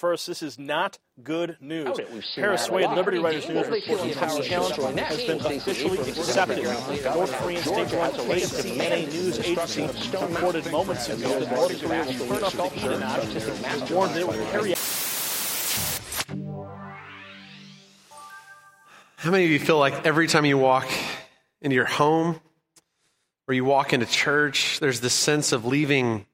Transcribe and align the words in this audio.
first, 0.00 0.26
this 0.26 0.42
is 0.42 0.58
not 0.58 0.98
good 1.22 1.58
news. 1.60 1.86
Oh, 1.90 2.04
We've 2.10 2.24
seen 2.24 2.42
Harris 2.42 2.66
that 2.66 2.72
a 2.72 2.74
Wade. 2.74 2.90
Liberty 2.90 3.18
Writers 3.18 3.46
News 3.46 3.56
Well, 3.56 3.70
they 3.70 3.80
feel 3.82 4.02
report 4.02 4.30
the 4.30 4.42
to 4.42 4.48
challenge 4.48 4.98
has 4.98 5.24
been 5.26 5.40
officially 5.40 5.98
accepted. 5.98 6.64
North 6.64 7.32
Korean 7.32 7.62
state-run 7.62 8.12
police 8.12 8.50
CNA 8.50 9.12
news 9.12 9.38
agency 9.40 9.82
reported 10.16 10.72
moments 10.72 11.08
ago 11.10 11.40
that 11.40 11.52
North 11.52 11.82
Korea 11.82 12.04
will 12.04 12.26
turn 12.26 12.44
up 12.44 12.52
the 12.52 12.68
heat 12.70 12.90
a 12.90 12.98
notch 12.98 13.34
and 13.36 13.90
warned 13.90 14.16
it 14.16 14.26
will 14.26 14.46
carry 14.46 14.72
out 14.72 14.78
How 19.16 19.30
many 19.30 19.44
of 19.44 19.50
you 19.50 19.58
feel 19.58 19.78
like 19.78 20.06
every 20.06 20.28
time 20.28 20.46
you 20.46 20.56
walk 20.56 20.88
into 21.60 21.76
your 21.76 21.84
home 21.84 22.40
or 23.46 23.52
you 23.52 23.66
walk 23.66 23.92
into 23.92 24.06
church, 24.06 24.80
there's 24.80 25.00
this 25.00 25.12
sense 25.12 25.52
of 25.52 25.66
leaving 25.66 26.24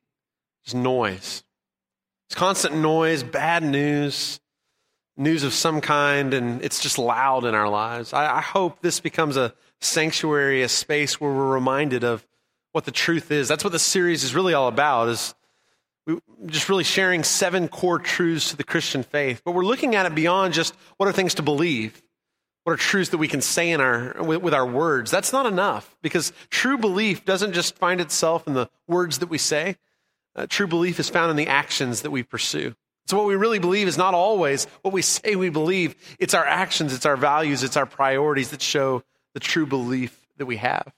just 0.65 0.77
noise? 0.77 1.43
It's 2.29 2.35
constant 2.35 2.77
noise, 2.77 3.23
bad 3.23 3.63
news, 3.63 4.41
news 5.17 5.45
of 5.45 5.53
some 5.53 5.81
kind, 5.81 6.35
and 6.35 6.63
it's 6.63 6.81
just 6.81 6.99
loud 6.99 7.45
in 7.45 7.55
our 7.55 7.69
lives. 7.69 8.13
I, 8.13 8.39
I 8.39 8.41
hope 8.41 8.81
this 8.81 9.01
becomes 9.01 9.37
a 9.37 9.55
sanctuary, 9.81 10.63
a 10.63 10.69
space 10.69 11.21
where 11.21 11.33
we're 11.33 11.53
reminded 11.53 12.05
of 12.05 12.27
what 12.73 12.85
the 12.85 12.91
truth 12.91 13.31
is. 13.31 13.49
That's 13.49 13.65
what 13.65 13.73
the 13.73 13.79
series 13.79 14.25
is 14.25 14.35
really 14.35 14.55
all 14.55 14.69
about, 14.69 15.09
is 15.09 15.35
we, 16.07 16.19
just 16.47 16.69
really 16.69 16.85
sharing 16.85 17.23
seven 17.23 17.69
core 17.69 17.99
truths 17.99 18.51
to 18.51 18.57
the 18.57 18.65
Christian 18.65 19.03
faith. 19.03 19.43
But 19.45 19.53
we're 19.53 19.65
looking 19.65 19.95
at 19.95 20.07
it 20.07 20.15
beyond 20.15 20.53
just 20.53 20.75
what 20.97 21.09
are 21.09 21.13
things 21.13 21.35
to 21.35 21.43
believe 21.43 22.03
what 22.67 22.73
are 22.73 22.77
truths 22.77 23.11
that 23.11 23.19
we 23.19 23.29
can 23.29 23.41
say 23.41 23.71
in 23.71 23.81
our 23.81 24.17
with, 24.21 24.43
with, 24.43 24.53
our 24.53 24.67
words 24.67 25.09
that's 25.09 25.33
not 25.33 25.47
enough 25.47 25.97
because 26.03 26.33
true 26.51 26.77
belief 26.77 27.25
doesn't 27.25 27.53
just 27.53 27.77
find 27.77 28.01
itself 28.01 28.49
in 28.49 28.55
the 28.55 28.69
words 28.89 29.21
that 29.21 29.29
we 29.29 29.39
say 29.39 29.77
uh, 30.37 30.47
true 30.49 30.67
belief 30.67 31.01
is 31.01 31.09
found 31.09 31.31
in 31.31 31.37
the 31.37 31.49
actions 31.49 32.03
that 32.03 32.11
we 32.11 32.23
pursue. 32.23 32.75
So 33.07 33.17
what 33.17 33.27
we 33.27 33.37
really 33.37 33.59
believe 33.59 33.89
is 33.89 33.97
not 33.97 34.15
always 34.15 34.67
what 34.83 34.93
we 34.93 35.03
say 35.03 35.37
we 35.37 35.51
believe. 35.51 35.97
It's 36.19 36.35
our 36.35 36.45
actions 36.45 36.95
it's 36.95 37.07
our 37.07 37.17
values 37.17 37.63
it's 37.63 37.77
our 37.77 37.87
priorities 37.87 38.51
that 38.51 38.63
show 38.63 39.03
the 39.35 39.41
true 39.41 39.67
belief 39.67 40.27
that 40.37 40.47
we 40.47 40.57
have. 40.59 40.93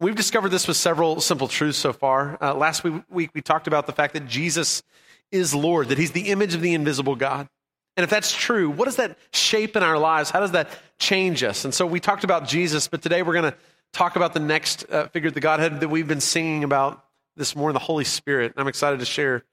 We've 0.00 0.14
discovered 0.14 0.50
this 0.50 0.68
with 0.68 0.76
several 0.76 1.20
simple 1.20 1.48
truths 1.48 1.78
so 1.78 1.94
far. 1.94 2.36
Uh, 2.42 2.54
last 2.54 2.84
week, 2.84 3.02
week 3.08 3.30
we 3.34 3.40
talked 3.40 3.66
about 3.66 3.86
the 3.86 3.92
fact 3.92 4.14
that 4.14 4.26
jesus 4.26 4.82
is 5.30 5.54
lord 5.54 5.88
that 5.88 5.98
he's 5.98 6.12
the 6.12 6.28
image 6.28 6.54
of 6.54 6.60
the 6.60 6.74
invisible 6.74 7.16
god. 7.16 7.48
And 7.96 8.04
if 8.04 8.10
that's 8.10 8.34
true, 8.34 8.68
what 8.68 8.84
does 8.84 8.96
that 8.96 9.16
shape 9.32 9.74
in 9.74 9.82
our 9.82 9.98
lives? 9.98 10.30
How 10.30 10.40
does 10.40 10.52
that 10.52 10.68
change 10.98 11.42
us? 11.42 11.64
And 11.64 11.72
so 11.72 11.86
we 11.86 11.98
talked 11.98 12.24
about 12.24 12.46
Jesus, 12.46 12.88
but 12.88 13.00
today 13.00 13.22
we're 13.22 13.32
going 13.32 13.52
to 13.52 13.56
talk 13.94 14.16
about 14.16 14.34
the 14.34 14.40
next 14.40 14.84
uh, 14.90 15.08
figure 15.08 15.28
of 15.28 15.34
the 15.34 15.40
Godhead 15.40 15.80
that 15.80 15.88
we've 15.88 16.06
been 16.06 16.20
singing 16.20 16.62
about 16.62 17.05
this 17.36 17.54
morning, 17.54 17.74
the 17.74 17.80
Holy 17.80 18.04
Spirit. 18.04 18.54
I'm 18.56 18.68
excited 18.68 19.00
to 19.00 19.06
share 19.06 19.44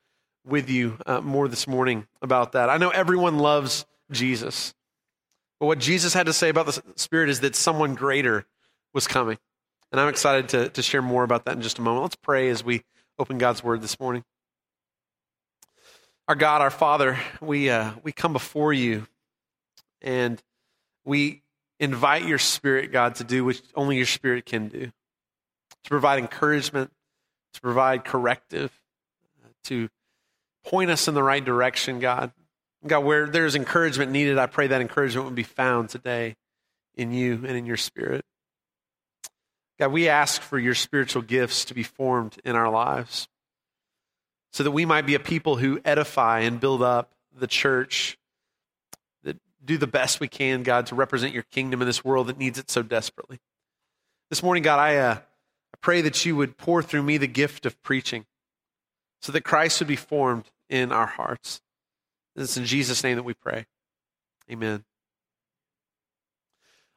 with 0.45 0.69
you 0.69 0.97
uh, 1.05 1.21
more 1.21 1.47
this 1.47 1.67
morning 1.67 2.07
about 2.21 2.53
that. 2.53 2.69
I 2.69 2.77
know 2.77 2.89
everyone 2.89 3.39
loves 3.39 3.85
Jesus, 4.11 4.73
but 5.59 5.67
what 5.67 5.79
Jesus 5.79 6.13
had 6.13 6.27
to 6.27 6.33
say 6.33 6.49
about 6.49 6.65
the 6.65 6.81
Spirit 6.95 7.29
is 7.29 7.41
that 7.41 7.55
someone 7.55 7.95
greater 7.95 8.45
was 8.93 9.07
coming. 9.07 9.37
And 9.91 10.01
I'm 10.01 10.09
excited 10.09 10.49
to, 10.49 10.69
to 10.69 10.81
share 10.81 11.01
more 11.01 11.23
about 11.23 11.45
that 11.45 11.55
in 11.55 11.61
just 11.61 11.77
a 11.77 11.81
moment. 11.81 12.03
Let's 12.03 12.15
pray 12.15 12.49
as 12.49 12.63
we 12.63 12.83
open 13.19 13.37
God's 13.37 13.63
Word 13.63 13.81
this 13.81 13.99
morning. 13.99 14.23
Our 16.27 16.35
God, 16.35 16.61
our 16.61 16.71
Father, 16.71 17.19
we, 17.41 17.69
uh, 17.69 17.91
we 18.01 18.11
come 18.11 18.33
before 18.33 18.73
you 18.73 19.07
and 20.01 20.41
we 21.05 21.41
invite 21.79 22.25
your 22.25 22.39
Spirit, 22.39 22.91
God, 22.91 23.15
to 23.15 23.23
do 23.23 23.45
what 23.45 23.61
only 23.75 23.97
your 23.97 24.05
Spirit 24.05 24.45
can 24.45 24.69
do 24.69 24.91
to 25.83 25.89
provide 25.89 26.19
encouragement, 26.19 26.91
to 27.53 27.61
provide 27.61 28.03
corrective, 28.05 28.71
to 29.65 29.89
point 30.65 30.89
us 30.91 31.07
in 31.07 31.13
the 31.13 31.23
right 31.23 31.43
direction, 31.43 31.99
God. 31.99 32.31
God, 32.85 32.99
where 32.99 33.27
there's 33.27 33.55
encouragement 33.55 34.11
needed, 34.11 34.37
I 34.37 34.47
pray 34.47 34.67
that 34.67 34.81
encouragement 34.81 35.25
would 35.25 35.35
be 35.35 35.43
found 35.43 35.89
today 35.89 36.35
in 36.95 37.13
you 37.13 37.33
and 37.47 37.55
in 37.57 37.65
your 37.65 37.77
Spirit. 37.77 38.25
God, 39.79 39.91
we 39.91 40.09
ask 40.09 40.41
for 40.41 40.59
your 40.59 40.75
spiritual 40.75 41.21
gifts 41.21 41.65
to 41.65 41.73
be 41.73 41.83
formed 41.83 42.37
in 42.43 42.55
our 42.55 42.69
lives 42.69 43.27
so 44.51 44.63
that 44.63 44.71
we 44.71 44.85
might 44.85 45.05
be 45.05 45.15
a 45.15 45.19
people 45.19 45.55
who 45.55 45.79
edify 45.83 46.41
and 46.41 46.59
build 46.59 46.83
up 46.83 47.11
the 47.35 47.47
church, 47.47 48.17
that 49.23 49.37
do 49.65 49.77
the 49.77 49.87
best 49.87 50.19
we 50.19 50.27
can, 50.27 50.61
God, 50.61 50.85
to 50.87 50.95
represent 50.95 51.33
your 51.33 51.43
kingdom 51.43 51.81
in 51.81 51.87
this 51.87 52.05
world 52.05 52.27
that 52.27 52.37
needs 52.37 52.59
it 52.59 52.69
so 52.69 52.83
desperately. 52.83 53.39
This 54.29 54.43
morning, 54.43 54.61
God, 54.61 54.79
I, 54.79 54.97
uh, 54.97 55.17
pray 55.83 56.01
that 56.01 56.25
you 56.25 56.35
would 56.35 56.57
pour 56.57 56.81
through 56.81 57.03
me 57.03 57.17
the 57.17 57.27
gift 57.27 57.67
of 57.67 57.79
preaching 57.83 58.25
so 59.21 59.31
that 59.33 59.43
Christ 59.43 59.79
would 59.79 59.87
be 59.87 59.97
formed 59.97 60.49
in 60.69 60.91
our 60.91 61.05
hearts. 61.05 61.61
It's 62.35 62.57
in 62.57 62.65
Jesus' 62.65 63.03
name 63.03 63.17
that 63.17 63.23
we 63.23 63.35
pray. 63.35 63.65
Amen. 64.49 64.83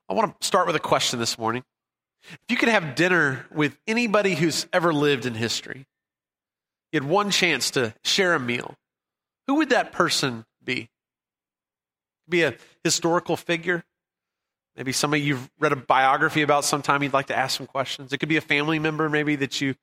I 0.08 0.14
want 0.14 0.40
to 0.40 0.46
start 0.46 0.68
with 0.68 0.76
a 0.76 0.80
question 0.80 1.18
this 1.18 1.36
morning. 1.36 1.64
If 2.30 2.38
you 2.48 2.56
could 2.56 2.68
have 2.68 2.94
dinner 2.94 3.46
with 3.52 3.76
anybody 3.86 4.34
who's 4.34 4.66
ever 4.72 4.92
lived 4.92 5.26
in 5.26 5.34
history, 5.34 5.86
you 6.92 7.00
had 7.00 7.08
one 7.08 7.30
chance 7.30 7.72
to 7.72 7.92
share 8.04 8.34
a 8.34 8.40
meal, 8.40 8.76
who 9.46 9.56
would 9.56 9.70
that 9.70 9.92
person 9.92 10.44
be? 10.64 10.90
Be 12.28 12.44
a 12.44 12.54
historical 12.84 13.36
figure. 13.36 13.84
Maybe 14.76 14.92
somebody 14.92 15.22
you've 15.22 15.50
read 15.58 15.72
a 15.72 15.76
biography 15.76 16.42
about 16.42 16.64
sometime 16.64 17.02
you'd 17.02 17.14
like 17.14 17.26
to 17.26 17.36
ask 17.36 17.56
some 17.56 17.66
questions. 17.66 18.12
It 18.12 18.18
could 18.18 18.28
be 18.28 18.36
a 18.36 18.42
family 18.42 18.78
member, 18.78 19.08
maybe 19.08 19.36
that 19.36 19.60
you, 19.60 19.74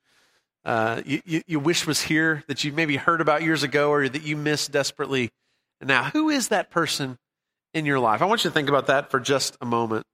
uh, 0.65 1.01
you, 1.05 1.41
you 1.47 1.59
wish 1.59 1.87
was 1.87 2.01
here, 2.01 2.43
that 2.47 2.63
you 2.63 2.71
maybe 2.71 2.95
heard 2.95 3.19
about 3.19 3.41
years 3.41 3.63
ago 3.63 3.89
or 3.89 4.07
that 4.07 4.23
you 4.23 4.37
miss 4.37 4.67
desperately. 4.67 5.31
Now, 5.81 6.03
who 6.03 6.29
is 6.29 6.49
that 6.49 6.69
person 6.69 7.17
in 7.73 7.85
your 7.85 7.99
life? 7.99 8.21
I 8.21 8.25
want 8.25 8.43
you 8.43 8.49
to 8.51 8.53
think 8.53 8.69
about 8.69 8.87
that 8.87 9.09
for 9.09 9.19
just 9.19 9.57
a 9.61 9.65
moment. 9.65 10.05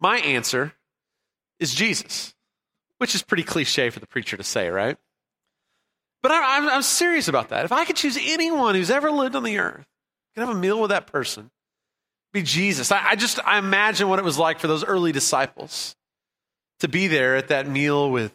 My 0.00 0.18
answer 0.18 0.72
is 1.60 1.74
Jesus, 1.74 2.34
which 2.98 3.14
is 3.14 3.22
pretty 3.22 3.44
cliche 3.44 3.90
for 3.90 4.00
the 4.00 4.06
preacher 4.06 4.36
to 4.36 4.42
say, 4.42 4.68
right? 4.68 4.96
But 6.22 6.32
I, 6.32 6.56
am 6.56 6.68
I'm 6.68 6.82
serious 6.82 7.28
about 7.28 7.50
that. 7.50 7.64
If 7.64 7.72
I 7.72 7.84
could 7.84 7.96
choose 7.96 8.16
anyone 8.20 8.74
who's 8.74 8.90
ever 8.90 9.10
lived 9.10 9.36
on 9.36 9.42
the 9.42 9.58
earth, 9.58 9.86
could 10.34 10.40
have 10.46 10.56
a 10.56 10.58
meal 10.58 10.80
with 10.80 10.90
that 10.90 11.06
person, 11.06 11.50
be 12.32 12.42
Jesus. 12.42 12.90
I, 12.90 13.10
I 13.10 13.16
just 13.16 13.38
I 13.44 13.58
imagine 13.58 14.08
what 14.08 14.18
it 14.18 14.24
was 14.24 14.38
like 14.38 14.58
for 14.58 14.66
those 14.66 14.84
early 14.84 15.12
disciples 15.12 15.94
to 16.80 16.88
be 16.88 17.06
there 17.06 17.36
at 17.36 17.48
that 17.48 17.68
meal 17.68 18.10
with 18.10 18.34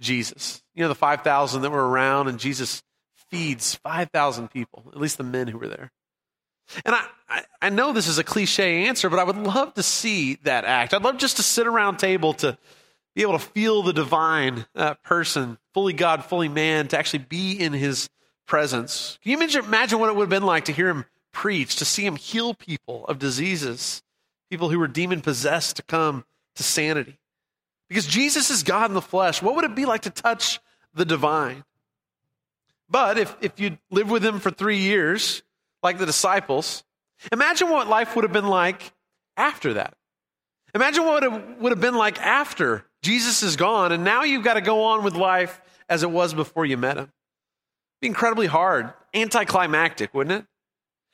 Jesus. 0.00 0.62
You 0.74 0.82
know, 0.82 0.88
the 0.88 0.94
5,000 0.94 1.62
that 1.62 1.70
were 1.70 1.88
around, 1.88 2.28
and 2.28 2.38
Jesus 2.38 2.82
feeds 3.30 3.74
5,000 3.76 4.48
people, 4.48 4.84
at 4.92 5.00
least 5.00 5.18
the 5.18 5.24
men 5.24 5.48
who 5.48 5.58
were 5.58 5.68
there. 5.68 5.92
And 6.84 6.94
I, 6.94 7.04
I, 7.28 7.44
I, 7.62 7.68
know 7.70 7.92
this 7.92 8.08
is 8.08 8.18
a 8.18 8.24
cliche 8.24 8.86
answer, 8.86 9.08
but 9.08 9.18
I 9.18 9.24
would 9.24 9.38
love 9.38 9.74
to 9.74 9.82
see 9.82 10.34
that 10.42 10.64
act. 10.66 10.92
I'd 10.92 11.02
love 11.02 11.16
just 11.16 11.36
to 11.38 11.42
sit 11.42 11.66
around 11.66 11.96
table 11.96 12.34
to 12.34 12.58
be 13.14 13.22
able 13.22 13.32
to 13.32 13.38
feel 13.38 13.82
the 13.82 13.94
divine 13.94 14.66
uh, 14.76 14.94
person, 15.02 15.56
fully 15.72 15.94
God, 15.94 16.24
fully 16.24 16.48
man, 16.48 16.88
to 16.88 16.98
actually 16.98 17.20
be 17.20 17.52
in 17.52 17.72
his 17.72 18.10
presence. 18.46 19.18
Can 19.22 19.30
you 19.30 19.36
imagine, 19.38 19.64
imagine 19.64 19.98
what 19.98 20.10
it 20.10 20.16
would 20.16 20.24
have 20.24 20.30
been 20.30 20.42
like 20.42 20.66
to 20.66 20.72
hear 20.72 20.88
him 20.88 21.04
preach, 21.38 21.76
to 21.76 21.84
see 21.84 22.04
him 22.04 22.16
heal 22.16 22.52
people 22.52 23.04
of 23.06 23.20
diseases, 23.20 24.02
people 24.50 24.70
who 24.70 24.78
were 24.80 24.88
demon 24.88 25.20
possessed 25.20 25.76
to 25.76 25.84
come 25.84 26.24
to 26.56 26.64
sanity? 26.64 27.16
Because 27.88 28.08
Jesus 28.08 28.50
is 28.50 28.64
God 28.64 28.90
in 28.90 28.94
the 28.94 29.00
flesh. 29.00 29.40
What 29.40 29.54
would 29.54 29.64
it 29.64 29.76
be 29.76 29.84
like 29.84 30.02
to 30.02 30.10
touch 30.10 30.58
the 30.94 31.04
divine? 31.04 31.62
But 32.90 33.18
if, 33.18 33.36
if 33.40 33.60
you 33.60 33.78
live 33.88 34.10
with 34.10 34.24
him 34.24 34.40
for 34.40 34.50
three 34.50 34.78
years, 34.78 35.44
like 35.80 35.98
the 35.98 36.06
disciples, 36.06 36.82
imagine 37.30 37.70
what 37.70 37.86
life 37.86 38.16
would 38.16 38.24
have 38.24 38.32
been 38.32 38.48
like 38.48 38.92
after 39.36 39.74
that. 39.74 39.94
Imagine 40.74 41.04
what 41.04 41.22
it 41.22 41.60
would 41.60 41.70
have 41.70 41.80
been 41.80 41.94
like 41.94 42.20
after 42.20 42.84
Jesus 43.00 43.44
is 43.44 43.54
gone, 43.54 43.92
and 43.92 44.02
now 44.02 44.24
you've 44.24 44.42
got 44.42 44.54
to 44.54 44.60
go 44.60 44.82
on 44.82 45.04
with 45.04 45.14
life 45.14 45.60
as 45.88 46.02
it 46.02 46.10
was 46.10 46.34
before 46.34 46.66
you 46.66 46.76
met 46.76 46.96
him. 46.96 47.04
It'd 47.04 48.00
be 48.00 48.08
incredibly 48.08 48.48
hard, 48.48 48.92
anticlimactic, 49.14 50.12
wouldn't 50.12 50.42
it? 50.42 50.48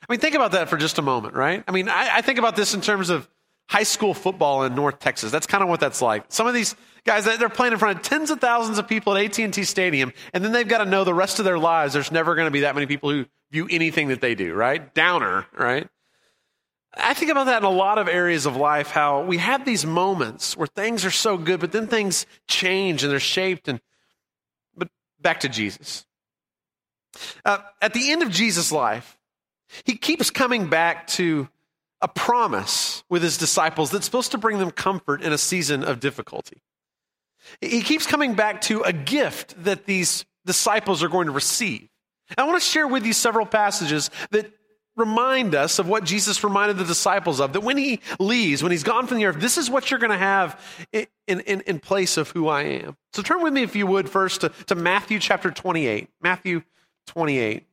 I 0.01 0.11
mean, 0.13 0.19
think 0.19 0.35
about 0.35 0.51
that 0.51 0.69
for 0.69 0.77
just 0.77 0.97
a 0.99 1.01
moment, 1.01 1.35
right? 1.35 1.63
I 1.67 1.71
mean, 1.71 1.89
I, 1.89 2.17
I 2.17 2.21
think 2.21 2.37
about 2.37 2.55
this 2.55 2.73
in 2.73 2.81
terms 2.81 3.09
of 3.09 3.27
high 3.67 3.83
school 3.83 4.13
football 4.13 4.63
in 4.63 4.75
North 4.75 4.99
Texas. 4.99 5.31
That's 5.31 5.47
kind 5.47 5.63
of 5.63 5.69
what 5.69 5.79
that's 5.79 6.01
like. 6.01 6.25
Some 6.29 6.47
of 6.47 6.53
these 6.53 6.75
guys, 7.05 7.25
they're 7.25 7.49
playing 7.49 7.73
in 7.73 7.79
front 7.79 7.97
of 7.97 8.03
tens 8.03 8.29
of 8.29 8.39
thousands 8.39 8.77
of 8.77 8.87
people 8.87 9.15
at 9.17 9.39
AT&T 9.39 9.63
Stadium, 9.63 10.13
and 10.33 10.43
then 10.43 10.51
they've 10.51 10.67
got 10.67 10.83
to 10.83 10.85
know 10.85 11.03
the 11.03 11.13
rest 11.13 11.39
of 11.39 11.45
their 11.45 11.57
lives 11.57 11.93
there's 11.93 12.11
never 12.11 12.35
going 12.35 12.45
to 12.45 12.51
be 12.51 12.61
that 12.61 12.75
many 12.75 12.87
people 12.87 13.09
who 13.09 13.25
view 13.51 13.67
anything 13.69 14.09
that 14.09 14.21
they 14.21 14.35
do, 14.35 14.53
right? 14.53 14.93
Downer, 14.93 15.47
right? 15.57 15.87
I 16.97 17.13
think 17.13 17.31
about 17.31 17.47
that 17.47 17.57
in 17.57 17.63
a 17.63 17.69
lot 17.69 17.97
of 17.97 18.07
areas 18.07 18.45
of 18.45 18.55
life, 18.55 18.89
how 18.89 19.23
we 19.23 19.37
have 19.37 19.65
these 19.65 19.85
moments 19.85 20.55
where 20.55 20.67
things 20.67 21.03
are 21.03 21.11
so 21.11 21.37
good, 21.37 21.59
but 21.59 21.71
then 21.71 21.87
things 21.87 22.25
change 22.47 23.03
and 23.03 23.11
they're 23.11 23.19
shaped. 23.19 23.67
And 23.67 23.81
but 24.77 24.87
back 25.19 25.41
to 25.41 25.49
Jesus. 25.49 26.05
Uh, 27.43 27.59
at 27.81 27.93
the 27.93 28.11
end 28.11 28.23
of 28.23 28.29
Jesus' 28.29 28.71
life, 28.71 29.17
he 29.83 29.95
keeps 29.97 30.29
coming 30.29 30.67
back 30.69 31.07
to 31.07 31.49
a 32.01 32.07
promise 32.07 33.03
with 33.09 33.23
his 33.23 33.37
disciples 33.37 33.91
that's 33.91 34.05
supposed 34.05 34.31
to 34.31 34.37
bring 34.37 34.59
them 34.59 34.71
comfort 34.71 35.21
in 35.21 35.33
a 35.33 35.37
season 35.37 35.83
of 35.83 35.99
difficulty. 35.99 36.61
He 37.61 37.81
keeps 37.81 38.05
coming 38.05 38.33
back 38.33 38.61
to 38.61 38.81
a 38.81 38.93
gift 38.93 39.63
that 39.63 39.85
these 39.85 40.25
disciples 40.45 41.03
are 41.03 41.07
going 41.07 41.27
to 41.27 41.31
receive. 41.31 41.87
I 42.37 42.43
want 42.43 42.61
to 42.61 42.67
share 42.67 42.87
with 42.87 43.05
you 43.05 43.13
several 43.13 43.45
passages 43.45 44.09
that 44.31 44.51
remind 44.95 45.55
us 45.55 45.77
of 45.79 45.87
what 45.87 46.03
Jesus 46.03 46.43
reminded 46.43 46.77
the 46.77 46.85
disciples 46.85 47.39
of 47.39 47.53
that 47.53 47.61
when 47.61 47.77
he 47.77 47.99
leaves, 48.19 48.63
when 48.63 48.71
he's 48.71 48.83
gone 48.83 49.07
from 49.07 49.17
the 49.17 49.25
earth, 49.25 49.39
this 49.39 49.57
is 49.57 49.69
what 49.69 49.91
you're 49.91 49.99
going 49.99 50.11
to 50.11 50.17
have 50.17 50.59
in, 50.93 51.07
in, 51.27 51.61
in 51.61 51.79
place 51.79 52.17
of 52.17 52.31
who 52.31 52.47
I 52.47 52.63
am. 52.63 52.95
So 53.13 53.21
turn 53.21 53.41
with 53.41 53.53
me, 53.53 53.63
if 53.63 53.75
you 53.75 53.87
would, 53.87 54.09
first 54.09 54.41
to, 54.41 54.49
to 54.67 54.75
Matthew 54.75 55.19
chapter 55.19 55.51
28. 55.51 56.09
Matthew 56.21 56.63
28. 57.07 57.65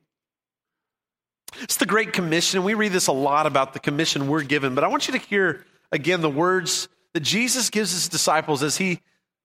It's 1.61 1.77
the 1.77 1.85
Great 1.85 2.13
Commission, 2.13 2.57
and 2.57 2.65
we 2.65 2.73
read 2.73 2.91
this 2.91 3.07
a 3.07 3.11
lot 3.11 3.45
about 3.45 3.73
the 3.73 3.79
commission 3.79 4.27
we're 4.27 4.43
given, 4.43 4.75
but 4.75 4.83
I 4.83 4.87
want 4.87 5.07
you 5.07 5.13
to 5.13 5.19
hear 5.19 5.65
again 5.91 6.21
the 6.21 6.29
words 6.29 6.89
that 7.13 7.21
Jesus 7.21 7.69
gives 7.69 7.91
his 7.91 8.09
disciples 8.09 8.63
as 8.63 8.77
he 8.77 8.99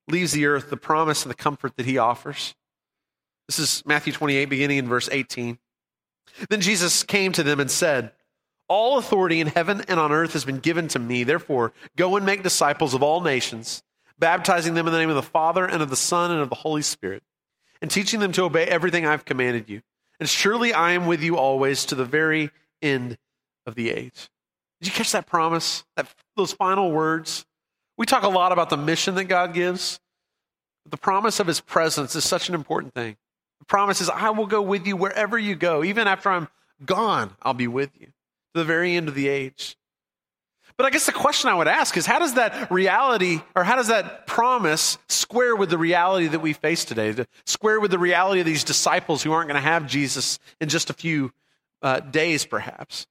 leaves 0.09 0.33
the 0.33 0.47
earth, 0.47 0.71
the 0.71 0.77
promise 0.77 1.23
and 1.23 1.31
the 1.31 1.37
comfort 1.37 1.77
that 1.77 1.87
he 1.87 1.99
offers. 1.99 2.55
This 3.47 3.59
is 3.59 3.83
Matthew 3.87 4.13
28, 4.13 4.47
beginning 4.47 4.79
in 4.79 4.89
verse 4.89 5.09
18. 5.11 5.59
Then 6.49 6.61
Jesus 6.61 7.03
came 7.03 7.33
to 7.33 7.43
them 7.43 7.61
and 7.61 7.71
said, 7.71 8.13
All 8.69 8.99
authority 8.99 9.41
in 9.41 9.47
heaven 9.47 9.83
and 9.89 9.99
on 9.99 10.13
earth 10.13 10.33
has 10.33 10.45
been 10.45 10.59
given 10.59 10.89
to 10.89 10.99
me. 10.99 11.25
Therefore, 11.25 11.73
go 11.97 12.17
and 12.17 12.27
make 12.27 12.43
disciples 12.43 12.95
of 12.95 13.03
all 13.03 13.21
nations, 13.21 13.83
baptizing 14.19 14.75
them 14.75 14.87
in 14.87 14.93
the 14.93 14.99
name 14.99 15.11
of 15.11 15.17
the 15.17 15.23
Father 15.23 15.65
and 15.65 15.83
of 15.83 15.91
the 15.91 15.97
Son 15.97 16.31
and 16.31 16.41
of 16.41 16.49
the 16.49 16.55
Holy 16.55 16.83
Spirit, 16.83 17.23
and 17.81 17.91
teaching 17.91 18.21
them 18.21 18.33
to 18.33 18.45
obey 18.45 18.65
everything 18.65 19.07
I've 19.07 19.25
commanded 19.25 19.69
you. 19.69 19.83
And 20.21 20.29
surely 20.29 20.73
I 20.73 20.93
am 20.93 21.07
with 21.07 21.23
you 21.23 21.37
always 21.37 21.85
to 21.87 21.95
the 21.95 22.05
very 22.05 22.51
end 22.83 23.19
of 23.67 23.75
the 23.75 23.91
age. 23.91 24.29
Did 24.81 24.89
you 24.89 24.93
catch 24.93 25.13
that 25.13 25.27
promise? 25.27 25.85
That, 25.97 26.09
those 26.37 26.53
final 26.53 26.91
words? 26.91 27.45
We 27.97 28.07
talk 28.07 28.23
a 28.23 28.29
lot 28.29 28.53
about 28.53 28.71
the 28.71 28.77
mission 28.77 29.15
that 29.17 29.25
God 29.25 29.53
gives. 29.53 30.01
But 30.85 30.93
the 30.93 30.99
promise 30.99 31.41
of 31.41 31.47
his 31.47 31.61
presence 31.61 32.15
is 32.15 32.25
such 32.25 32.49
an 32.49 32.55
important 32.55 32.95
thing. 32.95 33.17
The 33.59 33.65
promise 33.67 34.01
is, 34.01 34.09
I 34.09 34.31
will 34.31 34.47
go 34.47 34.63
with 34.63 34.87
you 34.87 34.97
wherever 34.97 35.39
you 35.39 35.55
go. 35.55 35.83
Even 35.83 36.07
after 36.07 36.31
I'm 36.31 36.49
gone, 36.85 37.37
I'll 37.43 37.55
be 37.55 37.67
with 37.67 37.91
you 37.99 38.07
to 38.07 38.13
the 38.55 38.65
very 38.65 38.97
end 38.97 39.09
of 39.09 39.15
the 39.15 39.29
age. 39.29 39.77
But 40.79 40.87
I 40.87 40.91
guess 40.91 41.07
the 41.07 41.13
question 41.13 41.51
I 41.51 41.55
would 41.55 41.67
ask 41.67 41.97
is 41.97 42.07
how 42.07 42.21
does 42.21 42.35
that 42.35 42.71
reality 42.71 43.41
or 43.57 43.65
how 43.65 43.75
does 43.75 43.89
that 43.89 44.29
promise 44.29 44.97
square 45.09 45.57
with 45.57 45.71
the 45.71 45.77
reality 45.77 46.29
that 46.29 46.39
we 46.39 46.53
face 46.53 46.85
today? 46.85 47.13
To 47.13 47.27
square 47.45 47.81
with 47.81 47.91
the 47.91 47.99
reality 47.99 48.39
of 48.41 48.47
these 48.47 48.63
disciples 48.63 49.25
who 49.25 49.33
aren't 49.33 49.49
going 49.49 49.61
to 49.61 49.69
have 49.69 49.89
Jesus 49.89 50.39
in 50.61 50.69
just 50.69 50.89
a 50.89 50.93
few 50.93 51.33
uh, 51.83 51.99
days, 51.99 52.47
perhaps? 52.47 53.09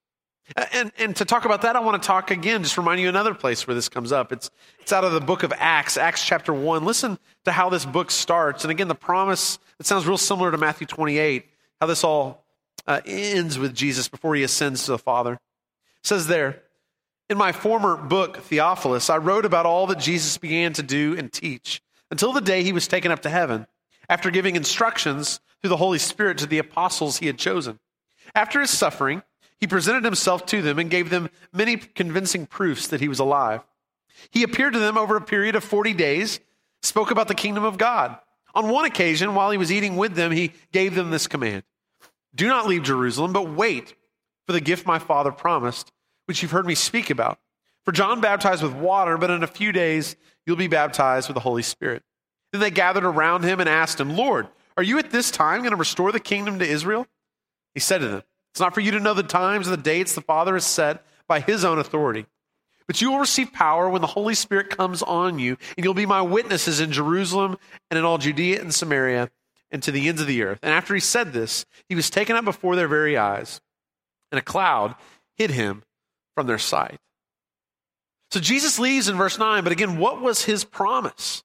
And, 0.72 0.94
and 0.98 1.14
to 1.18 1.26
talk 1.26 1.44
about 1.44 1.64
that, 1.64 1.76
I 1.76 1.82
want 1.82 2.02
to 2.02 2.08
talk 2.08 2.32
again, 2.32 2.64
just 2.64 2.78
remind 2.78 3.02
you 3.02 3.10
another 3.10 3.34
place 3.34 3.68
where 3.68 3.76
this 3.76 3.90
comes 3.90 4.14
up. 4.14 4.32
It's, 4.32 4.50
it's 4.80 4.94
out 4.94 5.04
of 5.04 5.12
the 5.12 5.20
book 5.20 5.44
of 5.44 5.52
Acts, 5.58 5.98
Acts 5.98 6.24
chapter 6.24 6.54
1. 6.54 6.86
Listen 6.86 7.20
to 7.44 7.52
how 7.52 7.70
this 7.70 7.86
book 7.86 8.12
starts. 8.12 8.64
And 8.64 8.72
again, 8.72 8.88
the 8.88 8.96
promise, 8.96 9.60
it 9.78 9.86
sounds 9.86 10.08
real 10.08 10.18
similar 10.18 10.52
to 10.52 10.58
Matthew 10.58 10.88
28, 10.88 11.46
how 11.82 11.88
this 11.88 12.06
all 12.06 12.46
uh, 12.88 13.02
ends 13.06 13.60
with 13.60 13.76
Jesus 13.76 14.08
before 14.08 14.36
he 14.36 14.44
ascends 14.44 14.86
to 14.86 14.92
the 14.92 14.98
Father. 14.98 15.34
It 15.34 15.40
says 16.04 16.28
there, 16.28 16.64
in 17.30 17.38
my 17.38 17.52
former 17.52 17.98
book, 17.98 18.38
Theophilus, 18.38 19.10
I 19.10 19.18
wrote 19.18 19.46
about 19.46 19.66
all 19.66 19.88
that 19.88 20.00
Jesus 20.00 20.38
began 20.38 20.74
to 20.74 20.84
do 20.84 21.16
and 21.18 21.32
teach 21.32 21.82
until 22.10 22.32
the 22.32 22.42
day 22.42 22.64
he 22.64 22.72
was 22.72 22.88
taken 22.88 23.12
up 23.12 23.22
to 23.24 23.30
heaven, 23.30 23.68
after 24.10 24.32
giving 24.32 24.56
instructions 24.56 25.42
through 25.60 25.70
the 25.70 25.78
Holy 25.78 26.00
Spirit 26.00 26.38
to 26.38 26.46
the 26.46 26.60
apostles 26.60 27.18
he 27.18 27.28
had 27.28 27.38
chosen. 27.38 27.80
After 28.34 28.62
his 28.62 28.70
suffering, 28.70 29.24
he 29.60 29.68
presented 29.68 30.06
himself 30.06 30.46
to 30.48 30.62
them 30.62 30.80
and 30.80 30.90
gave 30.90 31.10
them 31.10 31.30
many 31.52 31.76
convincing 31.76 32.46
proofs 32.46 32.88
that 32.88 33.02
he 33.02 33.10
was 33.10 33.20
alive. 33.20 33.62
He 34.32 34.44
appeared 34.44 34.74
to 34.74 34.80
them 34.80 34.98
over 34.98 35.18
a 35.18 35.22
period 35.22 35.56
of 35.56 35.64
40 35.64 35.94
days, 35.94 36.40
spoke 36.82 37.12
about 37.12 37.28
the 37.28 37.36
kingdom 37.36 37.66
of 37.66 37.78
God. 37.78 38.18
On 38.56 38.70
one 38.70 38.86
occasion, 38.86 39.36
while 39.36 39.52
he 39.52 39.58
was 39.58 39.72
eating 39.72 39.98
with 39.98 40.16
them, 40.16 40.32
he 40.32 40.54
gave 40.72 40.96
them 40.96 41.12
this 41.12 41.28
command 41.28 41.64
Do 42.34 42.48
not 42.48 42.68
leave 42.68 42.84
Jerusalem, 42.84 43.34
but 43.34 43.50
wait 43.50 43.96
for 44.46 44.54
the 44.54 44.62
gift 44.62 44.88
my 44.88 45.00
father 45.00 45.32
promised, 45.32 45.92
which 46.28 46.42
you've 46.42 46.52
heard 46.52 46.68
me 46.68 46.76
speak 46.76 47.10
about. 47.10 47.40
For 47.84 47.92
John 47.92 48.22
baptized 48.22 48.62
with 48.62 48.74
water, 48.74 49.18
but 49.18 49.32
in 49.32 49.44
a 49.44 49.48
few 49.48 49.72
days 49.72 50.16
you'll 50.46 50.56
be 50.56 50.68
baptized 50.68 51.28
with 51.28 51.36
the 51.36 51.42
Holy 51.42 51.64
Spirit. 51.64 52.04
Then 52.52 52.62
they 52.62 52.72
gathered 52.72 53.06
around 53.06 53.44
him 53.44 53.60
and 53.60 53.68
asked 53.68 54.00
him, 54.00 54.16
Lord, 54.16 54.48
are 54.78 54.84
you 54.84 55.00
at 55.00 55.12
this 55.12 55.32
time 55.32 55.62
going 55.62 55.72
to 55.72 55.78
restore 55.78 56.12
the 56.12 56.20
kingdom 56.20 56.60
to 56.60 56.68
Israel? 56.68 57.08
He 57.74 57.80
said 57.80 58.00
to 58.00 58.08
them, 58.08 58.24
it's 58.52 58.60
not 58.60 58.74
for 58.74 58.82
you 58.82 58.92
to 58.92 59.00
know 59.00 59.14
the 59.14 59.24
times 59.24 59.68
and 59.68 59.78
the 59.78 59.82
dates 59.82 60.16
the 60.16 60.22
Father 60.22 60.54
has 60.54 60.66
set 60.66 61.06
by 61.28 61.40
his 61.40 61.64
own 61.64 61.78
authority. 61.78 62.26
But 62.88 63.02
you 63.02 63.12
will 63.12 63.20
receive 63.20 63.52
power 63.54 63.90
when 63.90 64.02
the 64.02 64.08
Holy 64.08 64.34
Spirit 64.34 64.76
comes 64.76 65.04
on 65.04 65.40
you, 65.40 65.58
and 65.76 65.84
you'll 65.84 65.94
be 65.94 66.06
my 66.06 66.22
witnesses 66.22 66.80
in 66.80 66.92
Jerusalem 66.92 67.58
and 67.92 67.98
in 67.98 68.06
all 68.06 68.18
Judea 68.18 68.62
and 68.62 68.74
Samaria 68.74 69.30
and 69.70 69.84
to 69.84 69.92
the 69.92 70.08
ends 70.08 70.22
of 70.22 70.28
the 70.28 70.42
earth. 70.42 70.60
And 70.64 70.74
after 70.74 70.94
he 70.94 71.00
said 71.00 71.34
this, 71.34 71.66
he 71.90 71.96
was 71.96 72.10
taken 72.10 72.36
up 72.36 72.46
before 72.46 72.76
their 72.76 72.88
very 72.88 73.18
eyes, 73.18 73.62
and 74.32 74.40
a 74.40 74.44
cloud 74.44 74.96
hid 75.36 75.52
him 75.52 75.84
from 76.38 76.46
their 76.46 76.60
sight. 76.60 77.00
So 78.30 78.40
Jesus 78.40 78.78
leaves 78.78 79.10
in 79.10 79.18
verse 79.18 79.40
9, 79.40 79.64
but 79.64 79.72
again, 79.72 79.98
what 79.98 80.22
was 80.22 80.46
his 80.46 80.64
promise? 80.64 81.44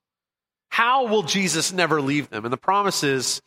How 0.69 1.07
will 1.07 1.23
Jesus 1.23 1.73
never 1.73 2.03
leave 2.03 2.29
them? 2.29 2.45
And 2.45 2.53
the 2.53 2.59
promise 2.59 3.03
is 3.03 3.41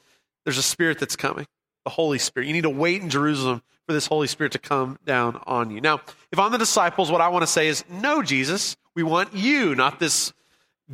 there's 0.44 0.58
a 0.58 0.64
spirit 0.64 0.98
that's 0.98 1.16
coming 1.16 1.46
the 1.84 1.92
Holy 1.92 2.18
Spirit. 2.18 2.48
You 2.48 2.54
need 2.54 2.62
to 2.62 2.70
wait 2.72 3.04
in 3.04 3.12
Jerusalem 3.12 3.62
for 3.86 3.94
this 3.94 4.08
Holy 4.08 4.26
Spirit 4.26 4.54
to 4.54 4.58
come 4.58 4.98
down 5.06 5.40
on 5.46 5.70
you. 5.70 5.82
Now, 5.82 6.02
if 6.32 6.40
I'm 6.40 6.52
the 6.52 6.58
disciples, 6.58 7.12
what 7.12 7.22
I 7.22 7.28
want 7.28 7.44
to 7.44 7.48
say 7.48 7.68
is, 7.68 7.86
no, 7.92 8.24
Jesus, 8.24 8.76
we 8.96 9.04
want 9.04 9.36
you, 9.36 9.76
not 9.76 10.00
this 10.00 10.34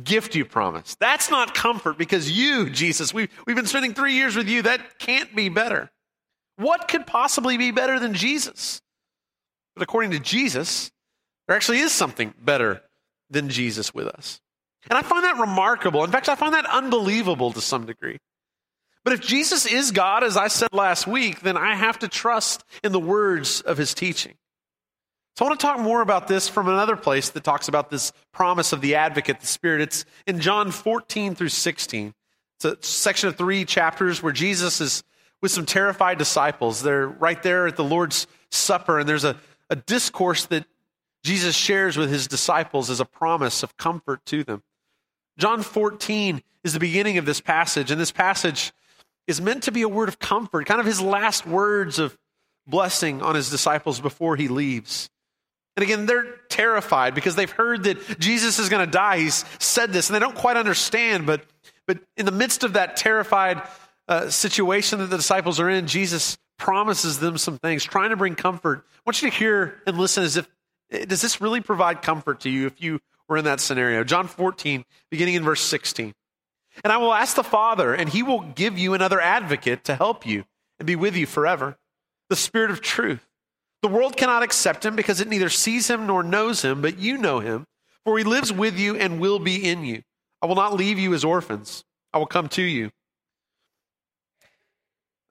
gift 0.04 0.34
you 0.34 0.44
promised. 0.44 1.00
That's 1.00 1.30
not 1.30 1.54
comfort 1.54 1.96
because 1.96 2.30
you, 2.30 2.68
Jesus, 2.68 3.14
we, 3.14 3.30
we've 3.46 3.56
been 3.56 3.64
spending 3.64 3.94
three 3.94 4.12
years 4.12 4.36
with 4.36 4.50
you. 4.50 4.60
That 4.60 4.98
can't 4.98 5.34
be 5.34 5.48
better. 5.48 5.90
What 6.56 6.88
could 6.88 7.06
possibly 7.06 7.56
be 7.56 7.70
better 7.70 7.98
than 7.98 8.12
Jesus? 8.12 8.82
But 9.74 9.82
according 9.82 10.10
to 10.12 10.18
Jesus, 10.18 10.90
there 11.46 11.56
actually 11.56 11.78
is 11.78 11.92
something 11.92 12.34
better 12.38 12.82
than 13.30 13.48
Jesus 13.48 13.94
with 13.94 14.06
us. 14.06 14.40
And 14.90 14.98
I 14.98 15.02
find 15.02 15.24
that 15.24 15.38
remarkable. 15.38 16.04
In 16.04 16.10
fact, 16.10 16.28
I 16.28 16.34
find 16.34 16.54
that 16.54 16.66
unbelievable 16.66 17.52
to 17.52 17.60
some 17.60 17.86
degree. 17.86 18.18
But 19.04 19.14
if 19.14 19.20
Jesus 19.20 19.66
is 19.66 19.90
God, 19.90 20.22
as 20.22 20.36
I 20.36 20.48
said 20.48 20.72
last 20.72 21.06
week, 21.06 21.40
then 21.40 21.56
I 21.56 21.74
have 21.74 21.98
to 22.00 22.08
trust 22.08 22.64
in 22.84 22.92
the 22.92 23.00
words 23.00 23.60
of 23.60 23.78
his 23.78 23.94
teaching. 23.94 24.34
So 25.36 25.44
I 25.44 25.48
want 25.48 25.60
to 25.60 25.66
talk 25.66 25.80
more 25.80 26.02
about 26.02 26.28
this 26.28 26.48
from 26.48 26.68
another 26.68 26.94
place 26.94 27.30
that 27.30 27.42
talks 27.42 27.68
about 27.68 27.90
this 27.90 28.12
promise 28.32 28.72
of 28.72 28.80
the 28.80 28.96
advocate, 28.96 29.40
the 29.40 29.46
Spirit. 29.46 29.80
It's 29.80 30.04
in 30.26 30.40
John 30.40 30.70
14 30.70 31.34
through 31.34 31.48
16. 31.48 32.12
It's 32.56 32.64
a 32.64 32.76
section 32.86 33.28
of 33.28 33.36
three 33.36 33.64
chapters 33.64 34.22
where 34.22 34.32
Jesus 34.32 34.80
is 34.80 35.02
with 35.40 35.50
some 35.50 35.66
terrified 35.66 36.18
disciples. 36.18 36.82
They're 36.82 37.08
right 37.08 37.42
there 37.42 37.66
at 37.66 37.76
the 37.76 37.84
Lord's 37.84 38.26
Supper, 38.50 38.98
and 38.98 39.08
there's 39.08 39.24
a, 39.24 39.36
a 39.72 39.76
discourse 39.76 40.44
that 40.46 40.66
Jesus 41.24 41.56
shares 41.56 41.96
with 41.96 42.10
his 42.10 42.28
disciples 42.28 42.90
as 42.90 43.00
a 43.00 43.06
promise 43.06 43.62
of 43.62 43.78
comfort 43.78 44.24
to 44.26 44.44
them. 44.44 44.62
John 45.38 45.62
14 45.62 46.42
is 46.62 46.74
the 46.74 46.78
beginning 46.78 47.16
of 47.16 47.24
this 47.24 47.40
passage, 47.40 47.90
and 47.90 47.98
this 47.98 48.12
passage 48.12 48.72
is 49.26 49.40
meant 49.40 49.62
to 49.62 49.72
be 49.72 49.80
a 49.80 49.88
word 49.88 50.10
of 50.10 50.18
comfort, 50.18 50.66
kind 50.66 50.78
of 50.78 50.84
his 50.84 51.00
last 51.00 51.46
words 51.46 51.98
of 51.98 52.18
blessing 52.66 53.22
on 53.22 53.34
his 53.34 53.48
disciples 53.48 53.98
before 53.98 54.36
he 54.36 54.48
leaves. 54.48 55.08
And 55.74 55.82
again, 55.82 56.04
they're 56.04 56.36
terrified 56.50 57.14
because 57.14 57.34
they've 57.34 57.50
heard 57.50 57.84
that 57.84 58.18
Jesus 58.20 58.58
is 58.58 58.68
going 58.68 58.84
to 58.84 58.92
die. 58.92 59.20
He's 59.20 59.42
said 59.58 59.90
this, 59.90 60.10
and 60.10 60.14
they 60.14 60.20
don't 60.20 60.36
quite 60.36 60.58
understand. 60.58 61.24
But, 61.24 61.46
but 61.86 61.98
in 62.18 62.26
the 62.26 62.32
midst 62.32 62.62
of 62.62 62.74
that 62.74 62.98
terrified 62.98 63.62
uh, 64.06 64.28
situation 64.28 64.98
that 64.98 65.06
the 65.06 65.16
disciples 65.16 65.60
are 65.60 65.70
in, 65.70 65.86
Jesus 65.86 66.36
promises 66.62 67.18
them 67.18 67.36
some 67.38 67.58
things, 67.58 67.82
trying 67.82 68.10
to 68.10 68.16
bring 68.16 68.36
comfort. 68.36 68.84
I 68.86 69.00
want 69.04 69.20
you 69.20 69.28
to 69.28 69.36
hear 69.36 69.82
and 69.84 69.98
listen 69.98 70.22
as 70.22 70.36
if, 70.36 70.48
does 71.08 71.20
this 71.20 71.40
really 71.40 71.60
provide 71.60 72.02
comfort 72.02 72.40
to 72.42 72.50
you 72.50 72.66
if 72.66 72.80
you 72.80 73.00
were 73.28 73.36
in 73.36 73.46
that 73.46 73.58
scenario? 73.58 74.04
John 74.04 74.28
14, 74.28 74.84
beginning 75.10 75.34
in 75.34 75.42
verse 75.42 75.60
16. 75.60 76.14
And 76.84 76.92
I 76.92 76.98
will 76.98 77.12
ask 77.12 77.34
the 77.34 77.42
Father, 77.42 77.92
and 77.92 78.08
he 78.08 78.22
will 78.22 78.42
give 78.42 78.78
you 78.78 78.94
another 78.94 79.20
advocate 79.20 79.82
to 79.84 79.96
help 79.96 80.24
you 80.24 80.44
and 80.78 80.86
be 80.86 80.94
with 80.94 81.16
you 81.16 81.26
forever 81.26 81.76
the 82.30 82.36
Spirit 82.36 82.70
of 82.70 82.80
truth. 82.80 83.26
The 83.82 83.88
world 83.88 84.16
cannot 84.16 84.44
accept 84.44 84.86
him 84.86 84.94
because 84.94 85.20
it 85.20 85.28
neither 85.28 85.48
sees 85.48 85.90
him 85.90 86.06
nor 86.06 86.22
knows 86.22 86.62
him, 86.62 86.80
but 86.80 86.96
you 86.96 87.18
know 87.18 87.40
him, 87.40 87.66
for 88.04 88.16
he 88.18 88.24
lives 88.24 88.52
with 88.52 88.78
you 88.78 88.94
and 88.94 89.18
will 89.18 89.40
be 89.40 89.68
in 89.68 89.84
you. 89.84 90.02
I 90.40 90.46
will 90.46 90.54
not 90.54 90.74
leave 90.74 91.00
you 91.00 91.12
as 91.12 91.24
orphans, 91.24 91.82
I 92.12 92.18
will 92.18 92.26
come 92.26 92.48
to 92.50 92.62
you. 92.62 92.92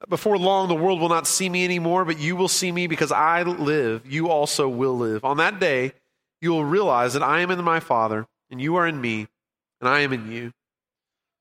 Before 0.10 0.38
long, 0.38 0.68
the 0.68 0.76
world 0.76 1.00
will 1.00 1.10
not 1.10 1.28
see 1.28 1.48
me 1.48 1.64
anymore, 1.64 2.06
but 2.06 2.20
you 2.20 2.36
will 2.36 2.48
see 2.48 2.72
me 2.72 2.88
because 2.88 3.12
I 3.12 3.44
live. 3.44 4.06
You 4.06 4.30
also 4.30 4.68
will 4.68 4.98
live. 4.98 5.24
On 5.24 5.38
that 5.38 5.60
day, 5.60 5.94
you 6.42 6.52
will 6.52 6.66
realize 6.66 7.14
that 7.14 7.24
I 7.24 7.42
am 7.42 7.52
in 7.52 7.64
my 7.64 7.80
Father, 7.80 8.26
and 8.50 8.60
you 8.60 8.76
are 8.78 8.88
in 8.88 9.00
me, 9.00 9.28
and 9.80 9.88
I 9.88 10.00
am 10.02 10.12
in 10.12 10.32
you. 10.32 10.54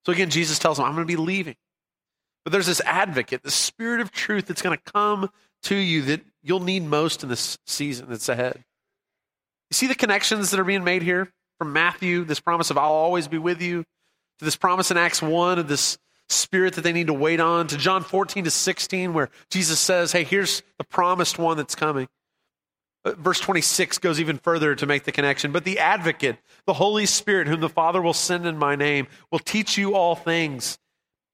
So 0.05 0.13
again, 0.13 0.31
Jesus 0.31 0.59
tells 0.59 0.77
them, 0.77 0.87
I'm 0.87 0.95
going 0.95 1.07
to 1.07 1.11
be 1.11 1.17
leaving. 1.17 1.57
But 2.45 2.53
there's 2.53 2.67
this 2.67 2.81
advocate, 2.83 3.43
the 3.43 3.51
spirit 3.51 4.01
of 4.01 4.11
truth 4.11 4.47
that's 4.47 4.63
going 4.63 4.77
to 4.77 4.93
come 4.93 5.31
to 5.65 5.75
you 5.75 6.03
that 6.03 6.23
you'll 6.43 6.61
need 6.61 6.85
most 6.85 7.23
in 7.23 7.29
this 7.29 7.59
season 7.67 8.07
that's 8.09 8.29
ahead. 8.29 8.65
You 9.71 9.75
see 9.75 9.87
the 9.87 9.95
connections 9.95 10.51
that 10.51 10.61
are 10.61 10.65
being 10.65 10.85
made 10.85 11.03
here 11.03 11.31
from 11.59 11.73
Matthew, 11.73 12.25
this 12.25 12.41
promise 12.41 12.71
of 12.71 12.79
I'll 12.79 12.91
always 12.91 13.29
be 13.29 13.39
with 13.39 13.61
you, 13.61 13.85
to 14.39 14.45
this 14.45 14.57
promise 14.57 14.91
in 14.91 14.97
Acts 14.97 15.21
1 15.21 15.59
of 15.59 15.69
this 15.69 15.99
Spirit 16.31 16.75
that 16.75 16.83
they 16.83 16.93
need 16.93 17.09
to 17.09 17.13
wait 17.13 17.41
on, 17.41 17.67
to 17.69 17.77
John 17.77 18.03
14 18.03 18.45
to 18.45 18.51
16, 18.51 19.13
where 19.13 19.31
Jesus 19.51 19.81
says, 19.81 20.13
Hey, 20.13 20.25
here's 20.25 20.63
the 20.79 20.85
promised 20.85 21.39
one 21.39 21.57
that's 21.57 21.75
coming. 21.75 22.09
Uh, 23.05 23.13
verse 23.13 23.41
26 23.41 23.99
goes 23.99 24.21
even 24.21 24.39
further 24.39 24.75
to 24.75 24.87
make 24.87 25.05
the 25.05 25.13
connection. 25.13 25.53
But 25.53 25.65
the 25.65 25.79
advocate, 25.79 26.37
the 26.67 26.75
Holy 26.75 27.07
Spirit, 27.07 27.49
whom 27.49 27.61
the 27.61 27.69
Father 27.69 28.01
will 28.01 28.15
send 28.15 28.47
in 28.47 28.59
my 28.59 28.77
name, 28.77 29.07
will 29.31 29.39
teach 29.39 29.79
you 29.79 29.95
all 29.95 30.15
things 30.15 30.79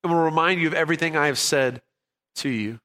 and 0.03 0.13
will 0.13 0.21
remind 0.23 0.61
you 0.61 0.69
of 0.69 0.75
everything 0.75 1.17
I 1.17 1.27
have 1.27 1.39
said 1.39 1.83
to 2.37 2.49
you. 2.49 2.81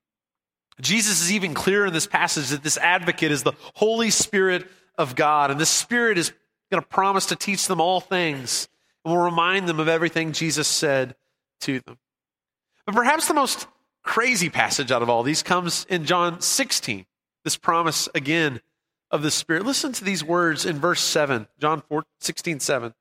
Jesus 0.80 1.22
is 1.22 1.32
even 1.32 1.54
clearer 1.54 1.86
in 1.86 1.94
this 1.94 2.08
passage 2.08 2.50
that 2.50 2.64
this 2.64 2.78
advocate 2.78 3.32
is 3.32 3.44
the 3.44 3.54
Holy 3.76 4.10
Spirit 4.10 4.68
of 4.98 5.16
God. 5.16 5.52
And 5.52 5.60
this 5.60 5.70
Spirit 5.70 6.18
is 6.18 6.34
going 6.72 6.82
to 6.82 6.88
promise 6.88 7.28
to 7.28 7.36
teach 7.36 7.68
them 7.68 7.80
all 7.80 8.00
things 8.00 8.68
and 9.06 9.14
will 9.14 9.22
remind 9.22 9.68
them 9.68 9.80
of 9.80 9.88
everything 9.88 10.32
Jesus 10.32 10.68
said 10.68 11.16
to 11.62 11.80
them. 11.82 11.98
But 12.86 12.96
perhaps 12.96 13.28
the 13.28 13.34
most 13.34 13.68
crazy 14.04 14.50
passage 14.50 14.92
out 14.92 15.02
of 15.02 15.10
all 15.10 15.24
these 15.24 15.44
comes 15.44 15.86
in 15.90 16.06
John 16.06 16.42
16, 16.42 17.06
this 17.44 17.58
promise 17.58 18.10
again 18.16 18.62
of 19.10 19.22
the 19.22 19.32
Spirit. 19.32 19.66
Listen 19.66 19.94
to 19.94 20.04
these 20.04 20.24
words 20.24 20.66
in 20.66 20.80
verse 20.80 21.02
7, 21.02 21.48
John 21.60 21.84
4, 21.90 22.04
16, 22.20 22.60
7. 22.60 22.94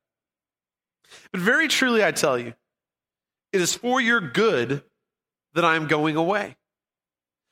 But 1.32 1.40
very 1.40 1.68
truly 1.68 2.04
I 2.04 2.12
tell 2.12 2.38
you, 2.38 2.54
it 3.52 3.60
is 3.60 3.74
for 3.74 4.00
your 4.00 4.20
good 4.20 4.82
that 5.54 5.64
I 5.64 5.76
am 5.76 5.86
going 5.86 6.16
away. 6.16 6.56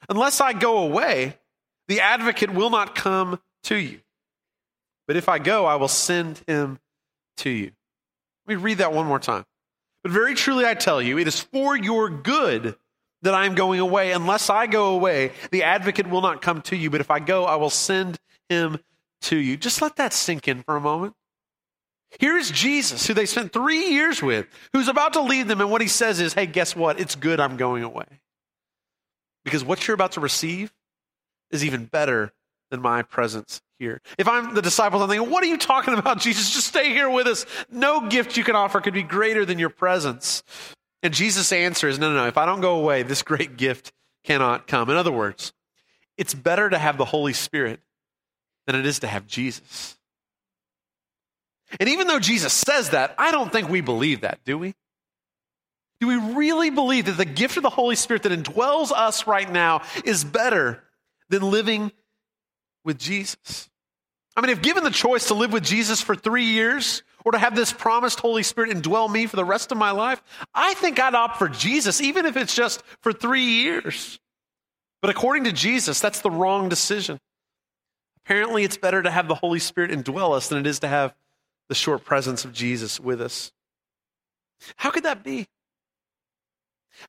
Unless 0.08 0.40
I 0.40 0.52
go 0.52 0.78
away, 0.78 1.36
the 1.88 2.00
advocate 2.00 2.50
will 2.50 2.70
not 2.70 2.94
come 2.94 3.40
to 3.64 3.76
you. 3.76 4.00
But 5.06 5.16
if 5.16 5.28
I 5.28 5.38
go, 5.38 5.66
I 5.66 5.76
will 5.76 5.88
send 5.88 6.42
him 6.46 6.78
to 7.38 7.50
you. 7.50 7.72
Let 8.46 8.56
me 8.56 8.62
read 8.62 8.78
that 8.78 8.92
one 8.92 9.06
more 9.06 9.18
time. 9.18 9.44
But 10.08 10.14
very 10.14 10.32
truly 10.32 10.64
I 10.64 10.72
tell 10.72 11.02
you, 11.02 11.18
it 11.18 11.28
is 11.28 11.38
for 11.38 11.76
your 11.76 12.08
good 12.08 12.76
that 13.20 13.34
I 13.34 13.44
am 13.44 13.54
going 13.54 13.78
away. 13.78 14.12
Unless 14.12 14.48
I 14.48 14.66
go 14.66 14.94
away, 14.94 15.32
the 15.50 15.64
advocate 15.64 16.08
will 16.08 16.22
not 16.22 16.40
come 16.40 16.62
to 16.62 16.76
you. 16.76 16.88
But 16.88 17.02
if 17.02 17.10
I 17.10 17.18
go, 17.18 17.44
I 17.44 17.56
will 17.56 17.68
send 17.68 18.16
him 18.48 18.78
to 19.22 19.36
you. 19.36 19.58
Just 19.58 19.82
let 19.82 19.96
that 19.96 20.14
sink 20.14 20.48
in 20.48 20.62
for 20.62 20.76
a 20.76 20.80
moment. 20.80 21.12
Here's 22.18 22.50
Jesus, 22.50 23.06
who 23.06 23.12
they 23.12 23.26
spent 23.26 23.52
three 23.52 23.90
years 23.90 24.22
with, 24.22 24.46
who's 24.72 24.88
about 24.88 25.12
to 25.12 25.20
lead 25.20 25.46
them. 25.46 25.60
And 25.60 25.70
what 25.70 25.82
he 25.82 25.88
says 25.88 26.20
is, 26.20 26.32
hey, 26.32 26.46
guess 26.46 26.74
what? 26.74 26.98
It's 26.98 27.14
good 27.14 27.38
I'm 27.38 27.58
going 27.58 27.82
away. 27.82 28.06
Because 29.44 29.62
what 29.62 29.86
you're 29.86 29.94
about 29.94 30.12
to 30.12 30.20
receive 30.20 30.72
is 31.50 31.66
even 31.66 31.84
better 31.84 32.32
than 32.70 32.80
my 32.80 33.02
presence 33.02 33.60
here. 33.78 34.00
If 34.18 34.28
I'm 34.28 34.54
the 34.54 34.62
disciples, 34.62 35.02
I'm 35.02 35.08
thinking, 35.08 35.30
what 35.30 35.42
are 35.42 35.46
you 35.46 35.58
talking 35.58 35.94
about, 35.94 36.20
Jesus? 36.20 36.50
Just 36.50 36.66
stay 36.66 36.90
here 36.90 37.08
with 37.08 37.26
us. 37.26 37.46
No 37.70 38.08
gift 38.08 38.36
you 38.36 38.44
can 38.44 38.56
offer 38.56 38.80
could 38.80 38.94
be 38.94 39.02
greater 39.02 39.44
than 39.44 39.58
your 39.58 39.70
presence. 39.70 40.42
And 41.02 41.14
Jesus' 41.14 41.52
answer 41.52 41.88
is, 41.88 41.98
no, 41.98 42.10
no, 42.10 42.16
no. 42.16 42.26
If 42.26 42.38
I 42.38 42.46
don't 42.46 42.60
go 42.60 42.76
away, 42.76 43.02
this 43.02 43.22
great 43.22 43.56
gift 43.56 43.92
cannot 44.24 44.66
come. 44.66 44.90
In 44.90 44.96
other 44.96 45.12
words, 45.12 45.52
it's 46.16 46.34
better 46.34 46.68
to 46.68 46.78
have 46.78 46.98
the 46.98 47.04
Holy 47.04 47.32
Spirit 47.32 47.80
than 48.66 48.76
it 48.76 48.84
is 48.84 48.98
to 49.00 49.06
have 49.06 49.26
Jesus. 49.26 49.96
And 51.78 51.88
even 51.88 52.06
though 52.06 52.18
Jesus 52.18 52.52
says 52.52 52.90
that, 52.90 53.14
I 53.18 53.30
don't 53.30 53.52
think 53.52 53.68
we 53.68 53.80
believe 53.80 54.22
that, 54.22 54.40
do 54.44 54.58
we? 54.58 54.74
Do 56.00 56.06
we 56.06 56.34
really 56.34 56.70
believe 56.70 57.06
that 57.06 57.16
the 57.16 57.24
gift 57.24 57.56
of 57.56 57.62
the 57.62 57.70
Holy 57.70 57.96
Spirit 57.96 58.22
that 58.22 58.32
indwells 58.32 58.92
us 58.92 59.26
right 59.26 59.50
now 59.50 59.82
is 60.04 60.24
better 60.24 60.82
than 61.28 61.42
living 61.42 61.92
with 62.84 62.98
Jesus? 62.98 63.68
I 64.36 64.40
mean, 64.40 64.50
if 64.50 64.62
given 64.62 64.84
the 64.84 64.90
choice 64.90 65.28
to 65.28 65.34
live 65.34 65.52
with 65.52 65.64
Jesus 65.64 66.00
for 66.00 66.14
three 66.14 66.44
years 66.44 67.02
or 67.24 67.32
to 67.32 67.38
have 67.38 67.56
this 67.56 67.72
promised 67.72 68.20
Holy 68.20 68.44
Spirit 68.44 68.70
indwell 68.70 69.10
me 69.10 69.26
for 69.26 69.36
the 69.36 69.44
rest 69.44 69.72
of 69.72 69.78
my 69.78 69.90
life, 69.90 70.22
I 70.54 70.74
think 70.74 71.00
I'd 71.00 71.14
opt 71.14 71.38
for 71.38 71.48
Jesus, 71.48 72.00
even 72.00 72.24
if 72.24 72.36
it's 72.36 72.54
just 72.54 72.82
for 73.00 73.12
three 73.12 73.42
years. 73.42 74.20
But 75.02 75.10
according 75.10 75.44
to 75.44 75.52
Jesus, 75.52 76.00
that's 76.00 76.20
the 76.20 76.30
wrong 76.30 76.68
decision. 76.68 77.18
Apparently, 78.24 78.62
it's 78.62 78.76
better 78.76 79.02
to 79.02 79.10
have 79.10 79.26
the 79.26 79.34
Holy 79.34 79.58
Spirit 79.58 79.90
indwell 79.90 80.36
us 80.36 80.48
than 80.48 80.58
it 80.58 80.66
is 80.66 80.80
to 80.80 80.88
have 80.88 81.14
the 81.68 81.74
short 81.74 82.04
presence 82.04 82.44
of 82.44 82.52
Jesus 82.52 83.00
with 83.00 83.20
us. 83.20 83.52
How 84.76 84.90
could 84.90 85.04
that 85.04 85.24
be? 85.24 85.48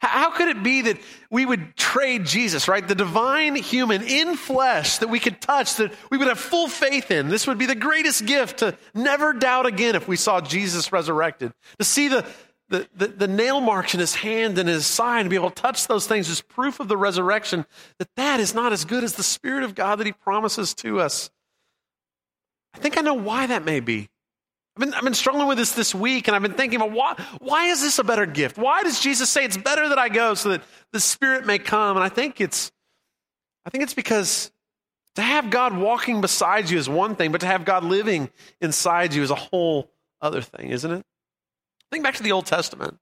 How 0.01 0.31
could 0.31 0.49
it 0.49 0.63
be 0.63 0.81
that 0.83 0.97
we 1.29 1.45
would 1.45 1.75
trade 1.75 2.25
Jesus, 2.25 2.67
right? 2.67 2.87
The 2.87 2.95
divine 2.95 3.55
human 3.55 4.01
in 4.03 4.35
flesh 4.35 4.99
that 4.99 5.09
we 5.09 5.19
could 5.19 5.41
touch, 5.41 5.75
that 5.75 5.93
we 6.09 6.17
would 6.17 6.27
have 6.27 6.39
full 6.39 6.67
faith 6.67 7.11
in. 7.11 7.27
This 7.27 7.47
would 7.47 7.57
be 7.57 7.65
the 7.65 7.75
greatest 7.75 8.25
gift 8.25 8.59
to 8.59 8.77
never 8.93 9.33
doubt 9.33 9.65
again 9.65 9.95
if 9.95 10.07
we 10.07 10.15
saw 10.15 10.41
Jesus 10.41 10.91
resurrected. 10.91 11.51
To 11.79 11.83
see 11.85 12.07
the, 12.07 12.25
the, 12.69 12.87
the, 12.95 13.07
the 13.07 13.27
nail 13.27 13.59
marks 13.61 13.93
in 13.93 13.99
his 13.99 14.15
hand 14.15 14.57
and 14.57 14.69
his 14.69 14.85
side 14.85 15.21
and 15.21 15.29
be 15.29 15.35
able 15.35 15.49
to 15.49 15.61
touch 15.61 15.87
those 15.87 16.07
things 16.07 16.29
as 16.29 16.41
proof 16.41 16.79
of 16.79 16.87
the 16.87 16.97
resurrection, 16.97 17.65
that 17.97 18.09
that 18.15 18.39
is 18.39 18.53
not 18.53 18.71
as 18.71 18.85
good 18.85 19.03
as 19.03 19.13
the 19.13 19.23
Spirit 19.23 19.63
of 19.63 19.75
God 19.75 19.97
that 19.99 20.05
he 20.05 20.13
promises 20.13 20.73
to 20.75 20.99
us. 20.99 21.29
I 22.73 22.77
think 22.77 22.97
I 22.97 23.01
know 23.01 23.15
why 23.15 23.47
that 23.47 23.65
may 23.65 23.79
be. 23.79 24.09
I've 24.79 24.85
been, 24.85 24.93
I've 24.93 25.03
been 25.03 25.13
struggling 25.13 25.49
with 25.49 25.57
this 25.57 25.73
this 25.73 25.93
week, 25.93 26.29
and 26.29 26.35
I've 26.35 26.41
been 26.41 26.53
thinking 26.53 26.77
about 26.77 26.93
why, 26.93 27.21
why 27.39 27.65
is 27.65 27.81
this 27.81 27.99
a 27.99 28.03
better 28.03 28.25
gift? 28.25 28.57
Why 28.57 28.81
does 28.83 29.01
Jesus 29.01 29.29
say 29.29 29.43
it's 29.43 29.57
better 29.57 29.89
that 29.89 29.97
I 29.97 30.07
go 30.07 30.35
so 30.35 30.49
that 30.49 30.61
the 30.93 31.01
Spirit 31.01 31.45
may 31.45 31.59
come? 31.59 31.97
And 31.97 32.03
I 32.03 32.07
think 32.07 32.39
it's, 32.39 32.71
I 33.65 33.71
think 33.71 33.83
it's 33.83 33.93
because 33.93 34.51
to 35.15 35.21
have 35.21 35.49
God 35.49 35.77
walking 35.77 36.21
beside 36.21 36.69
you 36.69 36.77
is 36.77 36.87
one 36.87 37.17
thing, 37.17 37.33
but 37.33 37.41
to 37.41 37.47
have 37.47 37.65
God 37.65 37.83
living 37.83 38.29
inside 38.61 39.13
you 39.13 39.21
is 39.21 39.31
a 39.31 39.35
whole 39.35 39.91
other 40.21 40.41
thing, 40.41 40.69
isn't 40.69 40.89
it? 40.89 41.05
Think 41.91 42.05
back 42.05 42.15
to 42.15 42.23
the 42.23 42.31
Old 42.31 42.45
Testament. 42.45 42.97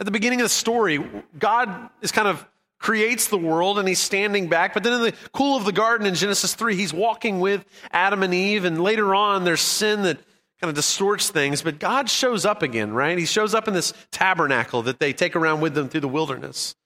At 0.00 0.04
the 0.04 0.12
beginning 0.12 0.42
of 0.42 0.44
the 0.44 0.50
story, 0.50 1.02
God 1.38 1.88
is 2.02 2.12
kind 2.12 2.28
of 2.28 2.46
creates 2.78 3.28
the 3.28 3.38
world 3.38 3.78
and 3.78 3.88
he's 3.88 4.00
standing 4.00 4.48
back. 4.48 4.74
But 4.74 4.82
then 4.82 4.92
in 4.92 5.00
the 5.00 5.14
cool 5.32 5.56
of 5.56 5.64
the 5.64 5.72
garden 5.72 6.06
in 6.06 6.14
Genesis 6.14 6.54
3, 6.54 6.76
he's 6.76 6.92
walking 6.92 7.40
with 7.40 7.64
Adam 7.90 8.22
and 8.22 8.34
Eve. 8.34 8.66
And 8.66 8.82
later 8.82 9.14
on, 9.14 9.44
there's 9.44 9.62
sin 9.62 10.02
that 10.02 10.18
kind 10.60 10.68
of 10.68 10.74
distorts 10.74 11.30
things, 11.30 11.62
but 11.62 11.78
God 11.78 12.10
shows 12.10 12.44
up 12.44 12.62
again, 12.62 12.92
right? 12.92 13.16
He 13.16 13.24
shows 13.24 13.54
up 13.54 13.66
in 13.66 13.74
this 13.74 13.94
tabernacle 14.10 14.82
that 14.82 15.00
they 15.00 15.12
take 15.12 15.34
around 15.34 15.60
with 15.60 15.74
them 15.74 15.88
through 15.88 16.02
the 16.02 16.08
wilderness. 16.08 16.76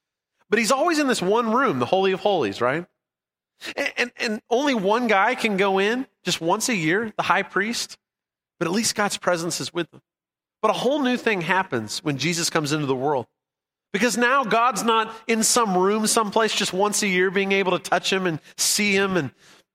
But 0.49 0.61
he's 0.61 0.71
always 0.71 0.99
in 0.99 1.09
this 1.09 1.21
one 1.21 1.53
room, 1.53 1.81
the 1.81 1.87
Holy 1.87 2.13
of 2.13 2.21
Holies, 2.21 2.61
right? 2.61 2.87
And, 3.77 3.93
and, 3.97 4.13
and, 4.19 4.43
only 4.51 4.75
one 4.75 5.07
guy 5.07 5.35
can 5.37 5.57
go 5.57 5.79
in 5.79 6.07
just 6.25 6.41
once 6.41 6.69
a 6.69 6.75
year, 6.75 7.13
the 7.17 7.23
high 7.23 7.43
priest, 7.43 7.97
but 8.59 8.69
at 8.69 8.75
least 8.75 8.95
God's 8.95 9.17
presence 9.17 9.61
is 9.61 9.73
with 9.73 9.91
them. 9.91 10.03
But 10.61 10.71
a 10.71 10.75
whole 10.75 11.01
new 11.01 11.17
thing 11.17 11.41
happens 11.41 12.03
when 12.03 12.19
Jesus 12.19 12.51
comes 12.51 12.73
into 12.73 12.87
the 12.87 12.97
world. 12.97 13.27
Because 13.93 14.17
now 14.17 14.43
God's 14.43 14.83
not 14.83 15.15
in 15.29 15.45
some 15.45 15.79
room 15.79 16.07
someplace 16.09 16.53
just 16.53 16.73
once 16.73 17.03
a 17.03 17.07
year 17.07 17.31
being 17.31 17.53
able 17.53 17.73
to 17.73 17.79
touch 17.79 18.13
him 18.13 18.27
and 18.27 18.41
see 18.57 18.93
him 18.93 19.17
and 19.17 19.31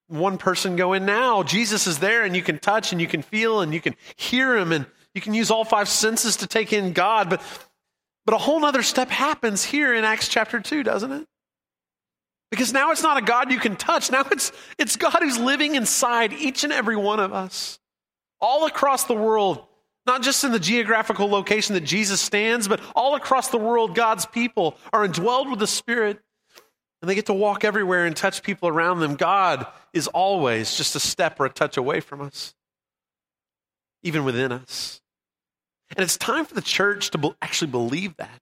one 0.10 0.38
person 0.38 0.76
go 0.76 0.94
in 0.94 1.06
now. 1.06 1.44
Jesus 1.44 1.88
is 1.88 2.00
there 2.00 2.24
and 2.24 2.36
you 2.36 2.42
can 2.42 2.60
touch 2.60 2.92
and 2.92 3.00
you 3.00 3.08
can 3.08 3.22
feel 3.22 3.62
and 3.62 3.74
you 3.74 3.80
can 3.80 3.96
hear 4.16 4.58
him 4.58 4.72
and 4.72 4.86
you 5.14 5.22
can 5.22 5.34
use 5.34 5.52
all 5.52 5.64
five 5.64 5.88
senses 5.88 6.38
to 6.38 6.48
take 6.48 6.74
in 6.74 6.94
God. 6.94 7.30
But, 7.30 7.42
but 8.26 8.34
a 8.36 8.38
whole 8.38 8.64
other 8.66 8.84
step 8.84 9.10
happens 9.10 9.64
here 9.64 9.94
in 9.94 10.04
Acts 10.04 10.28
chapter 10.28 10.60
2, 10.60 10.84
doesn't 10.84 11.12
it? 11.12 11.28
Because 12.52 12.74
now 12.74 12.92
it's 12.92 13.04
not 13.04 13.18
a 13.18 13.22
God 13.22 13.52
you 13.52 13.60
can 13.60 13.76
touch. 13.76 14.12
Now 14.12 14.26
it's, 14.32 14.52
it's 14.80 14.96
God 14.96 15.18
who's 15.20 15.38
living 15.38 15.76
inside 15.76 16.34
each 16.34 16.64
and 16.64 16.74
every 16.74 16.96
one 16.96 17.20
of 17.20 17.32
us, 17.32 17.80
all 18.42 18.66
across 18.66 19.04
the 19.04 19.14
world, 19.14 19.64
not 20.08 20.24
just 20.24 20.44
in 20.44 20.52
the 20.52 20.60
geographical 20.60 21.30
location 21.30 21.76
that 21.76 21.82
Jesus 21.82 22.20
stands, 22.20 22.68
but 22.68 22.82
all 22.96 23.14
across 23.14 23.50
the 23.50 23.60
world, 23.60 23.94
God's 23.94 24.26
people 24.26 24.76
are 24.92 25.08
indwelled 25.08 25.52
with 25.52 25.60
the 25.60 25.68
Spirit 25.68 26.20
and 27.02 27.10
they 27.10 27.16
get 27.16 27.28
to 27.28 27.34
walk 27.34 27.64
everywhere 27.64 28.06
and 28.06 28.16
touch 28.16 28.44
people 28.44 28.68
around 28.68 29.00
them. 29.00 29.16
God 29.16 29.66
is 29.94 30.08
always 30.08 30.76
just 30.76 30.96
a 30.96 31.00
step 31.00 31.40
or 31.40 31.46
a 31.46 31.50
touch 31.50 31.78
away 31.78 32.00
from 32.02 32.22
us, 32.22 32.54
even 34.04 34.26
within 34.26 34.52
us. 34.52 35.02
And 35.96 36.04
it's 36.04 36.18
time 36.18 36.46
for 36.46 36.54
the 36.54 36.62
church 36.62 37.12
to 37.12 37.36
actually 37.42 37.72
believe 37.72 38.16
that, 38.18 38.42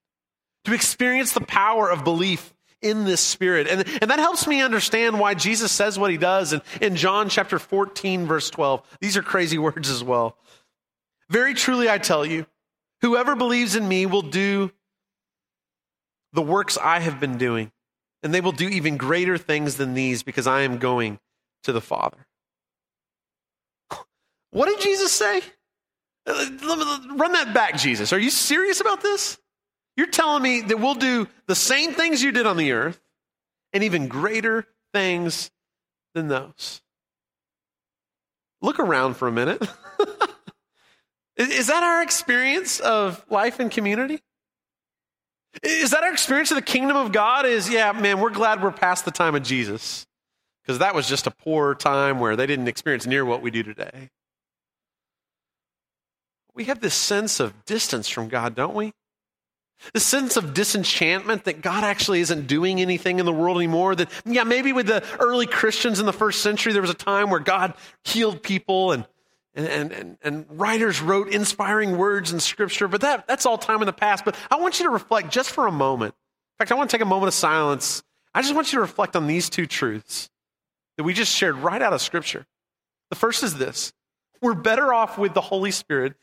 to 0.66 0.74
experience 0.74 1.34
the 1.34 1.42
power 1.42 1.90
of 1.90 2.04
belief 2.04 2.54
in 2.82 3.06
this 3.06 3.22
spirit. 3.22 3.68
And, 3.68 3.88
and 4.02 4.12
that 4.12 4.20
helps 4.20 4.48
me 4.48 4.62
understand 4.62 5.20
why 5.20 5.34
Jesus 5.34 5.72
says 5.72 5.98
what 5.98 6.12
he 6.12 6.18
does 6.18 6.54
in, 6.54 6.62
in 6.82 6.96
John 6.96 7.30
chapter 7.30 7.60
14, 7.60 8.26
verse 8.26 8.50
12. 8.50 8.82
These 9.02 9.18
are 9.18 9.24
crazy 9.24 9.58
words 9.60 9.90
as 9.90 10.04
well. 10.04 10.38
Very 11.30 11.54
truly, 11.54 11.90
I 11.90 11.98
tell 11.98 12.26
you, 12.26 12.46
whoever 13.02 13.36
believes 13.36 13.76
in 13.76 13.88
me 13.88 14.06
will 14.06 14.22
do 14.22 14.72
the 16.34 16.42
works 16.42 16.78
I 16.78 17.00
have 17.00 17.20
been 17.20 17.38
doing 17.38 17.72
and 18.24 18.34
they 18.34 18.42
will 18.42 18.52
do 18.52 18.68
even 18.68 18.98
greater 18.98 19.38
things 19.38 19.78
than 19.78 19.94
these 19.94 20.24
because 20.24 20.48
I 20.48 20.62
am 20.62 20.78
going 20.78 21.20
to 21.64 21.72
the 21.72 21.82
Father. 21.82 22.28
What 24.52 24.68
did 24.68 24.82
Jesus 24.82 25.12
say? 25.12 25.42
Run 26.26 27.32
that 27.34 27.52
back, 27.54 27.78
Jesus. 27.78 28.12
Are 28.12 28.20
you 28.20 28.30
serious 28.30 28.82
about 28.82 29.02
this? 29.02 29.38
You're 29.96 30.08
telling 30.08 30.44
me 30.44 30.62
that 30.62 30.80
we'll 30.80 30.96
do 30.96 31.28
the 31.48 31.56
same 31.56 31.94
things 31.94 32.22
you 32.22 32.32
did 32.32 32.46
on 32.46 32.58
the 32.58 32.72
earth 32.72 33.00
and 33.74 33.84
even 33.84 34.08
greater 34.08 34.68
things 34.94 35.52
than 36.14 36.28
those. 36.28 36.82
Look 38.62 38.80
around 38.80 39.16
for 39.16 39.28
a 39.28 39.32
minute. 39.32 39.62
Is 41.38 41.68
that 41.68 41.84
our 41.84 42.02
experience 42.02 42.80
of 42.80 43.24
life 43.30 43.60
and 43.60 43.70
community? 43.70 44.22
Is 45.64 45.92
that 45.92 46.04
our 46.04 46.12
experience 46.12 46.52
of 46.52 46.56
the 46.56 46.62
kingdom 46.62 46.98
of 46.98 47.12
God? 47.12 47.46
Is, 47.46 47.70
yeah, 47.70 47.92
man, 47.92 48.20
we're 48.20 48.30
glad 48.30 48.62
we're 48.62 48.72
past 48.72 49.06
the 49.06 49.12
time 49.12 49.36
of 49.36 49.44
Jesus 49.44 50.06
because 50.62 50.80
that 50.80 50.94
was 50.94 51.08
just 51.08 51.28
a 51.28 51.32
poor 51.32 51.76
time 51.76 52.20
where 52.20 52.36
they 52.36 52.46
didn't 52.46 52.68
experience 52.68 53.06
near 53.06 53.26
what 53.26 53.42
we 53.42 53.52
do 53.52 53.64
today. 53.64 54.10
We 56.54 56.66
have 56.66 56.80
this 56.80 56.96
sense 56.96 57.40
of 57.40 57.66
distance 57.66 58.10
from 58.10 58.30
God, 58.30 58.56
don't 58.56 58.76
we? 58.76 58.94
The 59.94 60.00
sense 60.00 60.38
of 60.38 60.56
disenchantment 60.56 61.44
that 61.44 61.62
God 61.62 61.84
actually 61.84 62.20
isn't 62.22 62.48
doing 62.48 62.82
anything 62.82 63.20
in 63.20 63.26
the 63.26 63.32
world 63.32 63.58
anymore. 63.58 63.96
That, 63.96 64.10
yeah, 64.26 64.44
maybe 64.44 64.74
with 64.74 64.88
the 64.88 65.04
early 65.20 65.46
Christians 65.46 66.00
in 66.00 66.08
the 66.08 66.14
first 66.14 66.42
century, 66.42 66.74
there 66.74 66.82
was 66.82 66.90
a 66.92 66.96
time 66.96 67.30
where 67.30 67.40
God 67.40 67.76
healed 68.04 68.42
people 68.42 68.92
and, 68.92 69.06
and, 69.58 69.92
and, 69.92 70.18
and 70.22 70.46
writers 70.50 71.02
wrote 71.02 71.34
inspiring 71.34 71.98
words 71.98 72.32
in 72.32 72.40
Scripture, 72.40 72.88
but 72.88 73.02
that, 73.02 73.28
that's 73.28 73.46
all 73.46 73.58
time 73.58 73.82
in 73.82 73.88
the 73.88 73.94
past. 73.94 74.24
But 74.24 74.36
I 74.52 74.58
want 74.58 74.80
you 74.80 74.86
to 74.86 74.92
reflect 74.92 75.32
just 75.32 75.50
for 75.50 75.66
a 75.66 75.72
moment. 75.72 76.14
In 76.14 76.58
fact, 76.60 76.72
I 76.72 76.76
want 76.76 76.92
to 76.92 76.96
take 76.96 77.02
a 77.02 77.10
moment 77.10 77.30
of 77.30 77.34
silence. 77.34 78.04
I 78.36 78.42
just 78.42 78.54
want 78.54 78.72
you 78.72 78.78
to 78.78 78.82
reflect 78.82 79.16
on 79.16 79.26
these 79.26 79.50
two 79.50 79.66
truths 79.66 80.30
that 80.96 81.04
we 81.04 81.14
just 81.14 81.36
shared 81.36 81.56
right 81.56 81.82
out 81.82 81.92
of 81.92 82.02
Scripture. 82.02 82.46
The 83.10 83.16
first 83.16 83.42
is 83.42 83.58
this 83.58 83.94
we're 84.42 84.54
better 84.54 84.94
off 84.94 85.18
with 85.18 85.34
the 85.34 85.42
Holy 85.42 85.72
Spirit 85.72 86.14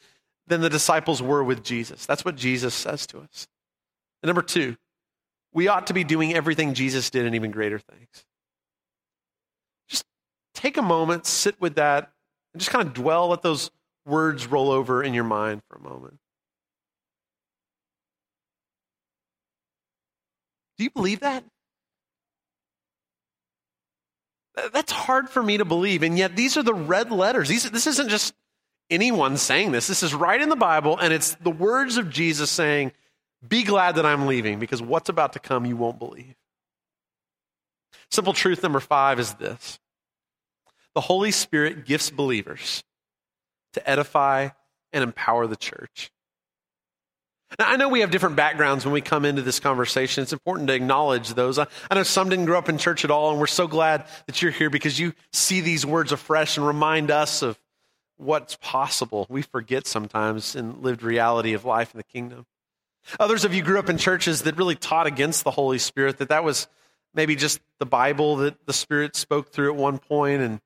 than 0.46 0.60
the 0.60 0.70
disciples 0.70 1.20
were 1.20 1.42
with 1.42 1.64
Jesus. 1.64 2.06
That's 2.06 2.24
what 2.24 2.36
Jesus 2.36 2.72
says 2.72 3.06
to 3.08 3.18
us. 3.18 3.48
And 4.22 4.28
number 4.28 4.42
two, 4.42 4.76
we 5.52 5.66
ought 5.66 5.88
to 5.88 5.92
be 5.92 6.04
doing 6.04 6.34
everything 6.34 6.74
Jesus 6.74 7.10
did 7.10 7.26
and 7.26 7.34
even 7.34 7.50
greater 7.50 7.80
things. 7.80 8.24
Just 9.88 10.04
take 10.54 10.76
a 10.76 10.82
moment, 10.82 11.26
sit 11.26 11.60
with 11.60 11.74
that, 11.76 12.13
and 12.54 12.60
just 12.60 12.70
kind 12.70 12.86
of 12.86 12.94
dwell, 12.94 13.28
let 13.28 13.42
those 13.42 13.70
words 14.06 14.46
roll 14.46 14.70
over 14.70 15.02
in 15.02 15.12
your 15.12 15.24
mind 15.24 15.62
for 15.68 15.76
a 15.76 15.80
moment. 15.80 16.18
Do 20.78 20.84
you 20.84 20.90
believe 20.90 21.20
that? 21.20 21.44
That's 24.72 24.92
hard 24.92 25.28
for 25.28 25.42
me 25.42 25.58
to 25.58 25.64
believe. 25.64 26.02
And 26.02 26.16
yet, 26.16 26.36
these 26.36 26.56
are 26.56 26.62
the 26.62 26.74
red 26.74 27.10
letters. 27.10 27.48
These, 27.48 27.70
this 27.70 27.88
isn't 27.88 28.08
just 28.08 28.34
anyone 28.88 29.36
saying 29.36 29.72
this. 29.72 29.88
This 29.88 30.02
is 30.02 30.14
right 30.14 30.40
in 30.40 30.48
the 30.48 30.56
Bible, 30.56 30.96
and 30.98 31.12
it's 31.12 31.34
the 31.36 31.50
words 31.50 31.96
of 31.96 32.08
Jesus 32.08 32.50
saying, 32.50 32.92
Be 33.46 33.64
glad 33.64 33.96
that 33.96 34.06
I'm 34.06 34.26
leaving, 34.26 34.60
because 34.60 34.80
what's 34.80 35.08
about 35.08 35.32
to 35.32 35.40
come 35.40 35.66
you 35.66 35.76
won't 35.76 35.98
believe. 35.98 36.34
Simple 38.10 38.32
truth 38.32 38.62
number 38.62 38.80
five 38.80 39.18
is 39.18 39.34
this 39.34 39.80
the 40.94 41.00
Holy 41.00 41.30
Spirit 41.30 41.86
gifts 41.86 42.10
believers 42.10 42.82
to 43.74 43.88
edify 43.88 44.48
and 44.92 45.02
empower 45.02 45.46
the 45.46 45.56
church. 45.56 46.10
Now, 47.58 47.68
I 47.68 47.76
know 47.76 47.88
we 47.88 48.00
have 48.00 48.10
different 48.10 48.36
backgrounds 48.36 48.84
when 48.84 48.92
we 48.92 49.00
come 49.00 49.24
into 49.24 49.42
this 49.42 49.60
conversation. 49.60 50.22
It's 50.22 50.32
important 50.32 50.68
to 50.68 50.74
acknowledge 50.74 51.34
those. 51.34 51.58
I, 51.58 51.66
know 51.92 52.02
some 52.02 52.28
didn't 52.28 52.46
grow 52.46 52.58
up 52.58 52.68
in 52.68 52.78
church 52.78 53.04
at 53.04 53.10
all, 53.10 53.30
and 53.30 53.38
we're 53.38 53.46
so 53.46 53.68
glad 53.68 54.06
that 54.26 54.42
you're 54.42 54.50
here 54.50 54.70
because 54.70 54.98
you 54.98 55.12
see 55.32 55.60
these 55.60 55.86
words 55.86 56.10
afresh 56.10 56.56
and 56.56 56.66
remind 56.66 57.10
us 57.10 57.42
of 57.42 57.58
what's 58.16 58.56
possible. 58.60 59.26
We 59.28 59.42
forget 59.42 59.86
sometimes 59.86 60.56
in 60.56 60.82
lived 60.82 61.02
reality 61.02 61.52
of 61.52 61.64
life 61.64 61.92
in 61.94 61.98
the 61.98 62.04
kingdom. 62.04 62.46
Others 63.20 63.44
of 63.44 63.54
you 63.54 63.62
grew 63.62 63.78
up 63.78 63.88
in 63.88 63.98
churches 63.98 64.42
that 64.42 64.56
really 64.56 64.76
taught 64.76 65.06
against 65.06 65.44
the 65.44 65.50
Holy 65.50 65.78
Spirit, 65.78 66.18
that 66.18 66.30
that 66.30 66.42
was 66.42 66.66
maybe 67.12 67.36
just 67.36 67.60
the 67.78 67.86
Bible 67.86 68.36
that 68.36 68.66
the 68.66 68.72
Spirit 68.72 69.14
spoke 69.14 69.52
through 69.52 69.72
at 69.72 69.76
one 69.76 69.98
point, 69.98 70.42
and, 70.42 70.60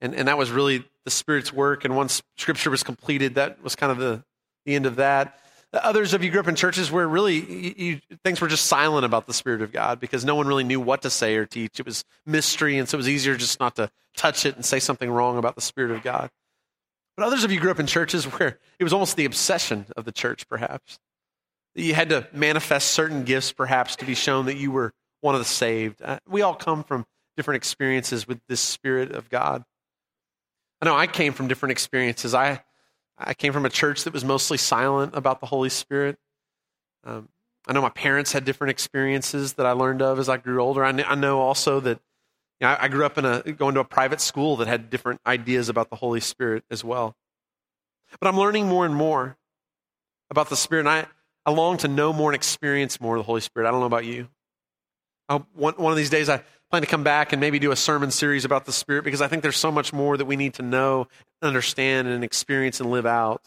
and, 0.00 0.14
and 0.14 0.28
that 0.28 0.38
was 0.38 0.50
really 0.50 0.84
the 1.04 1.10
Spirit's 1.10 1.52
work. 1.52 1.84
And 1.84 1.96
once 1.96 2.22
Scripture 2.36 2.70
was 2.70 2.82
completed, 2.82 3.34
that 3.34 3.62
was 3.62 3.76
kind 3.76 3.92
of 3.92 3.98
the, 3.98 4.22
the 4.64 4.74
end 4.74 4.86
of 4.86 4.96
that. 4.96 5.38
Others 5.72 6.14
of 6.14 6.24
you 6.24 6.30
grew 6.30 6.40
up 6.40 6.48
in 6.48 6.56
churches 6.56 6.90
where 6.90 7.06
really 7.06 7.38
you, 7.38 7.74
you, 7.76 8.00
things 8.24 8.40
were 8.40 8.48
just 8.48 8.66
silent 8.66 9.04
about 9.04 9.26
the 9.26 9.32
Spirit 9.32 9.62
of 9.62 9.70
God 9.70 10.00
because 10.00 10.24
no 10.24 10.34
one 10.34 10.48
really 10.48 10.64
knew 10.64 10.80
what 10.80 11.02
to 11.02 11.10
say 11.10 11.36
or 11.36 11.46
teach. 11.46 11.78
It 11.78 11.86
was 11.86 12.04
mystery, 12.26 12.76
and 12.76 12.88
so 12.88 12.96
it 12.96 12.98
was 12.98 13.08
easier 13.08 13.36
just 13.36 13.60
not 13.60 13.76
to 13.76 13.90
touch 14.16 14.44
it 14.44 14.56
and 14.56 14.64
say 14.64 14.80
something 14.80 15.08
wrong 15.08 15.38
about 15.38 15.54
the 15.54 15.60
Spirit 15.60 15.92
of 15.92 16.02
God. 16.02 16.30
But 17.16 17.26
others 17.26 17.44
of 17.44 17.52
you 17.52 17.60
grew 17.60 17.70
up 17.70 17.78
in 17.78 17.86
churches 17.86 18.24
where 18.38 18.58
it 18.78 18.84
was 18.84 18.92
almost 18.92 19.16
the 19.16 19.26
obsession 19.26 19.86
of 19.96 20.04
the 20.04 20.12
church, 20.12 20.48
perhaps. 20.48 20.98
You 21.76 21.94
had 21.94 22.08
to 22.08 22.26
manifest 22.32 22.90
certain 22.90 23.22
gifts, 23.22 23.52
perhaps, 23.52 23.94
to 23.96 24.04
be 24.04 24.16
shown 24.16 24.46
that 24.46 24.56
you 24.56 24.72
were 24.72 24.92
one 25.20 25.36
of 25.36 25.40
the 25.40 25.44
saved. 25.44 26.02
Uh, 26.02 26.18
we 26.28 26.42
all 26.42 26.54
come 26.54 26.82
from 26.82 27.06
different 27.36 27.56
experiences 27.56 28.26
with 28.26 28.40
this 28.48 28.60
Spirit 28.60 29.12
of 29.12 29.30
God. 29.30 29.62
I 30.80 30.86
know 30.86 30.96
I 30.96 31.06
came 31.06 31.32
from 31.32 31.48
different 31.48 31.72
experiences. 31.72 32.34
I 32.34 32.62
I 33.18 33.34
came 33.34 33.52
from 33.52 33.66
a 33.66 33.70
church 33.70 34.04
that 34.04 34.14
was 34.14 34.24
mostly 34.24 34.56
silent 34.56 35.14
about 35.14 35.40
the 35.40 35.46
Holy 35.46 35.68
Spirit. 35.68 36.18
Um, 37.04 37.28
I 37.66 37.74
know 37.74 37.82
my 37.82 37.90
parents 37.90 38.32
had 38.32 38.44
different 38.44 38.70
experiences 38.70 39.54
that 39.54 39.66
I 39.66 39.72
learned 39.72 40.00
of 40.00 40.18
as 40.18 40.28
I 40.28 40.38
grew 40.38 40.62
older. 40.62 40.84
I, 40.84 40.90
I 40.90 41.14
know 41.14 41.40
also 41.40 41.80
that 41.80 42.00
you 42.60 42.66
know, 42.66 42.68
I, 42.68 42.84
I 42.84 42.88
grew 42.88 43.04
up 43.04 43.18
in 43.18 43.24
a 43.26 43.42
going 43.52 43.74
to 43.74 43.80
a 43.80 43.84
private 43.84 44.20
school 44.20 44.56
that 44.56 44.68
had 44.68 44.88
different 44.88 45.20
ideas 45.26 45.68
about 45.68 45.90
the 45.90 45.96
Holy 45.96 46.20
Spirit 46.20 46.64
as 46.70 46.82
well. 46.82 47.14
But 48.18 48.28
I'm 48.28 48.38
learning 48.38 48.66
more 48.66 48.86
and 48.86 48.94
more 48.94 49.36
about 50.30 50.48
the 50.48 50.56
Spirit, 50.56 50.80
and 50.80 50.88
I, 50.88 51.06
I 51.44 51.50
long 51.52 51.76
to 51.78 51.88
know 51.88 52.12
more 52.12 52.30
and 52.30 52.34
experience 52.34 53.00
more 53.00 53.16
of 53.16 53.20
the 53.20 53.26
Holy 53.26 53.40
Spirit. 53.40 53.68
I 53.68 53.70
don't 53.70 53.80
know 53.80 53.86
about 53.86 54.04
you. 54.04 54.28
I'll, 55.28 55.46
one, 55.54 55.74
one 55.74 55.92
of 55.92 55.96
these 55.96 56.10
days, 56.10 56.28
I 56.28 56.42
plan 56.70 56.82
to 56.82 56.88
come 56.88 57.02
back 57.02 57.32
and 57.32 57.40
maybe 57.40 57.58
do 57.58 57.72
a 57.72 57.76
sermon 57.76 58.10
series 58.10 58.44
about 58.44 58.64
the 58.64 58.72
Spirit 58.72 59.04
because 59.04 59.20
I 59.20 59.28
think 59.28 59.42
there's 59.42 59.56
so 59.56 59.72
much 59.72 59.92
more 59.92 60.16
that 60.16 60.24
we 60.24 60.36
need 60.36 60.54
to 60.54 60.62
know, 60.62 61.08
understand, 61.42 62.08
and 62.08 62.22
experience 62.22 62.80
and 62.80 62.90
live 62.90 63.06
out. 63.06 63.42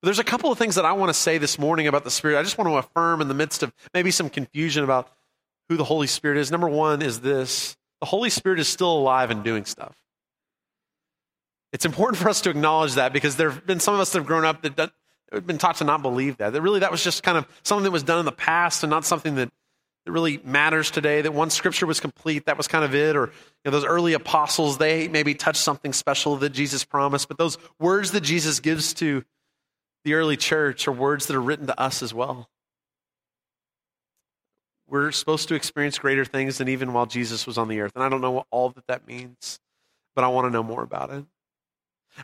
But 0.00 0.06
there's 0.06 0.18
a 0.18 0.24
couple 0.24 0.50
of 0.50 0.58
things 0.58 0.74
that 0.74 0.84
I 0.84 0.92
want 0.92 1.10
to 1.10 1.14
say 1.14 1.38
this 1.38 1.58
morning 1.58 1.86
about 1.86 2.02
the 2.02 2.10
Spirit. 2.10 2.38
I 2.38 2.42
just 2.42 2.58
want 2.58 2.68
to 2.68 2.76
affirm 2.76 3.20
in 3.20 3.28
the 3.28 3.34
midst 3.34 3.62
of 3.62 3.72
maybe 3.94 4.10
some 4.10 4.28
confusion 4.28 4.82
about 4.82 5.08
who 5.68 5.76
the 5.76 5.84
Holy 5.84 6.08
Spirit 6.08 6.38
is. 6.38 6.50
Number 6.50 6.68
one 6.68 7.00
is 7.00 7.20
this 7.20 7.76
the 8.00 8.06
Holy 8.06 8.30
Spirit 8.30 8.58
is 8.58 8.66
still 8.66 8.92
alive 8.92 9.30
and 9.30 9.44
doing 9.44 9.64
stuff. 9.64 9.94
It's 11.72 11.84
important 11.84 12.20
for 12.20 12.28
us 12.28 12.40
to 12.42 12.50
acknowledge 12.50 12.94
that 12.94 13.12
because 13.12 13.36
there 13.36 13.50
have 13.50 13.64
been 13.64 13.80
some 13.80 13.94
of 13.94 14.00
us 14.00 14.10
that 14.12 14.18
have 14.18 14.26
grown 14.26 14.44
up 14.44 14.62
that 14.62 14.92
have 15.32 15.46
been 15.46 15.58
taught 15.58 15.76
to 15.76 15.84
not 15.84 16.02
believe 16.02 16.38
that. 16.38 16.52
That 16.52 16.60
really 16.60 16.80
that 16.80 16.90
was 16.90 17.04
just 17.04 17.22
kind 17.22 17.38
of 17.38 17.46
something 17.62 17.84
that 17.84 17.92
was 17.92 18.02
done 18.02 18.18
in 18.18 18.24
the 18.24 18.32
past 18.32 18.82
and 18.82 18.90
not 18.90 19.04
something 19.04 19.36
that 19.36 19.50
that 20.04 20.12
really 20.12 20.40
matters 20.44 20.90
today, 20.90 21.22
that 21.22 21.32
once 21.32 21.54
scripture 21.54 21.86
was 21.86 22.00
complete, 22.00 22.46
that 22.46 22.56
was 22.56 22.66
kind 22.66 22.84
of 22.84 22.94
it. 22.94 23.16
Or 23.16 23.26
you 23.26 23.32
know, 23.64 23.70
those 23.70 23.84
early 23.84 24.14
apostles, 24.14 24.78
they 24.78 25.08
maybe 25.08 25.34
touched 25.34 25.60
something 25.60 25.92
special 25.92 26.36
that 26.38 26.50
Jesus 26.50 26.84
promised. 26.84 27.28
But 27.28 27.38
those 27.38 27.58
words 27.78 28.12
that 28.12 28.22
Jesus 28.22 28.60
gives 28.60 28.94
to 28.94 29.24
the 30.04 30.14
early 30.14 30.36
church 30.36 30.88
are 30.88 30.92
words 30.92 31.26
that 31.26 31.36
are 31.36 31.42
written 31.42 31.66
to 31.68 31.80
us 31.80 32.02
as 32.02 32.12
well. 32.12 32.48
We're 34.88 35.12
supposed 35.12 35.48
to 35.48 35.54
experience 35.54 35.98
greater 35.98 36.24
things 36.24 36.58
than 36.58 36.68
even 36.68 36.92
while 36.92 37.06
Jesus 37.06 37.46
was 37.46 37.56
on 37.56 37.68
the 37.68 37.80
earth. 37.80 37.92
And 37.94 38.04
I 38.04 38.08
don't 38.08 38.20
know 38.20 38.32
what 38.32 38.46
all 38.50 38.70
that 38.70 38.86
that 38.88 39.06
means, 39.06 39.58
but 40.14 40.24
I 40.24 40.28
want 40.28 40.46
to 40.46 40.50
know 40.50 40.62
more 40.62 40.82
about 40.82 41.10
it. 41.10 41.24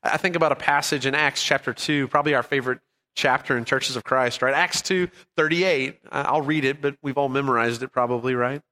I 0.03 0.19
think 0.19 0.37
about 0.37 0.53
a 0.53 0.57
passage 0.57 1.07
in 1.07 1.15
Acts 1.15 1.43
chapter 1.43 1.73
2, 1.73 2.09
probably 2.09 2.35
our 2.35 2.43
favorite 2.43 2.81
chapter 3.19 3.59
in 3.59 3.65
Churches 3.65 3.97
of 3.97 4.05
Christ, 4.05 4.41
right? 4.41 4.55
Acts 4.55 4.81
2 4.83 5.09
38. 5.37 5.99
I'll 6.11 6.41
read 6.41 6.65
it, 6.65 6.81
but 6.81 6.97
we've 7.03 7.19
all 7.19 7.29
memorized 7.29 7.83
it 7.83 7.89
probably, 7.89 8.35
right? 8.35 8.63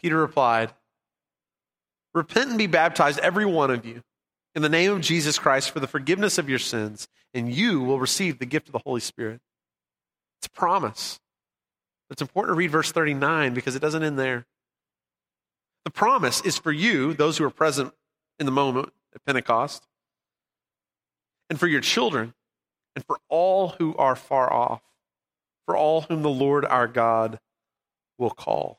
Peter 0.00 0.16
replied, 0.16 0.72
Repent 2.14 2.50
and 2.50 2.58
be 2.58 2.66
baptized, 2.66 3.18
every 3.18 3.44
one 3.44 3.70
of 3.70 3.84
you, 3.84 4.02
in 4.54 4.62
the 4.62 4.68
name 4.68 4.92
of 4.92 5.00
Jesus 5.00 5.38
Christ 5.38 5.70
for 5.72 5.80
the 5.80 5.86
forgiveness 5.86 6.38
of 6.38 6.48
your 6.48 6.58
sins, 6.58 7.08
and 7.34 7.52
you 7.52 7.82
will 7.82 7.98
receive 7.98 8.38
the 8.38 8.46
gift 8.46 8.68
of 8.68 8.72
the 8.72 8.82
Holy 8.84 9.00
Spirit. 9.00 9.40
It's 10.38 10.46
a 10.46 10.50
promise. 10.50 11.18
It's 12.10 12.22
important 12.22 12.54
to 12.54 12.58
read 12.58 12.70
verse 12.70 12.92
39 12.92 13.54
because 13.54 13.74
it 13.74 13.80
doesn't 13.80 14.02
end 14.02 14.18
there. 14.18 14.46
The 15.84 15.90
promise 15.90 16.42
is 16.42 16.58
for 16.58 16.70
you, 16.70 17.12
those 17.12 17.38
who 17.38 17.44
are 17.44 17.50
present 17.50 17.92
in 18.38 18.46
the 18.46 18.52
moment 18.52 18.92
at 19.14 19.24
Pentecost, 19.24 19.84
and 21.50 21.58
for 21.58 21.66
your 21.66 21.80
children 21.80 22.34
and 22.94 23.04
for 23.04 23.18
all 23.28 23.70
who 23.78 23.96
are 23.96 24.16
far 24.16 24.52
off, 24.52 24.82
for 25.66 25.76
all 25.76 26.02
whom 26.02 26.22
the 26.22 26.30
Lord 26.30 26.64
our 26.64 26.86
God 26.86 27.38
will 28.18 28.30
call. 28.30 28.78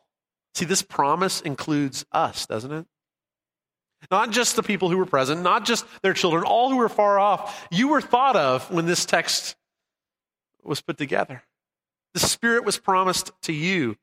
See, 0.55 0.65
this 0.65 0.81
promise 0.81 1.41
includes 1.41 2.05
us, 2.11 2.45
doesn't 2.45 2.71
it? 2.71 2.85
Not 4.11 4.31
just 4.31 4.55
the 4.55 4.63
people 4.63 4.89
who 4.89 4.97
were 4.97 5.05
present, 5.05 5.41
not 5.41 5.65
just 5.65 5.85
their 6.01 6.13
children, 6.13 6.43
all 6.43 6.69
who 6.69 6.77
were 6.77 6.89
far 6.89 7.19
off. 7.19 7.67
You 7.71 7.87
were 7.87 8.01
thought 8.01 8.35
of 8.35 8.69
when 8.69 8.85
this 8.85 9.05
text 9.05 9.55
was 10.61 10.81
put 10.81 10.97
together. 10.97 11.41
The 12.13 12.19
Spirit 12.19 12.65
was 12.65 12.77
promised 12.77 13.31
to 13.43 13.53
you. 13.53 13.95